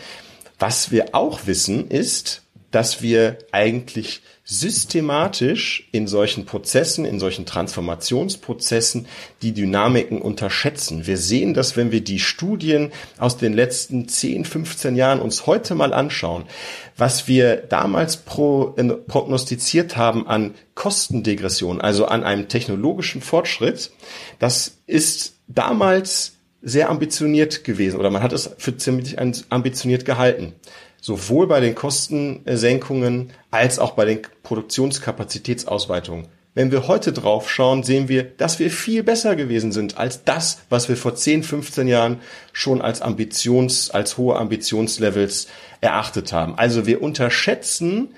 Was 0.59 0.91
wir 0.91 1.15
auch 1.15 1.47
wissen, 1.47 1.89
ist, 1.89 2.41
dass 2.75 3.01
wir 3.01 3.37
eigentlich 3.53 4.21
systematisch 4.43 5.87
in 5.93 6.07
solchen 6.07 6.45
Prozessen, 6.45 7.05
in 7.05 7.21
solchen 7.21 7.45
Transformationsprozessen 7.45 9.07
die 9.41 9.53
Dynamiken 9.53 10.21
unterschätzen. 10.21 11.07
Wir 11.07 11.15
sehen 11.15 11.53
das, 11.53 11.77
wenn 11.77 11.93
wir 11.93 12.01
die 12.01 12.19
Studien 12.19 12.91
aus 13.17 13.37
den 13.37 13.53
letzten 13.53 14.09
10, 14.09 14.43
15 14.43 14.97
Jahren 14.97 15.21
uns 15.21 15.47
heute 15.47 15.73
mal 15.73 15.93
anschauen, 15.93 16.43
was 16.97 17.29
wir 17.29 17.55
damals 17.55 18.17
pro, 18.17 18.73
äh, 18.75 18.83
prognostiziert 18.83 19.95
haben 19.95 20.27
an 20.27 20.53
Kostendegression, 20.73 21.79
also 21.79 22.07
an 22.07 22.25
einem 22.25 22.49
technologischen 22.49 23.21
Fortschritt, 23.21 23.91
das 24.39 24.79
ist 24.85 25.35
damals 25.47 26.33
sehr 26.61 26.89
ambitioniert 26.89 27.63
gewesen 27.63 28.01
oder 28.01 28.09
man 28.09 28.21
hat 28.21 28.33
es 28.33 28.49
für 28.57 28.75
ziemlich 28.75 29.17
ambitioniert 29.17 30.03
gehalten 30.03 30.55
sowohl 31.05 31.45
bei 31.45 31.59
den 31.59 31.75
Kostensenkungen 31.75 33.31
als 33.51 33.77
auch 33.77 33.91
bei 33.91 34.05
den 34.05 34.21
Produktionskapazitätsausweitungen. 34.41 36.25
Wenn 36.55 36.71
wir 36.71 36.87
heute 36.87 37.13
drauf 37.13 37.51
schauen, 37.51 37.83
sehen 37.83 38.07
wir, 38.07 38.23
dass 38.23 38.57
wir 38.57 38.71
viel 38.71 39.03
besser 39.03 39.35
gewesen 39.35 39.71
sind 39.71 39.99
als 39.99 40.23
das, 40.23 40.61
was 40.69 40.89
wir 40.89 40.97
vor 40.97 41.13
10, 41.13 41.43
15 41.43 41.87
Jahren 41.87 42.21
schon 42.53 42.81
als 42.81 43.03
Ambitions, 43.03 43.91
als 43.91 44.17
hohe 44.17 44.35
Ambitionslevels 44.35 45.47
erachtet 45.79 46.33
haben. 46.33 46.57
Also 46.57 46.87
wir 46.87 47.03
unterschätzen 47.03 48.15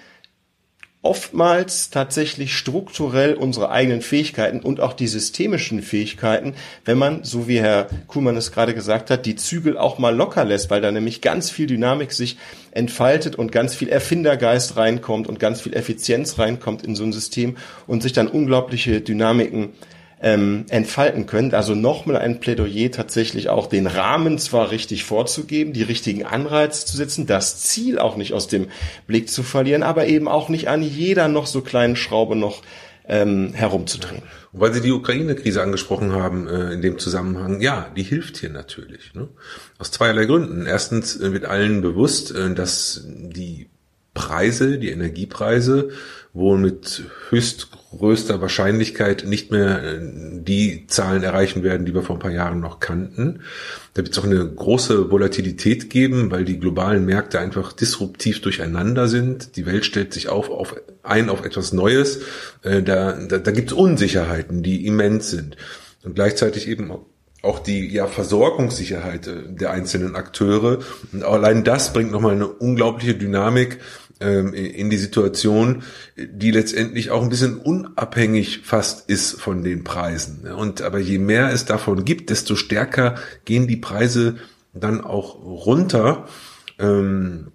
oftmals 1.03 1.89
tatsächlich 1.89 2.57
strukturell 2.57 3.35
unsere 3.35 3.69
eigenen 3.69 4.01
Fähigkeiten 4.01 4.59
und 4.59 4.79
auch 4.79 4.93
die 4.93 5.07
systemischen 5.07 5.81
Fähigkeiten, 5.81 6.55
wenn 6.85 6.97
man, 6.97 7.23
so 7.23 7.47
wie 7.47 7.59
Herr 7.59 7.87
Kuhlmann 8.07 8.35
es 8.35 8.51
gerade 8.51 8.73
gesagt 8.73 9.09
hat, 9.09 9.25
die 9.25 9.35
Zügel 9.35 9.77
auch 9.77 9.99
mal 9.99 10.15
locker 10.15 10.43
lässt, 10.43 10.69
weil 10.69 10.81
da 10.81 10.91
nämlich 10.91 11.21
ganz 11.21 11.49
viel 11.49 11.67
Dynamik 11.67 12.11
sich 12.11 12.37
entfaltet 12.71 13.35
und 13.35 13.51
ganz 13.51 13.75
viel 13.75 13.89
Erfindergeist 13.89 14.75
reinkommt 14.75 15.27
und 15.27 15.39
ganz 15.39 15.61
viel 15.61 15.75
Effizienz 15.75 16.39
reinkommt 16.39 16.83
in 16.83 16.95
so 16.95 17.03
ein 17.03 17.13
System 17.13 17.57
und 17.85 18.01
sich 18.01 18.13
dann 18.13 18.27
unglaubliche 18.27 18.99
Dynamiken 18.99 19.69
ähm, 20.21 20.65
entfalten 20.69 21.25
können. 21.25 21.53
Also 21.53 21.75
nochmal 21.75 22.17
ein 22.17 22.39
Plädoyer 22.39 22.91
tatsächlich 22.91 23.49
auch 23.49 23.67
den 23.67 23.87
Rahmen 23.87 24.39
zwar 24.39 24.71
richtig 24.71 25.03
vorzugeben, 25.03 25.73
die 25.73 25.83
richtigen 25.83 26.25
Anreize 26.25 26.85
zu 26.85 26.97
setzen, 26.97 27.27
das 27.27 27.59
Ziel 27.59 27.99
auch 27.99 28.17
nicht 28.17 28.33
aus 28.33 28.47
dem 28.47 28.67
Blick 29.05 29.29
zu 29.29 29.43
verlieren, 29.43 29.83
aber 29.83 30.07
eben 30.07 30.27
auch 30.27 30.49
nicht 30.49 30.69
an 30.69 30.81
jeder 30.81 31.27
noch 31.27 31.45
so 31.45 31.61
kleinen 31.61 31.95
Schraube 31.95 32.35
noch 32.35 32.63
ähm, 33.07 33.53
herumzudrehen. 33.53 34.23
Und 34.51 34.59
weil 34.59 34.73
Sie 34.73 34.81
die 34.81 34.91
Ukraine-Krise 34.91 35.61
angesprochen 35.61 36.11
haben 36.13 36.47
äh, 36.47 36.73
in 36.73 36.81
dem 36.81 36.99
Zusammenhang, 36.99 37.61
ja, 37.61 37.89
die 37.95 38.03
hilft 38.03 38.37
hier 38.37 38.49
natürlich. 38.49 39.13
Ne? 39.13 39.29
Aus 39.77 39.91
zweierlei 39.91 40.25
Gründen. 40.25 40.65
Erstens 40.65 41.19
äh, 41.19 41.31
wird 41.31 41.45
allen 41.45 41.81
bewusst, 41.81 42.35
äh, 42.35 42.53
dass 42.53 43.05
die 43.05 43.69
Preise, 44.13 44.79
die 44.79 44.89
Energiepreise 44.89 45.89
wohl 46.37 46.57
mit 46.57 47.03
höchst 47.29 47.69
größter 47.97 48.41
Wahrscheinlichkeit 48.41 49.25
nicht 49.25 49.51
mehr 49.51 49.83
äh, 49.83 49.99
die 50.01 50.85
Zahlen 50.87 51.23
erreichen 51.23 51.63
werden, 51.63 51.85
die 51.85 51.93
wir 51.93 52.03
vor 52.03 52.15
ein 52.17 52.19
paar 52.21 52.31
Jahren 52.31 52.59
noch 52.59 52.79
kannten. 52.79 53.41
Da 53.93 54.03
wird 54.03 54.11
es 54.11 54.19
auch 54.19 54.25
eine 54.25 54.45
große 54.47 55.09
Volatilität 55.09 55.89
geben, 55.89 56.31
weil 56.31 56.45
die 56.45 56.59
globalen 56.59 57.05
Märkte 57.05 57.39
einfach 57.39 57.73
disruptiv 57.73 58.41
durcheinander 58.41 59.07
sind. 59.07 59.55
Die 59.55 59.65
Welt 59.65 59.85
stellt 59.85 60.13
sich 60.13 60.29
auf, 60.29 60.49
auf 60.49 60.75
ein 61.03 61.29
auf 61.29 61.43
etwas 61.43 61.73
Neues. 61.73 62.21
Äh, 62.61 62.83
da, 62.83 63.13
da, 63.13 63.37
da 63.37 63.51
gibt 63.51 63.71
es 63.71 63.77
Unsicherheiten, 63.77 64.63
die 64.63 64.85
immens 64.85 65.29
sind. 65.29 65.57
Und 66.03 66.15
gleichzeitig 66.15 66.67
eben 66.67 66.91
auch 67.41 67.59
die 67.59 67.87
ja, 67.87 68.07
Versorgungssicherheit 68.07 69.27
äh, 69.27 69.43
der 69.47 69.71
einzelnen 69.71 70.15
Akteure. 70.15 70.79
Und 71.13 71.23
allein 71.23 71.63
das 71.63 71.93
bringt 71.93 72.11
nochmal 72.11 72.33
eine 72.33 72.47
unglaubliche 72.47 73.15
Dynamik 73.15 73.79
ähm, 74.19 74.53
in 74.53 74.89
die 74.89 74.97
Situation, 74.97 75.83
die 76.15 76.51
letztendlich 76.51 77.11
auch 77.11 77.21
ein 77.21 77.29
bisschen 77.29 77.57
unabhängig 77.57 78.61
fast 78.63 79.09
ist 79.09 79.39
von 79.39 79.63
den 79.63 79.83
Preisen. 79.83 80.51
Und 80.51 80.81
aber 80.81 80.99
je 80.99 81.17
mehr 81.17 81.51
es 81.51 81.65
davon 81.65 82.05
gibt, 82.05 82.29
desto 82.29 82.55
stärker 82.55 83.15
gehen 83.45 83.67
die 83.67 83.77
Preise 83.77 84.35
dann 84.73 85.01
auch 85.01 85.35
runter. 85.43 86.27
Ähm, 86.79 87.51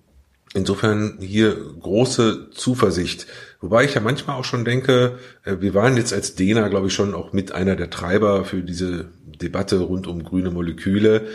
insofern 0.55 1.18
hier 1.20 1.57
große 1.80 2.51
Zuversicht. 2.51 3.26
Wobei 3.61 3.84
ich 3.84 3.95
ja 3.95 4.01
manchmal 4.01 4.36
auch 4.36 4.45
schon 4.45 4.64
denke, 4.64 5.18
äh, 5.45 5.57
wir 5.61 5.74
waren 5.74 5.97
jetzt 5.97 6.12
als 6.12 6.34
DENA, 6.34 6.68
glaube 6.68 6.89
ich, 6.89 6.95
schon 6.95 7.14
auch 7.14 7.32
mit 7.32 7.53
einer 7.53 7.76
der 7.76 7.91
Treiber 7.91 8.45
für 8.45 8.62
diese 8.62 9.07
Debatte 9.24 9.78
rund 9.78 10.07
um 10.07 10.24
grüne 10.24 10.51
Moleküle. 10.51 11.26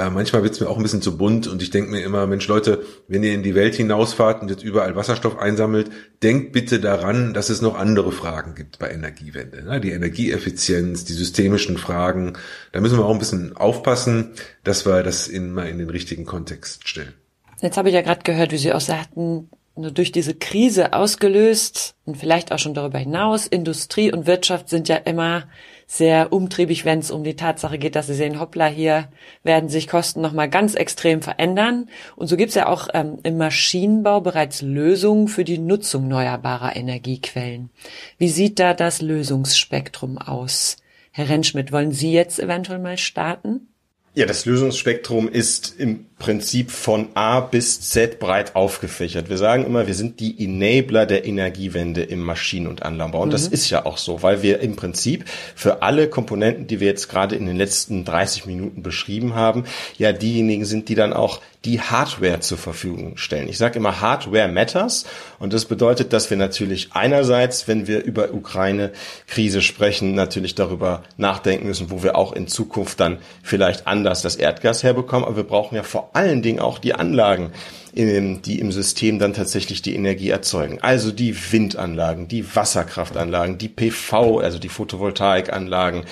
Äh, 0.00 0.08
manchmal 0.08 0.42
wird's 0.42 0.60
mir 0.60 0.68
auch 0.70 0.78
ein 0.78 0.82
bisschen 0.82 1.02
zu 1.02 1.18
bunt 1.18 1.46
und 1.46 1.60
ich 1.60 1.68
denke 1.68 1.90
mir 1.90 2.00
immer, 2.02 2.26
Mensch 2.26 2.48
Leute, 2.48 2.82
wenn 3.06 3.22
ihr 3.22 3.34
in 3.34 3.42
die 3.42 3.54
Welt 3.54 3.74
hinausfahrt 3.74 4.40
und 4.40 4.48
jetzt 4.48 4.64
überall 4.64 4.96
Wasserstoff 4.96 5.38
einsammelt, 5.38 5.90
denkt 6.22 6.52
bitte 6.52 6.80
daran, 6.80 7.34
dass 7.34 7.50
es 7.50 7.60
noch 7.60 7.76
andere 7.76 8.10
Fragen 8.10 8.54
gibt 8.54 8.78
bei 8.78 8.90
Energiewende. 8.90 9.62
Ne? 9.62 9.78
Die 9.78 9.90
Energieeffizienz, 9.90 11.04
die 11.04 11.12
systemischen 11.12 11.76
Fragen. 11.76 12.32
Da 12.72 12.80
müssen 12.80 12.96
wir 12.96 13.04
auch 13.04 13.12
ein 13.12 13.18
bisschen 13.18 13.54
aufpassen, 13.58 14.30
dass 14.64 14.86
wir 14.86 15.02
das 15.02 15.30
mal 15.30 15.68
in 15.68 15.76
den 15.76 15.90
richtigen 15.90 16.24
Kontext 16.24 16.88
stellen. 16.88 17.12
Jetzt 17.60 17.76
habe 17.76 17.90
ich 17.90 17.94
ja 17.94 18.00
gerade 18.00 18.22
gehört, 18.22 18.52
wie 18.52 18.58
Sie 18.58 18.72
auch 18.72 18.80
sagten, 18.80 19.50
nur 19.76 19.90
durch 19.90 20.12
diese 20.12 20.32
Krise 20.34 20.94
ausgelöst 20.94 21.94
und 22.06 22.16
vielleicht 22.16 22.52
auch 22.52 22.58
schon 22.58 22.72
darüber 22.72 22.98
hinaus, 22.98 23.46
Industrie 23.46 24.10
und 24.10 24.26
Wirtschaft 24.26 24.70
sind 24.70 24.88
ja 24.88 24.96
immer 24.96 25.44
sehr 25.92 26.32
umtriebig, 26.32 26.84
wenn 26.84 27.00
es 27.00 27.10
um 27.10 27.24
die 27.24 27.34
Tatsache 27.34 27.76
geht, 27.76 27.96
dass 27.96 28.06
sie 28.06 28.14
sehen, 28.14 28.38
hoppla, 28.38 28.66
hier 28.66 29.08
werden 29.42 29.68
sich 29.68 29.88
Kosten 29.88 30.20
nochmal 30.20 30.48
ganz 30.48 30.76
extrem 30.76 31.20
verändern. 31.20 31.88
Und 32.14 32.28
so 32.28 32.36
gibt 32.36 32.50
es 32.50 32.54
ja 32.54 32.68
auch 32.68 32.88
ähm, 32.94 33.18
im 33.24 33.36
Maschinenbau 33.36 34.20
bereits 34.20 34.62
Lösungen 34.62 35.26
für 35.26 35.42
die 35.42 35.58
Nutzung 35.58 36.04
erneuerbarer 36.04 36.76
Energiequellen. 36.76 37.70
Wie 38.18 38.28
sieht 38.28 38.60
da 38.60 38.72
das 38.72 39.02
Lösungsspektrum 39.02 40.18
aus? 40.18 40.76
Herr 41.10 41.28
Rentschmidt, 41.28 41.72
wollen 41.72 41.90
Sie 41.90 42.12
jetzt 42.12 42.38
eventuell 42.38 42.78
mal 42.78 42.96
starten? 42.96 43.66
Ja, 44.14 44.26
das 44.26 44.44
Lösungsspektrum 44.44 45.28
ist 45.28 45.74
im 45.78 46.06
Prinzip 46.20 46.70
von 46.70 47.08
A 47.14 47.40
bis 47.40 47.80
Z 47.80 48.20
breit 48.20 48.54
aufgefächert. 48.54 49.30
Wir 49.30 49.38
sagen 49.38 49.64
immer, 49.64 49.88
wir 49.88 49.94
sind 49.94 50.20
die 50.20 50.44
Enabler 50.44 51.06
der 51.06 51.24
Energiewende 51.24 52.02
im 52.02 52.20
Maschinen- 52.20 52.68
und 52.68 52.84
Anlagenbau. 52.84 53.22
Und 53.22 53.28
mhm. 53.28 53.32
das 53.32 53.48
ist 53.48 53.70
ja 53.70 53.86
auch 53.86 53.96
so, 53.96 54.22
weil 54.22 54.42
wir 54.42 54.60
im 54.60 54.76
Prinzip 54.76 55.24
für 55.56 55.82
alle 55.82 56.08
Komponenten, 56.08 56.68
die 56.68 56.78
wir 56.78 56.88
jetzt 56.88 57.08
gerade 57.08 57.34
in 57.34 57.46
den 57.46 57.56
letzten 57.56 58.04
30 58.04 58.46
Minuten 58.46 58.82
beschrieben 58.82 59.34
haben, 59.34 59.64
ja 59.96 60.12
diejenigen 60.12 60.66
sind, 60.66 60.90
die 60.90 60.94
dann 60.94 61.12
auch 61.12 61.40
die 61.64 61.80
Hardware 61.80 62.40
zur 62.40 62.56
Verfügung 62.56 63.18
stellen. 63.18 63.48
Ich 63.48 63.58
sage 63.58 63.78
immer, 63.78 64.00
Hardware 64.00 64.48
matters. 64.48 65.04
Und 65.38 65.52
das 65.52 65.66
bedeutet, 65.66 66.12
dass 66.12 66.30
wir 66.30 66.38
natürlich 66.38 66.92
einerseits, 66.92 67.68
wenn 67.68 67.86
wir 67.86 68.02
über 68.02 68.32
Ukraine-Krise 68.32 69.60
sprechen, 69.60 70.14
natürlich 70.14 70.54
darüber 70.54 71.02
nachdenken 71.18 71.66
müssen, 71.66 71.90
wo 71.90 72.02
wir 72.02 72.16
auch 72.16 72.32
in 72.32 72.48
Zukunft 72.48 72.98
dann 73.00 73.18
vielleicht 73.42 73.86
anders 73.86 74.22
das 74.22 74.36
Erdgas 74.36 74.82
herbekommen. 74.82 75.26
Aber 75.26 75.36
wir 75.36 75.44
brauchen 75.44 75.74
ja 75.74 75.82
vor 75.82 76.09
allen 76.12 76.42
Dingen 76.42 76.60
auch 76.60 76.78
die 76.78 76.94
Anlagen, 76.94 77.52
die 77.92 78.60
im 78.60 78.70
System 78.70 79.18
dann 79.18 79.34
tatsächlich 79.34 79.82
die 79.82 79.96
Energie 79.96 80.30
erzeugen. 80.30 80.78
Also 80.80 81.10
die 81.10 81.34
Windanlagen, 81.52 82.28
die 82.28 82.54
Wasserkraftanlagen, 82.54 83.58
die 83.58 83.68
PV, 83.68 84.38
also 84.38 84.58
die 84.60 84.68
Photovoltaikanlagen 84.68 86.04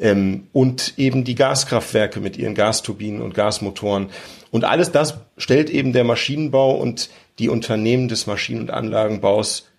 ähm, 0.00 0.48
und 0.52 0.94
eben 0.96 1.22
die 1.22 1.36
Gaskraftwerke 1.36 2.20
mit 2.20 2.36
ihren 2.36 2.56
Gasturbinen 2.56 3.22
und 3.22 3.34
Gasmotoren. 3.34 4.08
Und 4.50 4.64
alles 4.64 4.90
das 4.90 5.18
stellt 5.36 5.70
eben 5.70 5.92
der 5.92 6.04
Maschinenbau 6.04 6.74
und 6.74 7.10
die 7.38 7.48
Unternehmen 7.48 8.08
des 8.08 8.26
Maschinen- 8.26 8.62
und 8.62 8.70
Anlagenbaus 8.72 9.69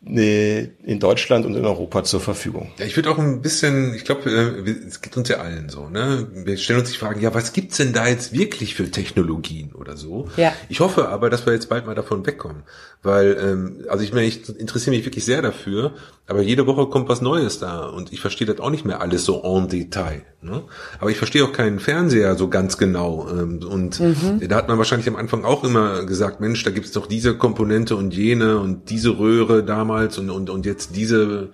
in 0.00 1.00
Deutschland 1.00 1.44
und 1.44 1.56
in 1.56 1.64
Europa 1.64 2.04
zur 2.04 2.20
Verfügung. 2.20 2.70
Ja, 2.78 2.86
ich 2.86 2.96
würde 2.96 3.10
auch 3.10 3.18
ein 3.18 3.42
bisschen, 3.42 3.94
ich 3.94 4.04
glaube, 4.04 4.30
äh, 4.30 4.70
es 4.86 5.00
geht 5.00 5.16
uns 5.16 5.28
ja 5.28 5.38
allen 5.38 5.68
so, 5.68 5.88
ne? 5.88 6.28
Wir 6.32 6.56
stellen 6.56 6.80
uns 6.80 6.90
die 6.90 6.96
Fragen, 6.96 7.20
ja, 7.20 7.34
was 7.34 7.52
gibt's 7.52 7.78
denn 7.78 7.92
da 7.92 8.06
jetzt 8.06 8.32
wirklich 8.32 8.74
für 8.74 8.90
Technologien 8.90 9.72
oder 9.72 9.96
so? 9.96 10.28
Ja. 10.36 10.52
Ich 10.68 10.80
hoffe 10.80 11.08
aber, 11.08 11.30
dass 11.30 11.46
wir 11.46 11.52
jetzt 11.52 11.68
bald 11.68 11.84
mal 11.84 11.96
davon 11.96 12.24
wegkommen, 12.24 12.62
weil, 13.02 13.36
ähm, 13.42 13.84
also 13.88 14.04
ich 14.04 14.12
meine, 14.12 14.26
ich 14.26 14.48
interessiere 14.48 14.94
mich 14.96 15.04
wirklich 15.04 15.24
sehr 15.24 15.42
dafür, 15.42 15.94
aber 16.28 16.42
jede 16.42 16.66
Woche 16.66 16.86
kommt 16.86 17.08
was 17.08 17.20
Neues 17.20 17.58
da 17.58 17.86
und 17.86 18.12
ich 18.12 18.20
verstehe 18.20 18.46
das 18.46 18.60
auch 18.60 18.70
nicht 18.70 18.84
mehr 18.84 19.00
alles 19.00 19.24
so 19.24 19.42
en 19.42 19.68
Detail. 19.68 20.22
Ne? 20.40 20.62
Aber 21.00 21.10
ich 21.10 21.16
verstehe 21.16 21.42
auch 21.44 21.52
keinen 21.52 21.80
Fernseher 21.80 22.36
so 22.36 22.48
ganz 22.48 22.78
genau. 22.78 23.26
Ähm, 23.28 23.60
und 23.68 23.98
mhm. 23.98 24.48
da 24.48 24.56
hat 24.56 24.68
man 24.68 24.78
wahrscheinlich 24.78 25.08
am 25.08 25.16
Anfang 25.16 25.44
auch 25.44 25.64
immer 25.64 26.04
gesagt, 26.04 26.40
Mensch, 26.40 26.62
da 26.62 26.70
gibt's 26.70 26.92
doch 26.92 27.06
diese 27.06 27.36
Komponente 27.36 27.96
und 27.96 28.14
jene 28.14 28.58
und 28.58 28.90
diese 28.90 29.18
Röhre 29.18 29.64
damals 29.88 30.18
und, 30.18 30.30
und, 30.30 30.50
und 30.50 30.66
jetzt 30.66 30.94
diese 30.96 31.50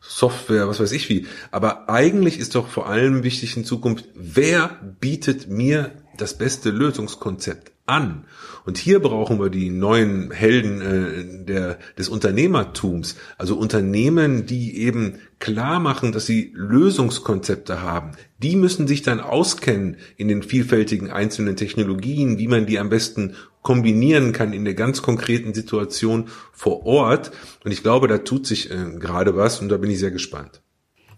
Software, 0.00 0.68
was 0.68 0.78
weiß 0.78 0.92
ich 0.92 1.08
wie. 1.08 1.26
Aber 1.50 1.88
eigentlich 1.88 2.38
ist 2.38 2.54
doch 2.54 2.68
vor 2.68 2.88
allem 2.88 3.24
wichtig 3.24 3.56
in 3.56 3.64
Zukunft, 3.64 4.04
wer 4.14 4.78
bietet 5.00 5.48
mir 5.48 5.90
das 6.16 6.36
beste 6.36 6.70
Lösungskonzept 6.70 7.72
an? 7.88 8.24
Und 8.64 8.76
hier 8.76 9.00
brauchen 9.00 9.40
wir 9.40 9.48
die 9.48 9.70
neuen 9.70 10.30
Helden 10.30 10.80
äh, 10.80 11.44
der, 11.44 11.78
des 11.96 12.08
Unternehmertums, 12.08 13.16
also 13.38 13.56
Unternehmen, 13.56 14.44
die 14.44 14.78
eben 14.82 15.20
klar 15.38 15.80
machen, 15.80 16.12
dass 16.12 16.26
sie 16.26 16.52
Lösungskonzepte 16.54 17.80
haben. 17.80 18.12
Die 18.42 18.56
müssen 18.56 18.86
sich 18.86 19.02
dann 19.02 19.20
auskennen 19.20 19.96
in 20.16 20.28
den 20.28 20.42
vielfältigen 20.42 21.10
einzelnen 21.10 21.56
Technologien, 21.56 22.38
wie 22.38 22.48
man 22.48 22.66
die 22.66 22.78
am 22.78 22.90
besten 22.90 23.34
kombinieren 23.62 24.32
kann 24.32 24.52
in 24.52 24.64
der 24.64 24.74
ganz 24.74 25.02
konkreten 25.02 25.54
Situation 25.54 26.28
vor 26.52 26.84
Ort. 26.84 27.30
Und 27.64 27.72
ich 27.72 27.82
glaube, 27.82 28.08
da 28.08 28.18
tut 28.18 28.46
sich 28.46 28.70
äh, 28.70 28.98
gerade 28.98 29.36
was 29.36 29.60
und 29.60 29.68
da 29.68 29.76
bin 29.78 29.90
ich 29.90 29.98
sehr 29.98 30.10
gespannt. 30.10 30.62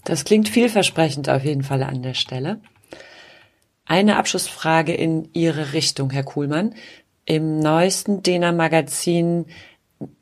Das 0.05 0.25
klingt 0.25 0.49
vielversprechend 0.49 1.29
auf 1.29 1.45
jeden 1.45 1.63
Fall 1.63 1.83
an 1.83 2.03
der 2.03 2.15
Stelle. 2.15 2.61
Eine 3.91 4.19
Abschlussfrage 4.19 4.95
in 4.95 5.31
Ihre 5.33 5.73
Richtung, 5.73 6.11
Herr 6.11 6.23
Kuhlmann. 6.23 6.77
Im 7.25 7.59
neuesten 7.59 8.23
Dena-Magazin 8.23 9.47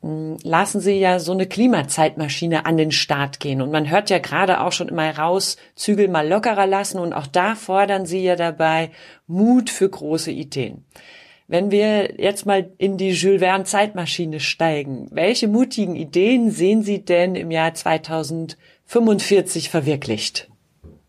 hm, 0.00 0.38
lassen 0.42 0.80
Sie 0.80 0.94
ja 0.94 1.18
so 1.18 1.32
eine 1.32 1.44
Klimazeitmaschine 1.46 2.64
an 2.64 2.78
den 2.78 2.92
Start 2.92 3.40
gehen. 3.40 3.60
Und 3.60 3.70
man 3.70 3.90
hört 3.90 4.08
ja 4.08 4.20
gerade 4.20 4.62
auch 4.62 4.72
schon 4.72 4.88
immer 4.88 5.14
raus, 5.14 5.58
Zügel 5.74 6.08
mal 6.08 6.26
lockerer 6.26 6.66
lassen. 6.66 6.98
Und 6.98 7.12
auch 7.12 7.26
da 7.26 7.54
fordern 7.56 8.06
Sie 8.06 8.22
ja 8.22 8.36
dabei 8.36 8.90
Mut 9.26 9.68
für 9.68 9.90
große 9.90 10.30
Ideen. 10.30 10.86
Wenn 11.46 11.70
wir 11.70 12.18
jetzt 12.18 12.46
mal 12.46 12.70
in 12.78 12.96
die 12.96 13.10
Jules 13.10 13.42
Verne 13.42 13.64
Zeitmaschine 13.64 14.40
steigen, 14.40 15.08
welche 15.10 15.46
mutigen 15.46 15.94
Ideen 15.94 16.50
sehen 16.50 16.82
Sie 16.82 17.04
denn 17.04 17.34
im 17.34 17.50
Jahr 17.50 17.74
2045 17.74 19.68
verwirklicht? 19.68 20.48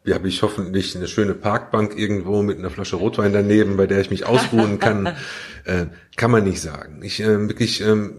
Ja, 0.09 0.15
habe 0.15 0.27
ich 0.27 0.41
hoffentlich 0.41 0.95
eine 0.95 1.07
schöne 1.07 1.33
Parkbank 1.33 1.97
irgendwo 1.97 2.41
mit 2.41 2.57
einer 2.57 2.69
Flasche 2.69 2.95
Rotwein 2.95 3.31
daneben, 3.31 3.77
bei 3.77 3.87
der 3.87 4.01
ich 4.01 4.09
mich 4.09 4.25
ausruhen 4.25 4.79
kann. 4.79 5.05
äh, 5.65 5.85
kann 6.17 6.31
man 6.31 6.43
nicht 6.43 6.61
sagen. 6.61 7.01
Ich 7.03 7.21
äh, 7.21 7.47
wirklich, 7.47 7.81
äh, 7.81 8.09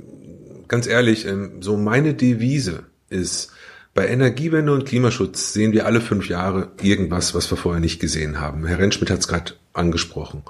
ganz 0.69 0.87
ehrlich, 0.87 1.27
äh, 1.27 1.51
so 1.61 1.77
meine 1.77 2.15
Devise 2.15 2.85
ist, 3.09 3.53
bei 3.93 4.07
Energiewende 4.07 4.73
und 4.73 4.87
Klimaschutz 4.87 5.53
sehen 5.53 5.73
wir 5.73 5.85
alle 5.85 6.01
fünf 6.01 6.29
Jahre 6.29 6.71
irgendwas, 6.81 7.35
was 7.35 7.51
wir 7.51 7.57
vorher 7.57 7.81
nicht 7.81 8.01
gesehen 8.01 8.41
haben. 8.41 8.65
Herr 8.65 8.79
Rentschmidt 8.79 9.11
hat 9.11 9.19
es 9.19 9.27
gerade 9.27 9.55
angesprochen. 9.73 10.45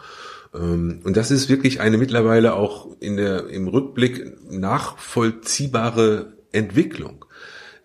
Ähm, 0.54 1.00
und 1.04 1.16
das 1.16 1.30
ist 1.30 1.48
wirklich 1.48 1.80
eine 1.80 1.96
mittlerweile 1.96 2.54
auch 2.54 2.88
in 3.00 3.16
der, 3.16 3.48
im 3.48 3.66
Rückblick 3.66 4.50
nachvollziehbare 4.50 6.34
Entwicklung. 6.52 7.24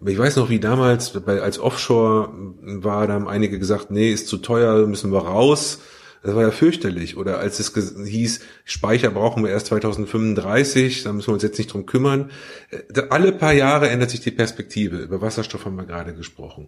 Ich 0.07 0.17
weiß 0.17 0.35
noch, 0.35 0.49
wie 0.49 0.59
damals 0.59 1.11
bei, 1.11 1.41
als 1.41 1.59
Offshore 1.59 2.29
war, 2.61 3.07
da 3.07 3.13
haben 3.13 3.27
einige 3.27 3.59
gesagt, 3.59 3.91
nee, 3.91 4.11
ist 4.11 4.27
zu 4.27 4.37
teuer, 4.37 4.85
müssen 4.87 5.11
wir 5.11 5.25
raus. 5.25 5.79
Das 6.25 6.33
war 6.33 6.41
ja 6.41 6.51
fürchterlich. 6.51 7.17
Oder 7.17 7.37
als 7.37 7.59
es 7.59 7.71
hieß, 7.73 8.39
Speicher 8.63 9.11
brauchen 9.11 9.43
wir 9.43 9.51
erst 9.51 9.67
2035, 9.67 11.03
da 11.03 11.13
müssen 11.13 11.27
wir 11.27 11.33
uns 11.35 11.43
jetzt 11.43 11.59
nicht 11.59 11.71
drum 11.71 11.85
kümmern. 11.85 12.31
Äh, 12.71 13.03
alle 13.09 13.31
paar 13.31 13.53
Jahre 13.53 13.89
ändert 13.89 14.09
sich 14.09 14.21
die 14.21 14.31
Perspektive. 14.31 14.97
Über 14.97 15.21
Wasserstoff 15.21 15.65
haben 15.65 15.75
wir 15.75 15.85
gerade 15.85 16.15
gesprochen. 16.15 16.67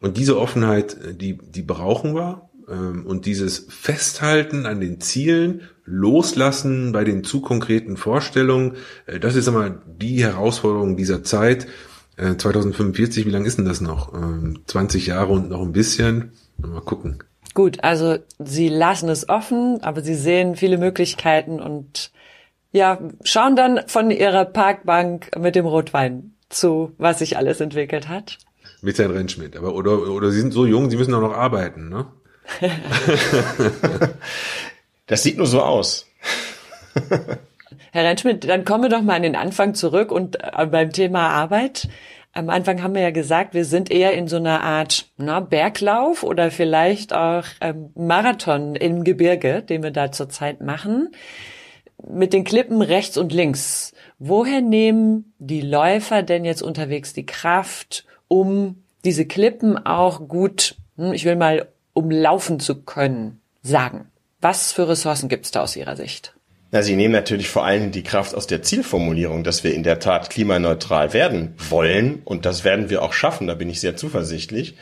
Und 0.00 0.18
diese 0.18 0.38
Offenheit, 0.38 0.96
äh, 1.02 1.14
die, 1.14 1.38
die 1.38 1.62
brauchen 1.62 2.14
wir. 2.14 2.50
Ähm, 2.68 3.06
und 3.06 3.24
dieses 3.24 3.66
Festhalten 3.70 4.66
an 4.66 4.80
den 4.80 5.00
Zielen, 5.00 5.62
loslassen 5.86 6.92
bei 6.92 7.02
den 7.02 7.24
zu 7.24 7.40
konkreten 7.40 7.96
Vorstellungen, 7.96 8.76
äh, 9.06 9.18
das 9.18 9.34
ist 9.34 9.48
immer 9.48 9.70
die 9.70 10.22
Herausforderung 10.22 10.98
dieser 10.98 11.24
Zeit. 11.24 11.66
2045, 12.36 13.24
äh, 13.24 13.26
wie 13.26 13.32
lange 13.32 13.46
ist 13.46 13.58
denn 13.58 13.64
das 13.64 13.80
noch? 13.80 14.12
20 14.66 15.08
ähm, 15.08 15.14
Jahre 15.14 15.32
und 15.32 15.50
noch 15.50 15.62
ein 15.62 15.72
bisschen. 15.72 16.32
Mal 16.58 16.80
gucken. 16.80 17.22
Gut, 17.54 17.82
also 17.82 18.18
Sie 18.38 18.68
lassen 18.68 19.08
es 19.08 19.28
offen, 19.28 19.82
aber 19.82 20.02
Sie 20.02 20.14
sehen 20.14 20.56
viele 20.56 20.78
Möglichkeiten 20.78 21.60
und 21.60 22.12
ja, 22.72 22.98
schauen 23.24 23.56
dann 23.56 23.80
von 23.86 24.10
Ihrer 24.10 24.44
Parkbank 24.44 25.36
mit 25.38 25.56
dem 25.56 25.66
Rotwein 25.66 26.34
zu, 26.48 26.92
was 26.98 27.18
sich 27.18 27.36
alles 27.36 27.60
entwickelt 27.60 28.08
hat. 28.08 28.38
Mit 28.82 28.98
Herrn 28.98 29.10
Rentschmidt. 29.10 29.56
Aber 29.56 29.74
oder, 29.74 30.08
oder 30.08 30.30
Sie 30.30 30.40
sind 30.40 30.52
so 30.52 30.66
jung, 30.66 30.90
Sie 30.90 30.96
müssen 30.96 31.14
auch 31.14 31.20
noch 31.20 31.34
arbeiten, 31.34 31.88
ne? 31.88 32.06
das 35.06 35.22
sieht 35.22 35.36
nur 35.36 35.46
so 35.46 35.62
aus. 35.62 36.06
Herr 37.92 38.04
Rentschmidt, 38.04 38.48
dann 38.48 38.64
kommen 38.64 38.84
wir 38.84 38.90
doch 38.90 39.02
mal 39.02 39.16
an 39.16 39.22
den 39.22 39.36
Anfang 39.36 39.74
zurück 39.74 40.12
und 40.12 40.38
äh, 40.42 40.66
beim 40.66 40.92
Thema 40.92 41.28
Arbeit. 41.28 41.88
Am 42.32 42.48
Anfang 42.48 42.82
haben 42.82 42.94
wir 42.94 43.02
ja 43.02 43.10
gesagt, 43.10 43.54
wir 43.54 43.64
sind 43.64 43.90
eher 43.90 44.12
in 44.12 44.28
so 44.28 44.36
einer 44.36 44.62
Art 44.62 45.08
na, 45.16 45.40
Berglauf 45.40 46.22
oder 46.22 46.52
vielleicht 46.52 47.12
auch 47.12 47.44
ähm, 47.60 47.90
Marathon 47.96 48.76
im 48.76 49.02
Gebirge, 49.02 49.62
den 49.62 49.82
wir 49.82 49.90
da 49.90 50.12
zurzeit 50.12 50.60
machen, 50.60 51.10
mit 52.08 52.32
den 52.32 52.44
Klippen 52.44 52.82
rechts 52.82 53.18
und 53.18 53.32
links. 53.32 53.92
Woher 54.20 54.60
nehmen 54.60 55.32
die 55.38 55.60
Läufer 55.60 56.22
denn 56.22 56.44
jetzt 56.44 56.62
unterwegs 56.62 57.12
die 57.12 57.26
Kraft, 57.26 58.06
um 58.28 58.84
diese 59.04 59.26
Klippen 59.26 59.84
auch 59.84 60.28
gut, 60.28 60.76
hm, 60.96 61.12
ich 61.12 61.24
will 61.24 61.36
mal, 61.36 61.66
umlaufen 61.92 62.60
zu 62.60 62.82
können, 62.82 63.40
sagen? 63.62 64.06
Was 64.40 64.70
für 64.72 64.88
Ressourcen 64.88 65.28
gibt 65.28 65.46
es 65.46 65.50
da 65.50 65.62
aus 65.62 65.74
Ihrer 65.74 65.96
Sicht? 65.96 66.34
Na, 66.72 66.82
Sie 66.82 66.94
nehmen 66.94 67.12
natürlich 67.12 67.48
vor 67.48 67.64
allem 67.64 67.90
die 67.90 68.04
Kraft 68.04 68.32
aus 68.32 68.46
der 68.46 68.62
Zielformulierung, 68.62 69.42
dass 69.42 69.64
wir 69.64 69.74
in 69.74 69.82
der 69.82 69.98
Tat 69.98 70.30
klimaneutral 70.30 71.12
werden 71.12 71.54
wollen. 71.68 72.22
Und 72.24 72.46
das 72.46 72.62
werden 72.62 72.90
wir 72.90 73.02
auch 73.02 73.12
schaffen, 73.12 73.48
da 73.48 73.54
bin 73.54 73.68
ich 73.68 73.80
sehr 73.80 73.96
zuversichtlich. 73.96 74.76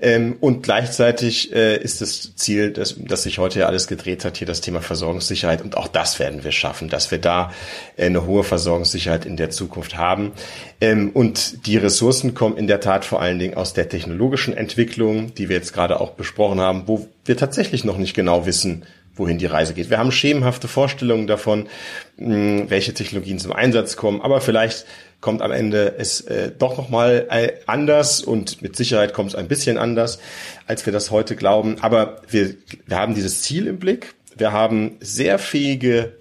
Ähm, 0.00 0.36
und 0.40 0.62
gleichzeitig 0.62 1.52
äh, 1.52 1.76
ist 1.76 2.00
das 2.00 2.34
Ziel, 2.36 2.72
dass, 2.72 2.94
dass 2.98 3.24
sich 3.24 3.38
heute 3.38 3.58
ja 3.60 3.66
alles 3.66 3.88
gedreht 3.88 4.24
hat, 4.24 4.38
hier 4.38 4.46
das 4.46 4.62
Thema 4.62 4.80
Versorgungssicherheit. 4.80 5.60
Und 5.60 5.76
auch 5.76 5.88
das 5.88 6.18
werden 6.18 6.44
wir 6.44 6.52
schaffen, 6.52 6.88
dass 6.88 7.10
wir 7.10 7.18
da 7.18 7.52
äh, 7.96 8.06
eine 8.06 8.24
hohe 8.24 8.44
Versorgungssicherheit 8.44 9.26
in 9.26 9.36
der 9.36 9.50
Zukunft 9.50 9.98
haben. 9.98 10.32
Ähm, 10.80 11.10
und 11.12 11.66
die 11.66 11.76
Ressourcen 11.76 12.32
kommen 12.32 12.56
in 12.56 12.68
der 12.68 12.80
Tat 12.80 13.04
vor 13.04 13.20
allen 13.20 13.38
Dingen 13.38 13.54
aus 13.54 13.74
der 13.74 13.90
technologischen 13.90 14.56
Entwicklung, 14.56 15.34
die 15.34 15.50
wir 15.50 15.56
jetzt 15.56 15.74
gerade 15.74 16.00
auch 16.00 16.12
besprochen 16.12 16.60
haben, 16.60 16.84
wo 16.86 17.06
wir 17.26 17.36
tatsächlich 17.36 17.84
noch 17.84 17.98
nicht 17.98 18.14
genau 18.14 18.46
wissen, 18.46 18.86
wohin 19.18 19.38
die 19.38 19.46
Reise 19.46 19.74
geht. 19.74 19.90
Wir 19.90 19.98
haben 19.98 20.12
schemenhafte 20.12 20.68
Vorstellungen 20.68 21.26
davon, 21.26 21.68
welche 22.16 22.94
Technologien 22.94 23.38
zum 23.38 23.52
Einsatz 23.52 23.96
kommen, 23.96 24.20
aber 24.20 24.40
vielleicht 24.40 24.86
kommt 25.20 25.42
am 25.42 25.50
Ende 25.50 25.94
es 25.98 26.20
äh, 26.22 26.52
doch 26.56 26.76
noch 26.76 26.90
mal 26.90 27.26
äh, 27.30 27.52
anders 27.66 28.22
und 28.22 28.62
mit 28.62 28.76
Sicherheit 28.76 29.12
kommt 29.12 29.30
es 29.30 29.34
ein 29.34 29.48
bisschen 29.48 29.76
anders, 29.76 30.20
als 30.66 30.86
wir 30.86 30.92
das 30.92 31.10
heute 31.10 31.34
glauben. 31.34 31.76
Aber 31.80 32.22
wir, 32.28 32.54
wir 32.86 32.96
haben 32.96 33.14
dieses 33.14 33.42
Ziel 33.42 33.66
im 33.66 33.78
Blick. 33.78 34.14
Wir 34.36 34.52
haben 34.52 34.96
sehr 35.00 35.38
fähige 35.40 36.12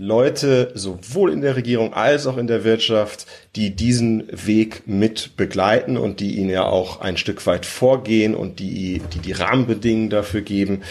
Leute 0.00 0.72
sowohl 0.74 1.30
in 1.30 1.42
der 1.42 1.56
Regierung 1.56 1.92
als 1.92 2.26
auch 2.26 2.38
in 2.38 2.46
der 2.46 2.64
Wirtschaft, 2.64 3.26
die 3.54 3.76
diesen 3.76 4.24
Weg 4.32 4.84
mit 4.86 5.36
begleiten 5.36 5.98
und 5.98 6.20
die 6.20 6.38
ihn 6.38 6.48
ja 6.48 6.64
auch 6.64 7.02
ein 7.02 7.18
Stück 7.18 7.46
weit 7.46 7.66
vorgehen 7.66 8.34
und 8.34 8.60
die 8.60 9.02
die, 9.12 9.18
die 9.18 9.32
Rahmenbedingungen 9.32 10.08
dafür 10.08 10.40
geben. 10.40 10.84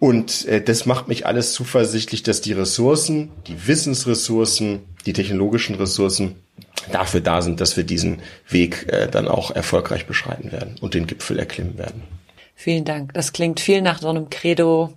Und 0.00 0.44
äh, 0.46 0.60
das 0.60 0.86
macht 0.86 1.06
mich 1.06 1.24
alles 1.24 1.52
zuversichtlich, 1.52 2.24
dass 2.24 2.40
die 2.40 2.52
Ressourcen, 2.52 3.30
die 3.46 3.68
Wissensressourcen, 3.68 4.80
die 5.06 5.12
technologischen 5.12 5.76
Ressourcen 5.76 6.34
dafür 6.90 7.20
da 7.20 7.42
sind, 7.42 7.60
dass 7.60 7.76
wir 7.76 7.84
diesen 7.84 8.22
Weg 8.48 8.92
äh, 8.92 9.06
dann 9.06 9.28
auch 9.28 9.52
erfolgreich 9.52 10.06
beschreiten 10.06 10.50
werden 10.50 10.74
und 10.80 10.94
den 10.94 11.06
Gipfel 11.06 11.38
erklimmen 11.38 11.78
werden. 11.78 12.02
Vielen 12.56 12.84
Dank. 12.84 13.14
Das 13.14 13.32
klingt 13.32 13.60
viel 13.60 13.82
nach 13.82 14.00
so 14.00 14.08
einem 14.08 14.30
Credo, 14.30 14.94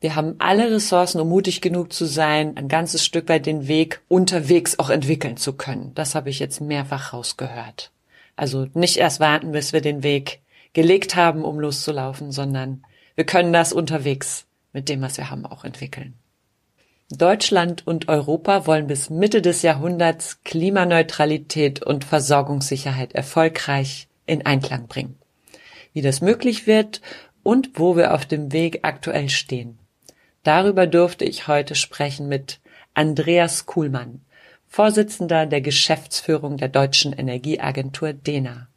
wir 0.00 0.14
haben 0.14 0.36
alle 0.38 0.70
Ressourcen, 0.70 1.20
um 1.20 1.28
mutig 1.28 1.60
genug 1.60 1.92
zu 1.92 2.04
sein, 2.04 2.56
ein 2.56 2.68
ganzes 2.68 3.04
Stück 3.04 3.28
weit 3.28 3.46
den 3.46 3.66
Weg 3.66 4.00
unterwegs 4.06 4.78
auch 4.78 4.90
entwickeln 4.90 5.36
zu 5.36 5.54
können. 5.54 5.92
Das 5.94 6.14
habe 6.14 6.30
ich 6.30 6.38
jetzt 6.38 6.60
mehrfach 6.60 7.12
rausgehört. 7.12 7.90
Also 8.36 8.68
nicht 8.74 8.96
erst 8.98 9.18
warten, 9.18 9.50
bis 9.50 9.72
wir 9.72 9.80
den 9.80 10.04
Weg 10.04 10.40
gelegt 10.72 11.16
haben, 11.16 11.44
um 11.44 11.58
loszulaufen, 11.58 12.30
sondern 12.30 12.84
wir 13.16 13.24
können 13.24 13.52
das 13.52 13.72
unterwegs 13.72 14.46
mit 14.72 14.88
dem, 14.88 15.00
was 15.00 15.16
wir 15.16 15.30
haben, 15.30 15.44
auch 15.44 15.64
entwickeln. 15.64 16.14
Deutschland 17.10 17.84
und 17.84 18.08
Europa 18.08 18.66
wollen 18.66 18.86
bis 18.86 19.10
Mitte 19.10 19.42
des 19.42 19.62
Jahrhunderts 19.62 20.44
Klimaneutralität 20.44 21.82
und 21.82 22.04
Versorgungssicherheit 22.04 23.14
erfolgreich 23.14 24.06
in 24.26 24.46
Einklang 24.46 24.86
bringen. 24.86 25.18
Wie 25.94 26.02
das 26.02 26.20
möglich 26.20 26.68
wird 26.68 27.00
und 27.42 27.70
wo 27.74 27.96
wir 27.96 28.14
auf 28.14 28.26
dem 28.26 28.52
Weg 28.52 28.80
aktuell 28.82 29.30
stehen. 29.30 29.78
Darüber 30.42 30.86
durfte 30.86 31.24
ich 31.24 31.48
heute 31.48 31.74
sprechen 31.74 32.28
mit 32.28 32.60
Andreas 32.94 33.66
Kuhlmann, 33.66 34.22
Vorsitzender 34.66 35.46
der 35.46 35.60
Geschäftsführung 35.60 36.56
der 36.58 36.68
Deutschen 36.68 37.12
Energieagentur 37.12 38.12
DENA. 38.12 38.68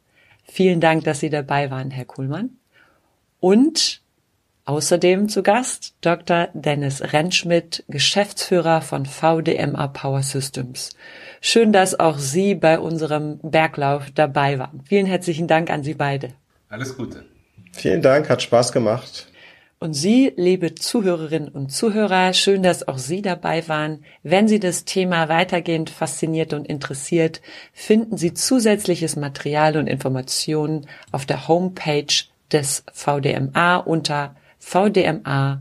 Vielen 0.44 0.80
Dank, 0.80 1.04
dass 1.04 1.20
Sie 1.20 1.30
dabei 1.30 1.70
waren, 1.70 1.90
Herr 1.90 2.04
Kuhlmann. 2.04 2.50
Und 3.40 4.00
außerdem 4.64 5.28
zu 5.28 5.42
Gast 5.42 5.94
Dr. 6.00 6.48
Dennis 6.54 7.12
Rentschmidt, 7.12 7.84
Geschäftsführer 7.88 8.80
von 8.80 9.06
VDMA 9.06 9.88
Power 9.88 10.22
Systems. 10.22 10.90
Schön, 11.40 11.72
dass 11.72 11.98
auch 11.98 12.18
Sie 12.18 12.54
bei 12.54 12.78
unserem 12.78 13.38
Berglauf 13.42 14.10
dabei 14.14 14.58
waren. 14.58 14.82
Vielen 14.84 15.06
herzlichen 15.06 15.48
Dank 15.48 15.70
an 15.70 15.82
Sie 15.82 15.94
beide. 15.94 16.30
Alles 16.68 16.96
Gute. 16.96 17.24
Vielen 17.72 18.02
Dank, 18.02 18.28
hat 18.28 18.42
Spaß 18.42 18.72
gemacht. 18.72 19.31
Und 19.82 19.94
Sie, 19.94 20.32
liebe 20.36 20.76
Zuhörerinnen 20.76 21.48
und 21.48 21.72
Zuhörer, 21.72 22.34
schön, 22.34 22.62
dass 22.62 22.86
auch 22.86 22.98
Sie 22.98 23.20
dabei 23.20 23.66
waren. 23.66 24.04
Wenn 24.22 24.46
Sie 24.46 24.60
das 24.60 24.84
Thema 24.84 25.28
weitergehend 25.28 25.90
fasziniert 25.90 26.52
und 26.52 26.68
interessiert, 26.68 27.42
finden 27.72 28.16
Sie 28.16 28.32
zusätzliches 28.32 29.16
Material 29.16 29.76
und 29.76 29.88
Informationen 29.88 30.86
auf 31.10 31.26
der 31.26 31.48
Homepage 31.48 32.14
des 32.52 32.84
VDMA 32.92 33.78
unter 33.78 34.36
vdma.org. 34.60 35.58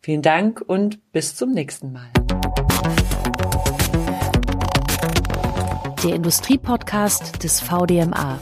Vielen 0.00 0.22
Dank 0.22 0.62
und 0.64 1.00
bis 1.10 1.34
zum 1.34 1.50
nächsten 1.50 1.92
Mal. 1.92 2.10
Der 6.04 6.14
Industriepodcast 6.14 7.42
des 7.42 7.60
VDMA 7.60 8.38